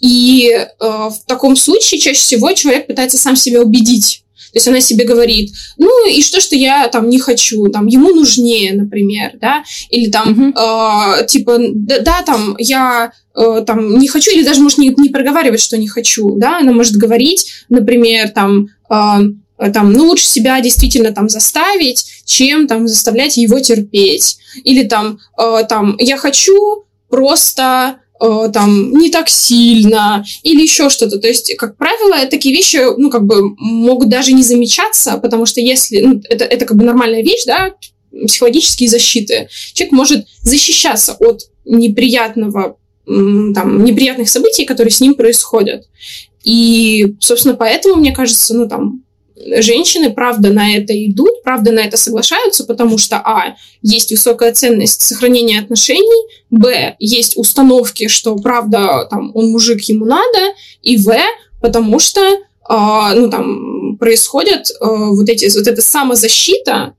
и 0.01 0.67
в 0.79 1.15
таком 1.27 1.57
случае 1.57 2.01
чаще 2.01 2.21
всего 2.21 2.51
человек 2.55 2.87
пытается 2.87 3.19
сам 3.19 3.37
себя 3.37 3.61
убедить 3.61 4.25
то 4.53 4.57
есть 4.57 4.69
она 4.69 4.81
себе 4.81 5.05
говорит, 5.05 5.53
ну 5.77 6.09
и 6.09 6.23
что, 6.23 6.41
что 6.41 6.57
я 6.57 6.89
там 6.89 7.09
не 7.09 7.19
хочу, 7.21 7.69
там 7.69 7.87
ему 7.87 8.15
нужнее, 8.15 8.73
например, 8.75 9.33
да, 9.41 9.63
или 9.91 10.11
там 10.11 10.53
uh-huh. 10.55 11.23
э, 11.23 11.27
типа 11.27 11.59
да, 11.73 12.01
да, 12.01 12.23
там 12.23 12.57
я 12.59 13.13
э, 13.35 13.63
там 13.67 13.99
не 13.99 14.09
хочу, 14.09 14.33
или 14.33 14.45
даже 14.45 14.61
может 14.61 14.79
не, 14.79 14.89
не 14.89 15.09
проговаривать, 15.11 15.61
что 15.61 15.79
не 15.79 15.89
хочу, 15.89 16.35
да, 16.37 16.59
она 16.59 16.73
может 16.73 16.95
говорить, 16.95 17.65
например, 17.69 18.31
там 18.31 18.69
э, 18.91 19.33
там, 19.73 19.93
ну, 19.93 20.07
лучше 20.07 20.27
себя 20.27 20.61
действительно 20.61 21.13
там 21.13 21.29
заставить, 21.29 22.23
чем 22.25 22.67
там 22.67 22.89
заставлять 22.89 23.37
его 23.37 23.61
терпеть. 23.61 24.39
Или 24.65 24.85
там, 24.85 25.19
э, 25.39 25.65
там, 25.69 25.97
я 25.99 26.17
хочу 26.17 26.85
просто 27.11 27.99
там 28.21 28.93
не 28.93 29.11
так 29.11 29.29
сильно 29.29 30.25
или 30.43 30.63
еще 30.63 30.91
что-то. 30.91 31.19
То 31.19 31.29
есть, 31.29 31.55
как 31.57 31.77
правило, 31.77 32.27
такие 32.27 32.55
вещи, 32.55 32.79
ну, 32.99 33.11
как 33.11 33.25
бы 33.25 33.55
могут 33.57 34.09
даже 34.09 34.33
не 34.33 34.43
замечаться, 34.43 35.17
потому 35.17 35.47
что 35.47 35.61
если, 35.61 36.01
ну, 36.03 36.21
это, 36.29 36.45
это 36.45 36.67
как 36.67 36.77
бы 36.77 36.85
нормальная 36.85 37.23
вещь, 37.23 37.45
да, 37.47 37.75
психологические 38.27 38.91
защиты. 38.91 39.49
Человек 39.73 39.93
может 39.93 40.27
защищаться 40.43 41.17
от 41.19 41.43
неприятного, 41.65 42.77
там, 43.07 43.85
неприятных 43.85 44.29
событий, 44.29 44.65
которые 44.65 44.93
с 44.93 45.01
ним 45.01 45.15
происходят. 45.15 45.89
И, 46.45 47.15
собственно, 47.21 47.55
поэтому, 47.55 47.97
мне 47.97 48.13
кажется, 48.13 48.55
ну, 48.55 48.69
там, 48.69 49.05
женщины, 49.59 50.11
правда, 50.11 50.51
на 50.51 50.75
это 50.75 50.93
идут, 51.07 51.43
правда, 51.43 51.73
на 51.73 51.81
это 51.81 51.97
соглашаются, 51.97 52.65
потому 52.65 52.99
что, 52.99 53.17
а, 53.17 53.57
есть 53.83 54.11
высокая 54.11 54.53
ценность 54.53 55.03
сохранения 55.03 55.61
отношений, 55.61 56.29
б, 56.51 56.97
есть 56.99 57.37
установки, 57.37 58.09
что, 58.09 58.37
правда, 58.37 59.07
там, 59.11 59.31
он 59.35 59.51
мужик, 59.51 59.83
ему 59.83 60.05
надо, 60.05 60.55
и 60.83 60.97
в, 60.97 61.15
потому 61.61 61.99
что, 61.99 62.21
э, 62.21 62.39
ну, 62.69 63.31
там, 63.31 63.97
происходит 63.99 64.71
э, 64.71 64.85
вот 64.85 65.29
эти, 65.29 65.57
вот 65.57 65.67
эта 65.67 65.83
самозащита, 65.83 66.95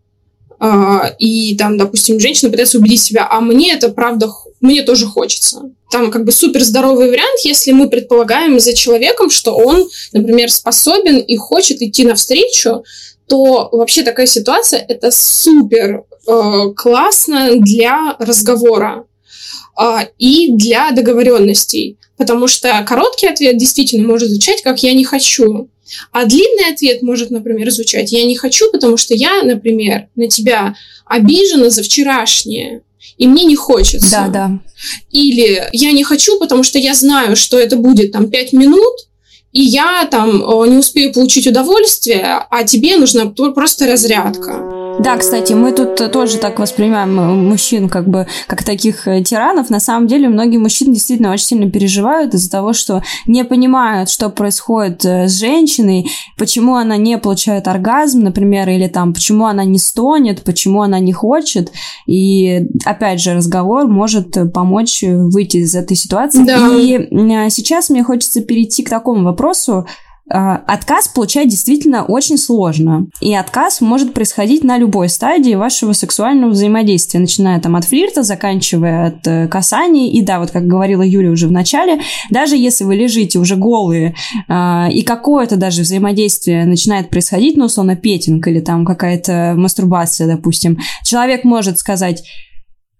э, 0.59 0.99
и 1.19 1.55
там, 1.57 1.77
допустим, 1.77 2.19
женщина 2.19 2.49
пытается 2.51 2.77
убедить 2.77 3.01
себя, 3.01 3.27
а 3.29 3.41
мне 3.41 3.73
это, 3.73 3.89
правда, 3.89 4.29
мне 4.61 4.83
тоже 4.83 5.07
хочется. 5.07 5.71
Там 5.89 6.11
как 6.11 6.23
бы 6.23 6.31
супер 6.31 6.63
здоровый 6.63 7.09
вариант, 7.09 7.39
если 7.43 7.71
мы 7.71 7.89
предполагаем 7.89 8.59
за 8.59 8.75
человеком, 8.75 9.29
что 9.29 9.55
он, 9.55 9.89
например, 10.13 10.51
способен 10.51 11.17
и 11.17 11.35
хочет 11.35 11.81
идти 11.81 12.05
навстречу, 12.05 12.83
то 13.27 13.69
вообще 13.71 14.03
такая 14.03 14.27
ситуация 14.27 14.85
это 14.87 15.09
супер 15.09 16.03
э, 16.27 16.73
классно 16.75 17.55
для 17.57 18.15
разговора 18.19 19.05
э, 19.79 20.07
и 20.17 20.53
для 20.53 20.91
договоренностей. 20.91 21.97
Потому 22.17 22.47
что 22.47 22.85
короткий 22.87 23.27
ответ 23.27 23.57
действительно 23.57 24.07
может 24.07 24.29
звучать 24.29 24.61
как 24.61 24.83
«я 24.83 24.93
не 24.93 25.03
хочу». 25.03 25.69
А 26.11 26.25
длинный 26.25 26.71
ответ 26.71 27.01
может, 27.01 27.31
например, 27.31 27.69
звучать 27.71 28.11
«я 28.11 28.23
не 28.25 28.35
хочу, 28.35 28.71
потому 28.71 28.95
что 28.95 29.15
я, 29.15 29.41
например, 29.43 30.07
на 30.15 30.27
тебя 30.27 30.75
обижена 31.05 31.69
за 31.69 31.83
вчерашнее». 31.83 32.83
И 33.17 33.27
мне 33.27 33.43
не 33.43 33.55
хочется. 33.55 34.09
Да, 34.11 34.27
да. 34.27 34.59
Или 35.11 35.69
я 35.73 35.91
не 35.91 36.03
хочу, 36.03 36.39
потому 36.39 36.63
что 36.63 36.79
я 36.79 36.93
знаю, 36.93 37.35
что 37.35 37.59
это 37.59 37.75
будет 37.75 38.11
там 38.11 38.29
5 38.29 38.53
минут, 38.53 38.93
и 39.51 39.61
я 39.61 40.07
там 40.09 40.37
не 40.69 40.77
успею 40.77 41.13
получить 41.13 41.47
удовольствие, 41.47 42.45
а 42.49 42.63
тебе 42.63 42.97
нужна 42.97 43.25
просто 43.27 43.85
разрядка. 43.85 44.80
Да, 45.03 45.17
кстати, 45.17 45.53
мы 45.53 45.71
тут 45.71 45.95
тоже 46.11 46.37
так 46.37 46.59
воспринимаем 46.59 47.19
э, 47.19 47.33
мужчин 47.33 47.89
как 47.89 48.07
бы 48.07 48.27
как 48.45 48.63
таких 48.63 49.07
э, 49.07 49.23
тиранов. 49.23 49.71
На 49.71 49.79
самом 49.79 50.05
деле 50.05 50.29
многие 50.29 50.57
мужчины 50.57 50.93
действительно 50.93 51.31
очень 51.31 51.45
сильно 51.45 51.71
переживают 51.71 52.35
из-за 52.35 52.51
того, 52.51 52.73
что 52.73 53.01
не 53.25 53.43
понимают, 53.43 54.11
что 54.11 54.29
происходит 54.29 55.03
э, 55.03 55.27
с 55.27 55.39
женщиной, 55.39 56.11
почему 56.37 56.75
она 56.75 56.97
не 56.97 57.17
получает 57.17 57.67
оргазм, 57.67 58.19
например, 58.19 58.69
или 58.69 58.87
там 58.87 59.11
почему 59.13 59.47
она 59.47 59.63
не 59.65 59.79
стонет, 59.79 60.43
почему 60.43 60.83
она 60.83 60.99
не 60.99 61.13
хочет. 61.13 61.71
И 62.05 62.67
опять 62.85 63.19
же 63.19 63.33
разговор 63.33 63.87
может 63.87 64.37
помочь 64.53 65.03
выйти 65.03 65.57
из 65.57 65.73
этой 65.73 65.97
ситуации. 65.97 66.43
Да. 66.43 66.75
И 66.77 67.49
сейчас 67.49 67.89
мне 67.89 68.03
хочется 68.03 68.41
перейти 68.41 68.83
к 68.83 68.89
такому 68.89 69.23
вопросу, 69.23 69.87
отказ 70.31 71.07
получать 71.07 71.49
действительно 71.49 72.03
очень 72.05 72.37
сложно. 72.37 73.07
И 73.19 73.33
отказ 73.33 73.81
может 73.81 74.13
происходить 74.13 74.63
на 74.63 74.77
любой 74.77 75.09
стадии 75.09 75.55
вашего 75.55 75.93
сексуального 75.93 76.51
взаимодействия, 76.51 77.19
начиная 77.19 77.59
там 77.59 77.75
от 77.75 77.85
флирта, 77.85 78.23
заканчивая 78.23 79.07
от 79.07 79.27
э, 79.27 79.47
касаний. 79.47 80.09
И 80.09 80.21
да, 80.21 80.39
вот 80.39 80.51
как 80.51 80.65
говорила 80.65 81.01
Юля 81.01 81.31
уже 81.31 81.47
в 81.47 81.51
начале, 81.51 82.01
даже 82.29 82.55
если 82.55 82.83
вы 82.83 82.95
лежите 82.95 83.39
уже 83.39 83.55
голые, 83.55 84.15
а, 84.47 84.89
и 84.91 85.03
какое-то 85.03 85.55
даже 85.55 85.81
взаимодействие 85.81 86.65
начинает 86.65 87.09
происходить, 87.09 87.57
ну, 87.57 87.65
условно, 87.65 87.95
петинг 87.95 88.47
или 88.47 88.59
там 88.59 88.85
какая-то 88.85 89.53
мастурбация, 89.57 90.27
допустим, 90.27 90.79
человек 91.03 91.43
может 91.43 91.79
сказать 91.79 92.23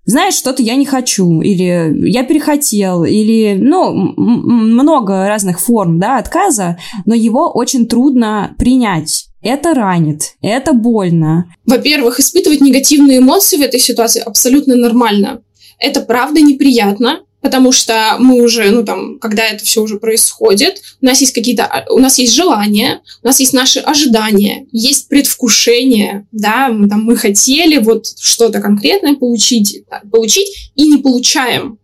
знаешь, 0.05 0.35
что-то 0.35 0.63
я 0.63 0.75
не 0.75 0.85
хочу, 0.85 1.41
или 1.41 2.09
я 2.09 2.23
перехотел, 2.23 3.03
или, 3.03 3.55
ну, 3.59 3.93
много 3.93 5.27
разных 5.27 5.59
форм, 5.59 5.99
да, 5.99 6.17
отказа, 6.17 6.77
но 7.05 7.13
его 7.13 7.51
очень 7.51 7.87
трудно 7.87 8.55
принять. 8.57 9.27
Это 9.41 9.73
ранит, 9.73 10.35
это 10.41 10.73
больно. 10.73 11.53
Во-первых, 11.65 12.19
испытывать 12.19 12.61
негативные 12.61 13.19
эмоции 13.19 13.57
в 13.57 13.61
этой 13.61 13.79
ситуации 13.79 14.21
абсолютно 14.21 14.75
нормально. 14.75 15.41
Это 15.79 16.01
правда 16.01 16.41
неприятно, 16.41 17.21
потому 17.41 17.71
что 17.71 18.15
мы 18.19 18.41
уже, 18.41 18.69
ну 18.69 18.83
там, 18.83 19.19
когда 19.19 19.43
это 19.43 19.65
все 19.65 19.81
уже 19.81 19.99
происходит, 19.99 20.81
у 21.01 21.05
нас 21.05 21.19
есть 21.21 21.33
какие-то, 21.33 21.85
у 21.89 21.99
нас 21.99 22.19
есть 22.19 22.33
желания, 22.33 23.01
у 23.23 23.27
нас 23.27 23.39
есть 23.39 23.53
наши 23.53 23.79
ожидания, 23.79 24.67
есть 24.71 25.09
предвкушение, 25.09 26.27
да, 26.31 26.69
мы, 26.69 26.87
там, 26.87 27.03
мы 27.03 27.17
хотели 27.17 27.77
вот 27.77 28.05
что-то 28.19 28.61
конкретное 28.61 29.15
получить, 29.15 29.83
получить 30.11 30.71
и 30.75 30.87
не 30.87 30.97
получаем. 30.97 31.79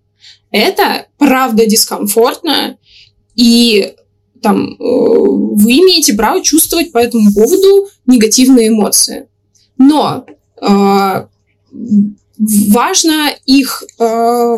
Это 0.52 1.08
правда 1.18 1.66
дискомфортно, 1.66 2.78
и 3.36 3.94
там 4.42 4.74
э, 4.74 4.76
вы 4.80 5.72
имеете 5.80 6.14
право 6.14 6.42
чувствовать 6.42 6.92
по 6.92 7.00
этому 7.00 7.34
поводу 7.34 7.90
негативные 8.06 8.70
эмоции. 8.70 9.28
Но 9.78 10.26
э, 10.62 11.26
важно 12.40 13.30
их 13.46 13.84
э, 14.00 14.58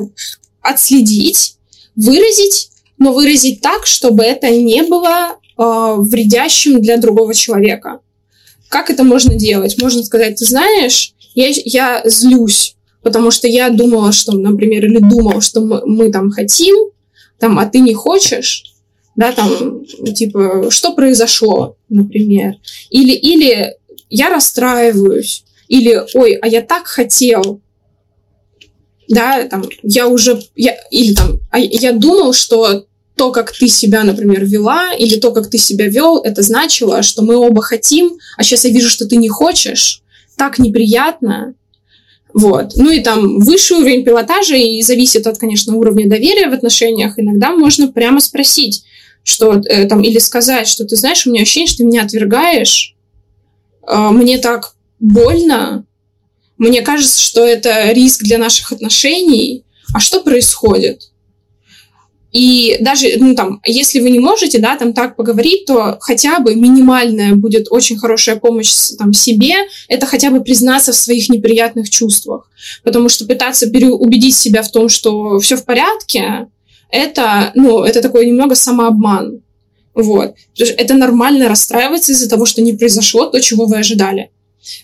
отследить, 0.70 1.56
выразить, 1.96 2.70
но 2.98 3.14
выразить 3.14 3.62
так, 3.62 3.86
чтобы 3.86 4.24
это 4.24 4.50
не 4.50 4.84
было 4.84 5.38
э, 5.58 5.96
вредящим 5.98 6.82
для 6.82 6.98
другого 6.98 7.34
человека. 7.34 8.00
Как 8.68 8.90
это 8.90 9.04
можно 9.04 9.36
делать? 9.36 9.82
Можно 9.82 10.04
сказать, 10.04 10.38
ты 10.38 10.46
знаешь, 10.46 11.14
я, 11.34 11.50
я 11.66 12.02
злюсь, 12.06 12.76
потому 13.02 13.32
что 13.32 13.48
я 13.48 13.70
думала, 13.70 14.12
что, 14.12 14.34
например, 14.34 14.86
или 14.86 15.00
думал, 15.00 15.42
что 15.42 15.62
мы, 15.62 15.82
мы 15.86 16.12
там 16.12 16.32
хотим, 16.32 16.76
там, 17.40 17.58
а 17.58 17.66
ты 17.66 17.80
не 17.80 17.94
хочешь, 17.94 18.66
да, 19.16 19.32
там, 19.32 19.86
типа, 20.14 20.70
что 20.70 20.94
произошло, 20.94 21.76
например. 21.90 22.56
Или, 22.90 23.14
или 23.14 23.76
я 24.10 24.30
расстраиваюсь, 24.30 25.44
или, 25.68 26.02
ой, 26.14 26.36
а 26.36 26.48
я 26.48 26.62
так 26.62 26.88
хотел, 26.88 27.62
да, 29.10 29.44
там, 29.46 29.66
я 29.84 30.08
уже, 30.08 30.42
я, 30.56 30.78
или 30.92 31.14
там, 31.14 31.40
а 31.52 31.60
я 31.60 31.92
думал, 31.92 32.32
что 32.34 32.86
то, 33.16 33.32
как 33.32 33.52
ты 33.52 33.68
себя, 33.68 34.04
например, 34.04 34.46
вела, 34.46 34.94
или 34.94 35.20
то, 35.20 35.32
как 35.32 35.50
ты 35.50 35.58
себя 35.58 35.88
вел, 35.88 36.20
это 36.20 36.42
значило, 36.42 37.02
что 37.04 37.22
мы 37.22 37.36
оба 37.36 37.62
хотим, 37.62 38.18
а 38.38 38.44
сейчас 38.44 38.64
я 38.64 38.72
вижу, 38.72 38.90
что 38.90 39.08
ты 39.08 39.18
не 39.18 39.28
хочешь, 39.28 40.04
так 40.38 40.60
неприятно, 40.60 41.56
вот. 42.34 42.74
Ну 42.76 42.92
и 42.92 43.02
там 43.02 43.40
высший 43.40 43.78
уровень 43.78 44.06
пилотажа 44.06 44.56
и 44.56 44.82
зависит 44.84 45.26
от, 45.26 45.38
конечно, 45.38 45.76
уровня 45.76 46.08
доверия 46.08 46.48
в 46.48 46.54
отношениях. 46.54 47.18
Иногда 47.18 47.52
можно 47.52 47.92
прямо 47.92 48.20
спросить, 48.20 48.84
что 49.24 49.56
э, 49.56 49.86
там, 49.88 50.02
или 50.02 50.20
сказать, 50.20 50.68
что 50.68 50.86
ты 50.86 50.96
знаешь, 50.96 51.26
у 51.26 51.32
меня 51.32 51.42
ощущение, 51.42 51.68
что 51.68 51.78
ты 51.80 51.86
меня 51.86 52.04
отвергаешь, 52.04 52.96
э, 53.88 54.10
мне 54.12 54.38
так 54.38 54.76
больно, 55.00 55.86
мне 56.60 56.82
кажется, 56.82 57.20
что 57.20 57.44
это 57.44 57.92
риск 57.92 58.24
для 58.24 58.38
наших 58.38 58.72
отношений. 58.72 59.64
А 59.94 60.00
что 60.00 60.22
происходит? 60.22 61.10
И 62.32 62.78
даже, 62.80 63.08
ну, 63.18 63.34
там, 63.34 63.60
если 63.66 64.00
вы 64.00 64.12
не 64.12 64.20
можете, 64.20 64.60
да, 64.60 64.76
там 64.76 64.94
так 64.94 65.16
поговорить, 65.16 65.66
то 65.66 65.98
хотя 66.00 66.40
бы 66.40 66.54
минимальная 66.54 67.34
будет 67.34 67.68
очень 67.72 67.98
хорошая 67.98 68.36
помощь 68.36 68.72
там, 69.00 69.14
себе, 69.14 69.56
это 69.88 70.06
хотя 70.06 70.30
бы 70.30 70.42
признаться 70.42 70.92
в 70.92 70.96
своих 70.96 71.30
неприятных 71.30 71.90
чувствах. 71.90 72.52
Потому 72.84 73.10
что 73.10 73.26
пытаться 73.26 73.68
переубедить 73.68 74.38
себя 74.38 74.62
в 74.62 74.72
том, 74.72 74.90
что 74.90 75.40
все 75.40 75.56
в 75.56 75.66
порядке, 75.66 76.48
это, 76.92 77.52
ну, 77.56 77.84
это 77.84 78.02
такой 78.02 78.28
немного 78.28 78.54
самообман. 78.54 79.42
Вот. 79.96 80.36
Это 80.58 80.94
нормально 80.94 81.50
расстраиваться 81.50 82.12
из-за 82.12 82.30
того, 82.30 82.46
что 82.46 82.62
не 82.62 82.74
произошло 82.74 83.26
то, 83.26 83.42
чего 83.42 83.66
вы 83.66 83.78
ожидали. 83.78 84.30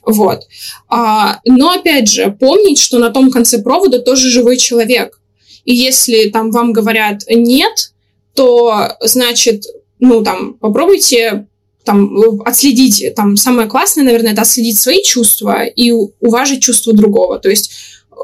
Вот. 0.03 0.41
А, 0.87 1.39
но 1.45 1.71
опять 1.71 2.09
же, 2.09 2.31
помнить, 2.31 2.79
что 2.79 2.99
на 2.99 3.09
том 3.09 3.31
конце 3.31 3.61
провода 3.61 3.99
тоже 3.99 4.29
живой 4.29 4.57
человек. 4.57 5.19
И 5.63 5.75
если 5.75 6.29
там 6.29 6.51
вам 6.51 6.73
говорят 6.73 7.23
нет, 7.27 7.91
то 8.33 8.95
значит, 9.01 9.63
ну 9.99 10.23
там 10.23 10.53
попробуйте 10.55 11.47
там 11.83 12.41
отследить, 12.43 13.13
там 13.15 13.37
самое 13.37 13.67
классное, 13.67 14.03
наверное, 14.03 14.33
это 14.33 14.41
отследить 14.41 14.79
свои 14.79 15.03
чувства 15.03 15.65
и 15.65 15.91
уважить 15.91 16.63
чувства 16.63 16.93
другого. 16.93 17.39
То 17.39 17.49
есть, 17.49 17.71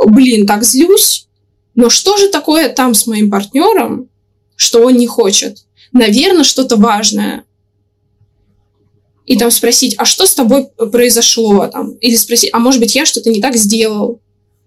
блин, 0.07 0.47
так 0.47 0.63
злюсь, 0.63 1.27
но 1.75 1.89
что 1.89 2.17
же 2.17 2.29
такое 2.29 2.69
там 2.69 2.93
с 2.93 3.07
моим 3.07 3.29
партнером, 3.29 4.09
что 4.55 4.85
он 4.85 4.97
не 4.97 5.07
хочет? 5.07 5.59
Наверное, 5.93 6.43
что-то 6.43 6.75
важное 6.75 7.45
и 9.25 9.37
там 9.37 9.51
спросить, 9.51 9.95
а 9.97 10.05
что 10.05 10.25
с 10.25 10.33
тобой 10.33 10.67
произошло, 10.91 11.67
там, 11.67 11.91
или 12.01 12.15
спросить, 12.15 12.49
а 12.53 12.59
может 12.59 12.79
быть, 12.79 12.95
я 12.95 13.05
что-то 13.05 13.29
не 13.29 13.41
так 13.41 13.55
сделал, 13.55 14.19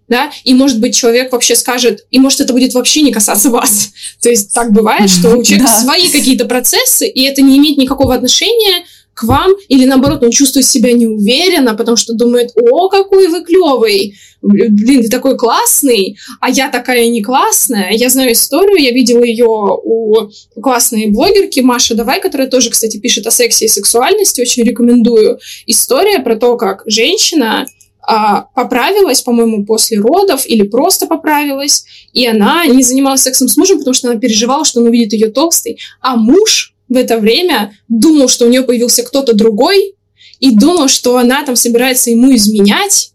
да, 0.09 0.31
и 0.45 0.55
может 0.55 0.81
быть, 0.81 0.95
человек 0.95 1.33
вообще 1.33 1.57
скажет, 1.57 2.07
и 2.11 2.19
может 2.19 2.41
это 2.41 2.53
будет 2.53 2.75
вообще 2.75 3.03
не 3.03 3.13
касаться 3.13 3.51
вас. 3.51 3.91
То 4.21 4.29
есть 4.29 4.53
так 4.53 4.73
бывает, 4.73 5.11
что 5.11 5.37
у 5.37 5.43
человека 5.45 5.71
свои 5.81 6.09
какие-то 6.11 6.45
процессы, 6.45 7.09
и 7.09 7.23
это 7.23 7.43
не 7.43 7.59
имеет 7.59 7.79
никакого 7.79 8.15
отношения 8.15 8.85
к 9.15 9.23
вам, 9.25 9.53
или 9.69 9.85
наоборот, 9.85 10.23
он 10.23 10.31
чувствует 10.31 10.67
себя 10.67 10.93
неуверенно, 10.93 11.75
потому 11.75 11.97
что 11.97 12.15
думает, 12.15 12.51
о, 12.57 12.89
какой 12.89 13.29
вы 13.29 13.45
клевый, 13.45 14.15
блин, 14.43 15.03
ты 15.03 15.09
такой 15.09 15.37
классный, 15.37 16.19
а 16.41 16.51
я 16.51 16.69
такая 16.69 17.09
не 17.09 17.23
классная. 17.23 17.93
Я 17.93 18.09
знаю 18.11 18.33
историю, 18.33 18.83
я 18.83 18.91
видела 18.91 19.23
ее 19.23 19.47
у 19.47 20.29
классной 20.61 21.07
блогерки 21.11 21.61
Маши 21.61 21.95
Давай, 21.95 22.21
которая 22.21 22.49
тоже, 22.49 22.71
кстати, 22.71 22.99
пишет 22.99 23.27
о 23.27 23.31
сексе 23.31 23.67
и 23.67 23.69
сексуальности, 23.69 24.41
очень 24.41 24.65
рекомендую. 24.65 25.39
История 25.67 26.19
про 26.19 26.37
то, 26.37 26.57
как 26.57 26.83
женщина 26.87 27.67
а, 28.07 28.43
поправилась, 28.55 29.23
по-моему, 29.23 29.65
после 29.65 29.99
родов 29.99 30.47
или 30.47 30.63
просто 30.63 31.07
поправилась, 31.07 31.85
и 32.13 32.27
она 32.27 32.67
не 32.67 32.83
занималась 32.83 33.23
сексом 33.23 33.49
с 33.49 33.57
мужем, 33.57 33.79
потому 33.79 33.95
что 33.95 34.11
она 34.11 34.21
переживала, 34.21 34.65
что 34.65 34.81
он 34.81 34.89
увидит 34.89 35.15
ее 35.15 35.31
толстой, 35.31 35.79
а 36.01 36.17
муж 36.17 36.74
в 36.89 36.97
это 36.97 37.19
время 37.19 37.77
думал, 37.89 38.29
что 38.29 38.47
у 38.47 38.49
нее 38.49 38.63
появился 38.63 39.03
кто-то 39.03 39.35
другой, 39.35 39.95
и 40.41 40.51
думал, 40.51 40.89
что 40.89 41.17
она 41.17 41.43
там 41.45 41.57
собирается 41.57 42.11
ему 42.11 42.35
изменять. 42.35 43.13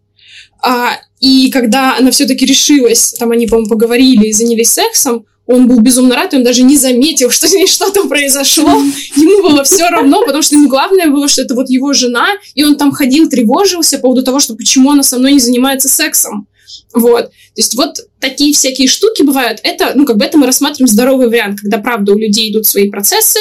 А, 0.61 0.93
и 1.19 1.51
когда 1.51 1.97
она 1.97 2.11
все-таки 2.11 2.45
решилась, 2.45 3.13
там 3.19 3.31
они, 3.31 3.47
по-моему, 3.47 3.69
поговорили 3.69 4.27
и 4.27 4.33
занялись 4.33 4.71
сексом, 4.71 5.25
он 5.45 5.67
был 5.67 5.79
безумно 5.79 6.15
рад, 6.15 6.33
и 6.33 6.37
он 6.37 6.43
даже 6.43 6.63
не 6.63 6.77
заметил, 6.77 7.29
что 7.31 7.47
с 7.47 7.53
ней 7.53 7.67
что-то 7.67 8.07
произошло. 8.07 8.69
Ему 9.15 9.43
было 9.43 9.63
все 9.63 9.89
равно, 9.89 10.23
потому 10.23 10.41
что 10.41 10.55
ему 10.55 10.69
главное 10.69 11.07
было, 11.07 11.27
что 11.27 11.41
это 11.41 11.55
вот 11.55 11.69
его 11.69 11.93
жена, 11.93 12.27
и 12.55 12.63
он 12.63 12.75
там 12.77 12.91
ходил, 12.91 13.29
тревожился 13.29 13.97
по 13.97 14.03
поводу 14.03 14.23
того, 14.23 14.39
что 14.39 14.55
почему 14.55 14.91
она 14.91 15.03
со 15.03 15.17
мной 15.17 15.33
не 15.33 15.39
занимается 15.39 15.89
сексом. 15.89 16.47
Вот. 16.93 17.25
То 17.25 17.33
есть 17.55 17.75
вот 17.75 17.95
такие 18.19 18.53
всякие 18.53 18.87
штуки 18.87 19.23
бывают. 19.23 19.59
Это, 19.63 19.91
ну, 19.95 20.05
как 20.05 20.17
бы 20.17 20.25
это 20.25 20.37
мы 20.37 20.45
рассматриваем 20.45 20.87
здоровый 20.87 21.27
вариант, 21.27 21.61
когда, 21.61 21.77
правда, 21.77 22.13
у 22.13 22.17
людей 22.17 22.51
идут 22.51 22.65
свои 22.65 22.89
процессы, 22.89 23.39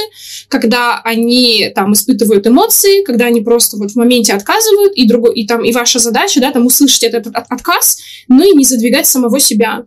когда 0.48 1.00
они 1.04 1.70
там 1.74 1.92
испытывают 1.92 2.46
эмоции, 2.46 3.04
когда 3.04 3.26
они 3.26 3.40
просто 3.40 3.76
вот 3.76 3.92
в 3.92 3.96
моменте 3.96 4.32
отказывают, 4.32 4.92
и, 4.94 5.06
другой, 5.06 5.34
и, 5.34 5.46
там, 5.46 5.64
и 5.64 5.72
ваша 5.72 5.98
задача, 5.98 6.40
да, 6.40 6.52
там 6.52 6.66
услышать 6.66 7.04
этот 7.04 7.26
отказ, 7.34 7.98
но 8.28 8.44
и 8.44 8.54
не 8.56 8.64
задвигать 8.64 9.06
самого 9.06 9.40
себя. 9.40 9.84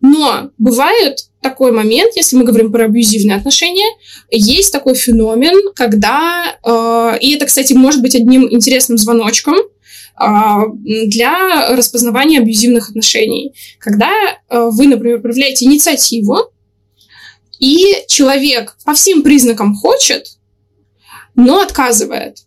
Но 0.00 0.50
бывает 0.58 1.26
такой 1.40 1.72
момент, 1.72 2.12
если 2.16 2.36
мы 2.36 2.44
говорим 2.44 2.72
про 2.72 2.84
абьюзивные 2.84 3.36
отношения, 3.36 3.88
есть 4.30 4.72
такой 4.72 4.94
феномен, 4.94 5.72
когда, 5.74 6.56
э, 6.64 7.18
и 7.20 7.34
это, 7.34 7.46
кстати, 7.46 7.72
может 7.72 8.00
быть 8.00 8.14
одним 8.14 8.46
интересным 8.50 8.96
звоночком, 8.96 9.56
для 10.18 11.74
распознавания 11.74 12.40
абьюзивных 12.40 12.90
отношений. 12.90 13.54
Когда 13.78 14.10
э, 14.10 14.68
вы, 14.70 14.86
например, 14.86 15.20
проявляете 15.20 15.64
инициативу, 15.64 16.52
и 17.58 18.04
человек 18.08 18.76
по 18.84 18.92
всем 18.92 19.22
признакам 19.22 19.74
хочет, 19.74 20.26
но 21.34 21.60
отказывает. 21.60 22.38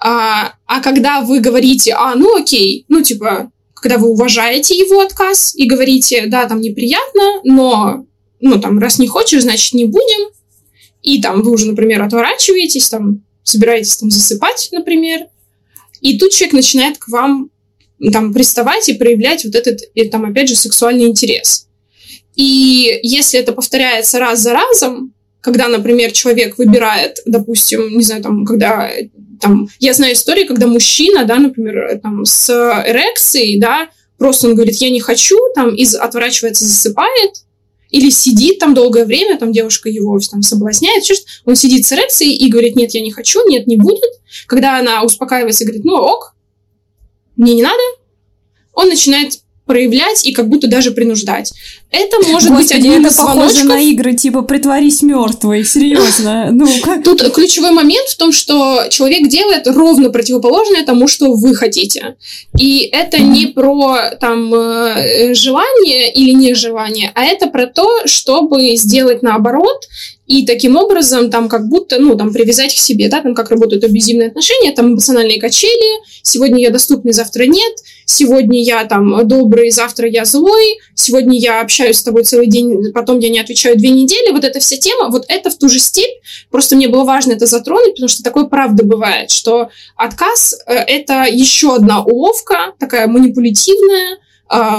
А, 0.00 0.54
а 0.66 0.80
когда 0.80 1.20
вы 1.22 1.40
говорите, 1.40 1.94
а, 1.94 2.14
ну 2.14 2.36
окей, 2.36 2.84
ну 2.88 3.00
типа, 3.02 3.50
когда 3.74 3.98
вы 3.98 4.08
уважаете 4.08 4.76
его 4.76 5.00
отказ 5.00 5.54
и 5.54 5.66
говорите, 5.66 6.26
да, 6.26 6.46
там 6.46 6.60
неприятно, 6.60 7.40
но, 7.44 8.06
ну 8.40 8.60
там, 8.60 8.78
раз 8.78 8.98
не 8.98 9.06
хочешь, 9.06 9.42
значит 9.42 9.72
не 9.72 9.84
будем, 9.84 10.30
и 11.02 11.22
там 11.22 11.42
вы 11.42 11.52
уже, 11.52 11.66
например, 11.66 12.02
отворачиваетесь, 12.02 12.88
там, 12.88 13.24
собираетесь 13.44 13.96
там 13.96 14.10
засыпать, 14.10 14.68
например, 14.72 15.26
и 16.04 16.18
тут 16.18 16.32
человек 16.32 16.52
начинает 16.52 16.98
к 16.98 17.08
вам 17.08 17.50
там 18.12 18.34
приставать 18.34 18.90
и 18.90 18.94
проявлять 18.94 19.44
вот 19.46 19.54
этот, 19.54 19.80
и, 19.94 20.04
там, 20.06 20.26
опять 20.26 20.50
же, 20.50 20.54
сексуальный 20.54 21.06
интерес. 21.06 21.66
И 22.36 23.00
если 23.02 23.40
это 23.40 23.52
повторяется 23.52 24.18
раз 24.18 24.40
за 24.40 24.52
разом, 24.52 25.14
когда, 25.40 25.66
например, 25.68 26.12
человек 26.12 26.58
выбирает, 26.58 27.20
допустим, 27.24 27.96
не 27.96 28.04
знаю, 28.04 28.22
там, 28.22 28.44
когда 28.44 28.90
там, 29.40 29.68
я 29.78 29.94
знаю 29.94 30.12
истории, 30.12 30.44
когда 30.44 30.66
мужчина, 30.66 31.24
да, 31.24 31.36
например, 31.36 31.98
там, 32.02 32.26
с 32.26 32.50
эрекцией, 32.86 33.58
да, 33.58 33.88
просто 34.18 34.48
он 34.48 34.56
говорит, 34.56 34.76
я 34.76 34.90
не 34.90 35.00
хочу, 35.00 35.38
там, 35.54 35.74
и 35.74 35.86
отворачивается, 35.86 36.66
засыпает, 36.66 37.32
или 37.94 38.10
сидит 38.10 38.58
там 38.58 38.74
долгое 38.74 39.04
время, 39.04 39.38
там 39.38 39.52
девушка 39.52 39.88
его 39.88 40.18
там 40.28 40.42
соблазняет, 40.42 41.04
он 41.44 41.54
сидит 41.54 41.86
с 41.86 41.92
эрекцией 41.92 42.34
и 42.34 42.50
говорит, 42.50 42.74
нет, 42.74 42.92
я 42.92 43.00
не 43.00 43.12
хочу, 43.12 43.48
нет, 43.48 43.68
не 43.68 43.76
будет. 43.76 44.10
Когда 44.46 44.80
она 44.80 45.04
успокаивается 45.04 45.62
и 45.62 45.66
говорит, 45.68 45.84
ну 45.84 45.94
ок, 45.94 46.34
мне 47.36 47.54
не 47.54 47.62
надо, 47.62 47.80
он 48.72 48.88
начинает 48.88 49.43
проявлять 49.66 50.26
и 50.26 50.32
как 50.32 50.48
будто 50.48 50.68
даже 50.68 50.90
принуждать. 50.90 51.52
Это 51.90 52.18
может 52.28 52.50
Господи, 52.50 52.62
быть 52.62 52.72
одним 52.72 53.00
это 53.00 53.08
из 53.08 53.16
похоже 53.16 53.64
на 53.64 53.80
игры 53.80 54.14
типа 54.14 54.42
«Притворись 54.42 55.02
мертвой», 55.02 55.64
серьезно. 55.64 56.50
Ну, 56.54 56.68
как... 56.82 57.02
Тут 57.04 57.32
ключевой 57.32 57.70
момент 57.72 58.08
в 58.08 58.16
том, 58.16 58.32
что 58.32 58.84
человек 58.90 59.28
делает 59.28 59.66
ровно 59.66 60.10
противоположное 60.10 60.84
тому, 60.84 61.08
что 61.08 61.32
вы 61.34 61.54
хотите. 61.54 62.16
И 62.58 62.88
это 62.92 63.18
не 63.18 63.46
про 63.46 64.10
там 64.20 64.52
э, 64.54 65.34
желание 65.34 66.12
или 66.12 66.32
нежелание, 66.32 67.10
а 67.14 67.24
это 67.24 67.46
про 67.46 67.66
то, 67.66 68.06
чтобы 68.06 68.76
сделать 68.76 69.22
наоборот 69.22 69.88
и 70.26 70.46
таким 70.46 70.76
образом 70.76 71.30
там 71.30 71.48
как 71.48 71.68
будто, 71.68 71.98
ну, 71.98 72.16
там 72.16 72.32
привязать 72.32 72.74
к 72.74 72.78
себе, 72.78 73.08
да, 73.08 73.20
там 73.20 73.34
как 73.34 73.50
работают 73.50 73.84
абьюзивные 73.84 74.28
отношения, 74.28 74.72
там 74.72 74.92
эмоциональные 74.92 75.40
качели, 75.40 76.00
сегодня 76.22 76.62
я 76.62 76.70
доступный, 76.70 77.12
завтра 77.12 77.44
нет, 77.44 77.72
сегодня 78.06 78.62
я 78.62 78.84
там 78.84 79.26
добрый, 79.28 79.70
завтра 79.70 80.08
я 80.08 80.24
злой, 80.24 80.78
сегодня 80.94 81.38
я 81.38 81.60
общаюсь 81.60 81.98
с 81.98 82.02
тобой 82.02 82.24
целый 82.24 82.46
день, 82.46 82.92
потом 82.92 83.18
я 83.18 83.28
не 83.28 83.38
отвечаю 83.38 83.76
две 83.76 83.90
недели, 83.90 84.32
вот 84.32 84.44
эта 84.44 84.60
вся 84.60 84.76
тема, 84.78 85.10
вот 85.10 85.26
это 85.28 85.50
в 85.50 85.58
ту 85.58 85.68
же 85.68 85.78
степь, 85.78 86.22
просто 86.50 86.74
мне 86.76 86.88
было 86.88 87.04
важно 87.04 87.32
это 87.32 87.44
затронуть, 87.44 87.94
потому 87.94 88.08
что 88.08 88.22
такое 88.22 88.44
правда 88.44 88.84
бывает, 88.84 89.30
что 89.30 89.68
отказ 89.96 90.54
э,— 90.66 90.72
это 90.86 91.26
еще 91.30 91.74
одна 91.74 92.02
уловка, 92.02 92.72
такая 92.78 93.08
манипулятивная, 93.08 94.18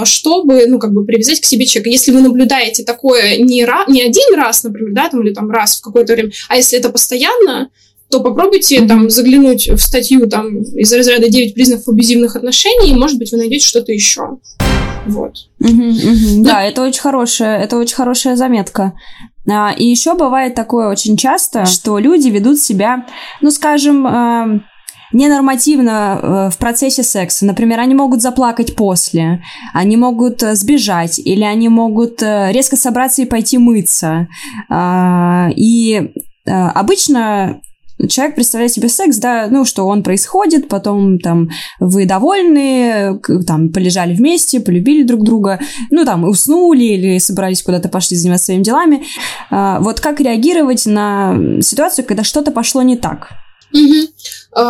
чтобы, 0.04 0.66
ну, 0.66 0.78
как 0.78 0.92
бы 0.92 1.04
привязать 1.04 1.40
к 1.40 1.44
себе 1.44 1.66
человека. 1.66 1.90
Если 1.90 2.12
вы 2.12 2.20
наблюдаете 2.20 2.84
такое 2.84 3.38
не, 3.38 3.64
ра- 3.64 3.88
не 3.88 4.02
один 4.02 4.34
раз, 4.34 4.64
например, 4.64 4.92
да, 4.94 5.08
там, 5.08 5.22
или 5.22 5.34
там 5.34 5.50
раз 5.50 5.78
в 5.78 5.82
какое-то 5.82 6.14
время, 6.14 6.30
а 6.48 6.56
если 6.56 6.78
это 6.78 6.88
постоянно, 6.90 7.70
то 8.10 8.20
попробуйте 8.20 8.78
mm-hmm. 8.78 8.88
там 8.88 9.10
заглянуть 9.10 9.68
в 9.68 9.78
статью 9.78 10.28
там 10.28 10.62
из 10.62 10.92
разряда 10.92 11.28
9 11.28 11.54
признаков 11.54 11.88
абьюзивных 11.88 12.36
отношений, 12.36 12.90
и, 12.90 12.94
может 12.94 13.18
быть, 13.18 13.32
вы 13.32 13.38
найдете 13.38 13.66
что-то 13.66 13.92
еще. 13.92 14.38
Вот. 15.06 15.34
Mm-hmm, 15.62 15.90
mm-hmm. 15.90 16.42
Да, 16.42 16.64
это 16.64 16.82
очень 16.82 17.00
хорошая, 17.00 17.60
это 17.60 17.76
очень 17.76 17.96
хорошая 17.96 18.36
заметка. 18.36 18.94
А, 19.48 19.72
и 19.76 19.84
еще 19.84 20.14
бывает 20.14 20.54
такое 20.54 20.88
очень 20.88 21.16
часто, 21.16 21.66
что 21.66 21.98
люди 21.98 22.28
ведут 22.28 22.58
себя, 22.58 23.06
ну, 23.40 23.50
скажем, 23.50 24.06
а, 24.06 24.60
ненормативно 25.12 26.20
э, 26.20 26.50
в 26.52 26.58
процессе 26.58 27.02
секса. 27.02 27.46
Например, 27.46 27.80
они 27.80 27.94
могут 27.94 28.22
заплакать 28.22 28.76
после, 28.76 29.42
они 29.72 29.96
могут 29.96 30.42
э, 30.42 30.54
сбежать, 30.54 31.18
или 31.18 31.42
они 31.42 31.68
могут 31.68 32.22
э, 32.22 32.50
резко 32.52 32.76
собраться 32.76 33.22
и 33.22 33.26
пойти 33.26 33.58
мыться. 33.58 34.28
А, 34.68 35.48
и 35.54 36.12
обычно 36.46 37.60
человек 38.08 38.34
представляет 38.34 38.72
себе 38.72 38.88
секс, 38.88 39.16
да, 39.16 39.48
ну, 39.50 39.64
что 39.64 39.86
он 39.86 40.02
происходит, 40.02 40.68
потом 40.68 41.18
там 41.18 41.50
вы 41.80 42.04
довольны, 42.04 43.18
там 43.46 43.70
полежали 43.70 44.14
вместе, 44.14 44.60
полюбили 44.60 45.02
друг 45.02 45.24
друга, 45.24 45.60
ну, 45.90 46.04
там 46.04 46.24
уснули 46.24 46.84
или 46.84 47.18
собрались 47.18 47.62
куда-то 47.62 47.88
пошли 47.88 48.16
заниматься 48.16 48.46
своими 48.46 48.62
делами. 48.62 49.04
А, 49.50 49.80
вот 49.80 50.00
как 50.00 50.20
реагировать 50.20 50.86
на 50.86 51.36
ситуацию, 51.62 52.04
когда 52.04 52.22
что-то 52.22 52.50
пошло 52.50 52.82
не 52.82 52.96
так? 52.96 53.30
Угу. 53.72 54.08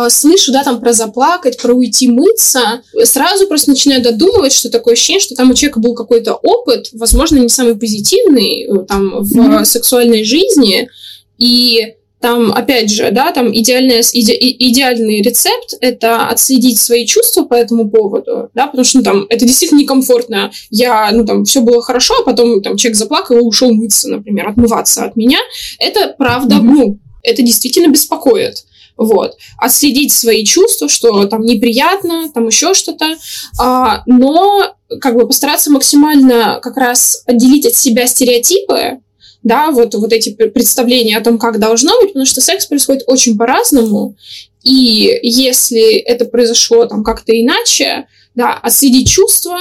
Слышу, 0.09 0.51
да, 0.51 0.63
там 0.63 0.81
про 0.81 0.91
заплакать, 0.91 1.61
про 1.61 1.73
уйти 1.73 2.09
мыться, 2.09 2.81
сразу 3.03 3.47
просто 3.47 3.69
начинаю 3.69 4.01
додумывать, 4.01 4.51
что 4.51 4.69
такое 4.69 4.95
ощущение, 4.95 5.21
что 5.21 5.35
там 5.35 5.51
у 5.51 5.53
человека 5.53 5.79
был 5.79 5.93
какой-то 5.95 6.33
опыт, 6.33 6.89
возможно, 6.91 7.37
не 7.37 7.49
самый 7.49 7.75
позитивный, 7.75 8.63
э, 8.63 8.85
там, 8.85 9.23
в 9.23 9.37
mm 9.37 9.63
сексуальной 9.63 10.23
жизни, 10.23 10.89
и 11.37 11.93
там, 12.19 12.51
опять 12.51 12.91
же, 12.91 13.11
да, 13.11 13.31
там 13.31 13.55
идеальный, 13.55 14.01
иде, 14.01 14.35
идеальный 14.39 15.21
рецепт– 15.21 15.75
это 15.81 16.27
отследить 16.27 16.79
свои 16.79 17.05
чувства 17.05 17.43
по 17.43 17.53
этому 17.53 17.89
поводу, 17.89 18.49
да, 18.55 18.67
потому 18.67 18.83
что, 18.83 18.97
ну, 18.97 19.03
там, 19.03 19.25
это 19.29 19.45
действительно 19.45 19.79
некомфортно. 19.79 20.51
Я, 20.71 21.11
ну, 21.11 21.25
там, 21.25 21.45
все 21.45 21.61
было 21.61 21.81
хорошо, 21.81 22.15
а 22.19 22.23
потом, 22.23 22.61
там, 22.61 22.75
человек 22.75 22.97
заплакал 22.97 23.37
и 23.37 23.41
ушел 23.41 23.71
мыться, 23.71 24.09
например, 24.09 24.49
отмываться 24.49 25.05
от 25.05 25.15
меня. 25.15 25.37
Это, 25.79 26.15
правда, 26.17 26.55
mm-hmm. 26.55 26.61
ну, 26.61 26.99
это 27.21 27.41
действительно 27.43 27.91
беспокоит. 27.91 28.65
Вот. 28.97 29.37
Отследить 29.57 30.11
свои 30.11 30.43
чувства, 30.43 30.89
что 30.89 31.25
там 31.25 31.41
неприятно, 31.41 32.29
там 32.33 32.47
еще 32.47 32.73
что-то. 32.73 33.15
А, 33.59 34.03
но 34.05 34.73
как 34.99 35.15
бы 35.15 35.27
постараться 35.27 35.71
максимально 35.71 36.59
как 36.61 36.77
раз 36.77 37.23
отделить 37.25 37.65
от 37.65 37.75
себя 37.75 38.07
стереотипы, 38.07 38.99
да, 39.43 39.71
вот, 39.71 39.93
вот 39.95 40.11
эти 40.11 40.33
представления 40.33 41.17
о 41.17 41.23
том, 41.23 41.37
как 41.37 41.59
должно 41.59 41.99
быть, 42.01 42.09
потому 42.09 42.25
что 42.25 42.41
секс 42.41 42.65
происходит 42.65 43.03
очень 43.07 43.37
по-разному, 43.37 44.15
и 44.63 45.17
если 45.23 45.97
это 45.97 46.25
произошло 46.25 46.85
там 46.85 47.03
как-то 47.03 47.31
иначе, 47.31 48.07
да, 48.35 48.53
отследить 48.53 49.09
чувства, 49.09 49.57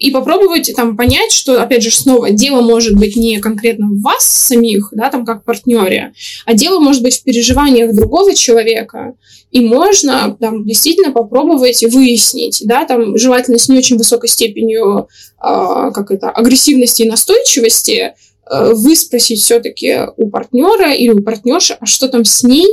и 0.00 0.10
попробовать 0.10 0.72
там 0.74 0.96
понять, 0.96 1.30
что, 1.30 1.62
опять 1.62 1.82
же, 1.82 1.90
снова 1.90 2.30
дело 2.30 2.62
может 2.62 2.96
быть 2.96 3.16
не 3.16 3.38
конкретно 3.38 3.86
в 3.86 4.00
вас 4.00 4.24
самих, 4.24 4.88
да, 4.92 5.10
там 5.10 5.26
как 5.26 5.44
партнере, 5.44 6.14
а 6.46 6.54
дело 6.54 6.80
может 6.80 7.02
быть 7.02 7.18
в 7.18 7.22
переживаниях 7.22 7.94
другого 7.94 8.34
человека. 8.34 9.14
И 9.50 9.60
можно 9.60 10.36
там 10.40 10.64
действительно 10.64 11.12
попробовать 11.12 11.84
выяснить, 11.92 12.62
да, 12.64 12.86
там 12.86 13.18
желательно 13.18 13.58
с 13.58 13.68
не 13.68 13.76
очень 13.76 13.98
высокой 13.98 14.30
степенью, 14.30 15.08
э, 15.38 15.90
как 15.92 16.10
это, 16.10 16.30
агрессивности 16.30 17.02
и 17.02 17.08
настойчивости, 17.08 18.14
э, 18.50 18.72
выспросить 18.72 19.40
все-таки 19.40 19.98
у 20.16 20.30
партнера 20.30 20.94
или 20.94 21.10
у 21.10 21.22
партнерши, 21.22 21.76
а 21.78 21.84
что 21.84 22.08
там 22.08 22.24
с 22.24 22.42
ней, 22.42 22.66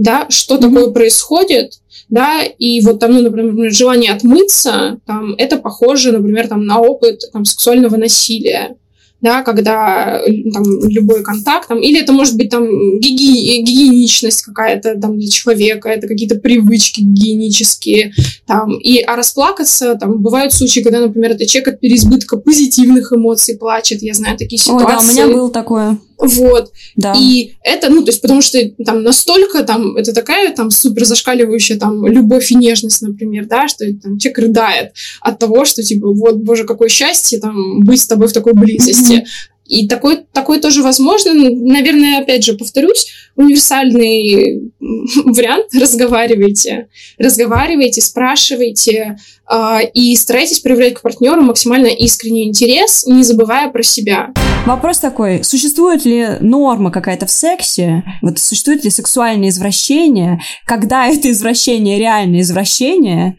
да, 0.00 0.26
что 0.30 0.56
mm-hmm. 0.56 0.60
такое 0.60 0.90
происходит, 0.90 1.74
да, 2.08 2.42
и 2.42 2.80
вот 2.80 2.98
там, 2.98 3.12
ну, 3.12 3.20
например, 3.20 3.70
желание 3.72 4.12
отмыться, 4.12 4.98
там, 5.06 5.34
это 5.36 5.58
похоже, 5.58 6.12
например, 6.12 6.48
там, 6.48 6.64
на 6.64 6.80
опыт 6.80 7.20
там, 7.32 7.44
сексуального 7.44 7.96
насилия, 7.96 8.76
да, 9.20 9.42
когда 9.42 10.22
там 10.54 10.64
любой 10.88 11.22
контакт, 11.22 11.68
там, 11.68 11.80
или 11.80 12.00
это 12.00 12.12
может 12.14 12.34
быть 12.36 12.48
там 12.48 12.66
гиги, 12.98 13.60
гигиеничность 13.60 14.42
какая-то 14.42 14.98
там 14.98 15.18
для 15.18 15.30
человека, 15.30 15.90
это 15.90 16.08
какие-то 16.08 16.36
привычки 16.36 17.00
гигиенические, 17.00 18.14
там, 18.46 18.78
и, 18.78 19.00
а 19.00 19.16
расплакаться, 19.16 19.96
там, 19.96 20.22
бывают 20.22 20.54
случаи, 20.54 20.80
когда, 20.80 21.00
например, 21.00 21.32
это 21.32 21.46
человек 21.46 21.74
от 21.74 21.80
переизбытка 21.80 22.38
позитивных 22.38 23.12
эмоций 23.12 23.58
плачет, 23.58 24.02
я 24.02 24.14
знаю 24.14 24.38
такие 24.38 24.58
ситуации. 24.58 24.86
О, 24.86 24.88
да, 24.88 24.98
у 24.98 25.02
меня 25.02 25.26
было 25.26 25.50
такое. 25.50 25.98
Вот. 26.20 26.72
Да. 26.96 27.14
И 27.18 27.54
это, 27.62 27.88
ну, 27.90 28.02
то 28.02 28.10
есть, 28.10 28.20
потому 28.20 28.42
что 28.42 28.58
там 28.84 29.02
настолько 29.02 29.62
там, 29.64 29.96
это 29.96 30.12
такая 30.12 30.54
там 30.54 30.70
супер 30.70 31.04
зашкаливающая 31.04 31.78
там 31.78 32.06
любовь 32.06 32.50
и 32.52 32.54
нежность, 32.54 33.02
например, 33.02 33.46
да, 33.46 33.68
что 33.68 33.84
там 33.94 34.18
человек 34.18 34.38
рыдает 34.38 34.92
от 35.22 35.38
того, 35.38 35.64
что 35.64 35.82
типа, 35.82 36.12
вот, 36.12 36.36
боже, 36.36 36.64
какое 36.64 36.88
счастье 36.88 37.40
там 37.40 37.80
быть 37.80 38.00
с 38.00 38.06
тобой 38.06 38.28
в 38.28 38.32
такой 38.32 38.52
близости. 38.52 39.12
Mm-hmm. 39.12 39.49
И 39.70 39.86
такое, 39.86 40.24
такое 40.32 40.60
тоже 40.60 40.82
возможно. 40.82 41.32
Наверное, 41.32 42.20
опять 42.20 42.44
же, 42.44 42.54
повторюсь, 42.54 43.06
универсальный 43.36 44.72
вариант. 45.24 45.66
Разговаривайте. 45.80 46.88
Разговаривайте, 47.18 48.00
спрашивайте 48.00 49.16
э, 49.48 49.78
и 49.94 50.16
старайтесь 50.16 50.58
проявлять 50.58 50.94
к 50.94 51.02
партнеру 51.02 51.42
максимально 51.42 51.86
искренний 51.86 52.48
интерес, 52.48 53.06
не 53.06 53.22
забывая 53.22 53.70
про 53.70 53.84
себя. 53.84 54.32
Вопрос 54.66 54.98
такой, 54.98 55.44
существует 55.44 56.04
ли 56.04 56.30
норма 56.40 56.90
какая-то 56.90 57.26
в 57.26 57.30
сексе? 57.30 58.02
Вот 58.22 58.40
существует 58.40 58.82
ли 58.82 58.90
сексуальное 58.90 59.50
извращение? 59.50 60.40
Когда 60.66 61.06
это 61.06 61.30
извращение 61.30 61.96
реальное 61.96 62.40
извращение? 62.40 63.36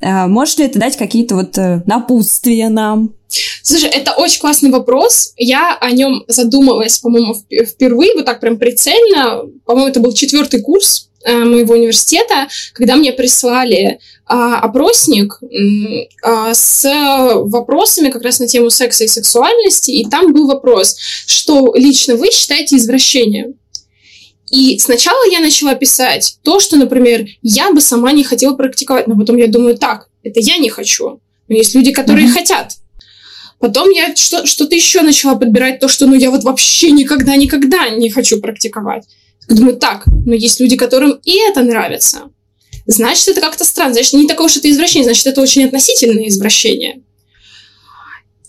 Э, 0.00 0.26
можешь 0.26 0.58
ли 0.58 0.66
это 0.66 0.78
дать 0.78 0.96
какие-то 0.96 1.36
вот 1.36 1.56
э, 1.58 1.82
напутствия 1.86 2.68
нам? 2.68 3.14
Слушай, 3.62 3.90
это 3.90 4.12
очень 4.12 4.40
классный 4.40 4.70
вопрос. 4.70 5.32
Я 5.36 5.76
о 5.80 5.90
нем 5.90 6.24
задумалась, 6.28 6.98
по-моему, 6.98 7.34
впервые, 7.34 8.14
вот 8.14 8.24
так 8.24 8.40
прям 8.40 8.58
прицельно. 8.58 9.42
По-моему, 9.64 9.88
это 9.88 10.00
был 10.00 10.12
четвертый 10.12 10.60
курс 10.60 11.08
э, 11.24 11.36
моего 11.36 11.74
университета, 11.74 12.48
когда 12.72 12.96
мне 12.96 13.12
прислали 13.12 13.98
а, 14.28 14.58
опросник 14.58 15.40
а, 16.22 16.52
с 16.52 16.84
вопросами 17.44 18.10
как 18.10 18.22
раз 18.22 18.40
на 18.40 18.48
тему 18.48 18.70
секса 18.70 19.04
и 19.04 19.08
сексуальности, 19.08 19.92
и 19.92 20.08
там 20.08 20.32
был 20.32 20.48
вопрос, 20.48 20.96
что 21.26 21.72
лично 21.76 22.16
вы 22.16 22.30
считаете 22.32 22.76
извращением? 22.76 23.54
И 24.50 24.78
сначала 24.78 25.28
я 25.30 25.40
начала 25.40 25.74
писать 25.74 26.38
то, 26.42 26.60
что, 26.60 26.76
например, 26.76 27.26
я 27.42 27.72
бы 27.72 27.80
сама 27.80 28.12
не 28.12 28.22
хотела 28.22 28.54
практиковать, 28.54 29.06
но 29.08 29.16
потом 29.16 29.36
я 29.36 29.48
думаю, 29.48 29.76
так, 29.76 30.08
это 30.22 30.40
я 30.40 30.58
не 30.58 30.70
хочу. 30.70 31.20
Но 31.48 31.54
есть 31.54 31.74
люди, 31.74 31.92
которые 31.92 32.28
mm-hmm. 32.28 32.32
хотят. 32.32 32.76
Потом 33.58 33.90
я 33.90 34.14
что- 34.14 34.46
что-то 34.46 34.76
еще 34.76 35.02
начала 35.02 35.34
подбирать, 35.34 35.80
то, 35.80 35.88
что 35.88 36.06
ну 36.06 36.14
я 36.14 36.30
вот 36.30 36.44
вообще 36.44 36.90
никогда-никогда 36.90 37.88
не 37.88 38.10
хочу 38.10 38.40
практиковать. 38.40 39.04
Думаю, 39.48 39.76
так, 39.76 40.04
но 40.06 40.34
есть 40.34 40.60
люди, 40.60 40.76
которым 40.76 41.20
и 41.24 41.38
это 41.48 41.62
нравится. 41.62 42.30
Значит, 42.86 43.28
это 43.28 43.40
как-то 43.40 43.64
странно. 43.64 43.94
Значит, 43.94 44.12
не 44.14 44.26
такое 44.26 44.46
уж 44.46 44.56
это 44.56 44.70
извращение, 44.70 45.04
значит, 45.04 45.26
это 45.26 45.40
очень 45.40 45.64
относительное 45.64 46.28
извращение. 46.28 47.02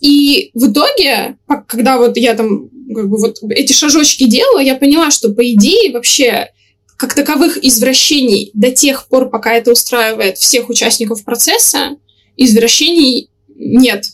И 0.00 0.50
в 0.54 0.70
итоге, 0.70 1.38
когда 1.66 1.98
вот 1.98 2.16
я 2.16 2.34
там 2.34 2.68
как 2.94 3.08
бы 3.08 3.18
вот 3.18 3.38
эти 3.50 3.72
шажочки 3.72 4.24
делала, 4.24 4.60
я 4.60 4.74
поняла, 4.74 5.10
что 5.10 5.30
по 5.30 5.48
идее 5.52 5.92
вообще 5.92 6.48
как 6.96 7.14
таковых 7.14 7.64
извращений 7.64 8.50
до 8.54 8.72
тех 8.72 9.06
пор, 9.06 9.30
пока 9.30 9.54
это 9.54 9.70
устраивает 9.70 10.36
всех 10.38 10.68
участников 10.68 11.24
процесса, 11.24 11.96
извращений 12.36 13.30
нет. 13.54 14.04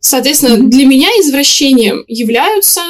Соответственно, 0.00 0.56
mm-hmm. 0.56 0.68
для 0.68 0.86
меня 0.86 1.08
извращением 1.20 2.04
являются 2.08 2.80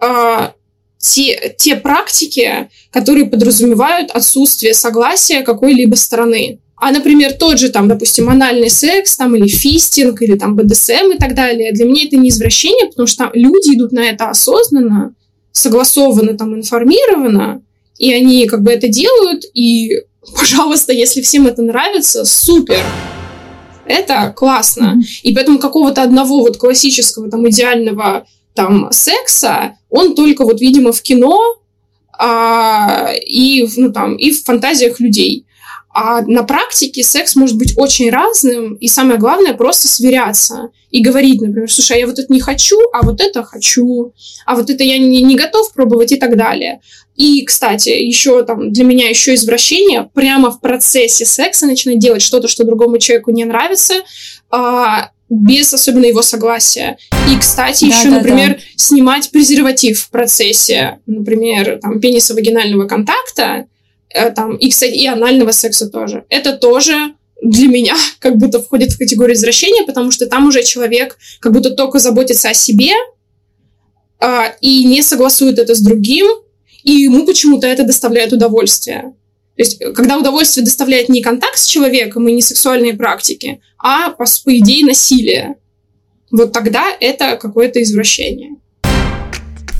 э, 0.00 0.52
те, 0.98 1.54
те 1.58 1.76
практики, 1.76 2.70
которые 2.90 3.26
подразумевают 3.26 4.10
отсутствие 4.10 4.74
согласия 4.74 5.42
какой-либо 5.42 5.94
стороны. 5.94 6.60
А, 6.80 6.92
например, 6.92 7.32
тот 7.32 7.58
же, 7.58 7.70
там, 7.70 7.88
допустим, 7.88 8.28
анальный 8.28 8.70
секс, 8.70 9.16
там, 9.16 9.34
или 9.34 9.48
фистинг, 9.48 10.22
или 10.22 10.36
там 10.36 10.54
БДСМ 10.54 11.12
и 11.14 11.18
так 11.18 11.34
далее, 11.34 11.72
для 11.72 11.84
меня 11.84 12.04
это 12.04 12.16
не 12.16 12.30
извращение, 12.30 12.86
потому 12.86 13.06
что 13.06 13.30
люди 13.34 13.76
идут 13.76 13.92
на 13.92 14.00
это 14.00 14.30
осознанно, 14.30 15.14
согласованно, 15.50 16.36
там, 16.36 16.54
информированно, 16.54 17.62
и 17.98 18.12
они 18.12 18.46
как 18.46 18.62
бы 18.62 18.70
это 18.70 18.88
делают, 18.88 19.44
и, 19.54 20.02
пожалуйста, 20.36 20.92
если 20.92 21.20
всем 21.20 21.46
это 21.46 21.62
нравится, 21.62 22.24
супер. 22.24 22.80
Это 23.84 24.32
классно. 24.36 25.00
И 25.22 25.34
поэтому 25.34 25.58
какого-то 25.58 26.02
одного 26.02 26.40
вот 26.40 26.58
классического, 26.58 27.30
там, 27.30 27.48
идеального 27.48 28.26
там 28.54 28.88
секса, 28.92 29.78
он 29.88 30.14
только 30.14 30.44
вот, 30.44 30.60
видимо, 30.60 30.92
в 30.92 31.00
кино 31.00 31.38
а, 32.12 33.12
и, 33.14 33.66
ну, 33.76 33.90
там, 33.92 34.16
и 34.16 34.30
в 34.30 34.44
фантазиях 34.44 35.00
людей. 35.00 35.46
А 35.90 36.20
на 36.22 36.42
практике 36.42 37.02
секс 37.02 37.34
может 37.34 37.56
быть 37.56 37.72
очень 37.76 38.10
разным, 38.10 38.74
и 38.74 38.88
самое 38.88 39.18
главное 39.18 39.54
просто 39.54 39.88
сверяться 39.88 40.68
и 40.90 41.02
говорить, 41.02 41.40
например, 41.40 41.70
слушай, 41.70 41.96
а 41.96 42.00
я 42.00 42.06
вот 42.06 42.18
это 42.18 42.32
не 42.32 42.40
хочу, 42.40 42.78
а 42.92 43.02
вот 43.02 43.20
это 43.20 43.42
хочу, 43.42 44.12
а 44.46 44.54
вот 44.54 44.70
это 44.70 44.84
я 44.84 44.98
не, 44.98 45.22
не 45.22 45.34
готов 45.34 45.72
пробовать 45.72 46.12
и 46.12 46.16
так 46.16 46.36
далее. 46.36 46.80
И, 47.16 47.42
кстати, 47.44 47.88
еще 47.88 48.44
там 48.44 48.72
для 48.72 48.84
меня 48.84 49.08
еще 49.08 49.34
извращение 49.34 50.08
прямо 50.14 50.50
в 50.50 50.60
процессе 50.60 51.24
секса 51.24 51.66
начинать 51.66 51.98
делать 51.98 52.22
что-то, 52.22 52.48
что 52.48 52.64
другому 52.64 52.98
человеку 52.98 53.32
не 53.32 53.44
нравится, 53.44 53.94
а, 54.50 55.10
без 55.28 55.72
особенно 55.74 56.04
его 56.04 56.22
согласия. 56.22 56.96
И, 57.30 57.36
кстати, 57.38 57.86
да, 57.86 57.96
еще, 57.96 58.10
да, 58.10 58.16
например, 58.16 58.54
да. 58.54 58.60
снимать 58.76 59.30
презерватив 59.30 60.00
в 60.00 60.10
процессе, 60.10 61.00
например, 61.06 61.80
там, 61.82 61.98
пенисо-вагинального 61.98 62.86
контакта, 62.86 63.66
Э, 63.68 63.77
там, 64.34 64.56
и, 64.56 64.70
кстати, 64.70 64.94
и 64.94 65.06
анального 65.06 65.52
секса 65.52 65.88
тоже. 65.88 66.24
Это 66.28 66.56
тоже 66.56 67.14
для 67.42 67.68
меня 67.68 67.96
как 68.18 68.36
будто 68.36 68.60
входит 68.60 68.92
в 68.92 68.98
категорию 68.98 69.36
извращения, 69.36 69.84
потому 69.84 70.10
что 70.10 70.26
там 70.26 70.46
уже 70.46 70.62
человек 70.62 71.18
как 71.40 71.52
будто 71.52 71.70
только 71.70 71.98
заботится 71.98 72.50
о 72.50 72.54
себе 72.54 72.92
а, 74.20 74.52
и 74.60 74.84
не 74.84 75.02
согласует 75.02 75.58
это 75.58 75.74
с 75.74 75.80
другим, 75.80 76.26
и 76.82 76.92
ему 76.92 77.24
почему-то 77.26 77.66
это 77.66 77.84
доставляет 77.84 78.32
удовольствие. 78.32 79.14
То 79.56 79.62
есть, 79.62 79.78
когда 79.94 80.18
удовольствие 80.18 80.64
доставляет 80.64 81.08
не 81.08 81.20
контакт 81.20 81.58
с 81.58 81.66
человеком 81.66 82.28
и 82.28 82.32
не 82.32 82.42
сексуальные 82.42 82.94
практики, 82.94 83.60
а, 83.78 84.10
по, 84.10 84.24
по 84.44 84.58
идее, 84.58 84.86
насилие, 84.86 85.56
вот 86.30 86.52
тогда 86.52 86.84
это 87.00 87.36
какое-то 87.36 87.82
извращение. 87.82 88.56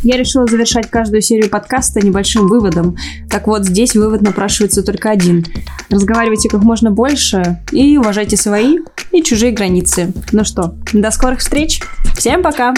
Я 0.03 0.17
решила 0.17 0.47
завершать 0.47 0.91
каждую 0.91 1.23
серию 1.23 1.51
подкаста 1.51 2.01
небольшим 2.01 2.47
выводом. 2.47 2.97
Так 3.29 3.47
вот, 3.47 3.65
здесь 3.65 3.95
вывод 3.95 4.23
напрашивается 4.23 4.83
только 4.83 5.11
один. 5.11 5.45
Разговаривайте 5.91 6.49
как 6.49 6.63
можно 6.63 6.91
больше 6.91 7.61
и 7.73 7.97
уважайте 7.99 8.37
свои 8.37 8.79
и 9.11 9.23
чужие 9.23 9.53
границы. 9.53 10.13
Ну 10.33 10.45
что, 10.45 10.75
до 10.93 11.11
скорых 11.11 11.41
встреч. 11.41 11.81
Всем 12.17 12.43
пока! 12.43 12.75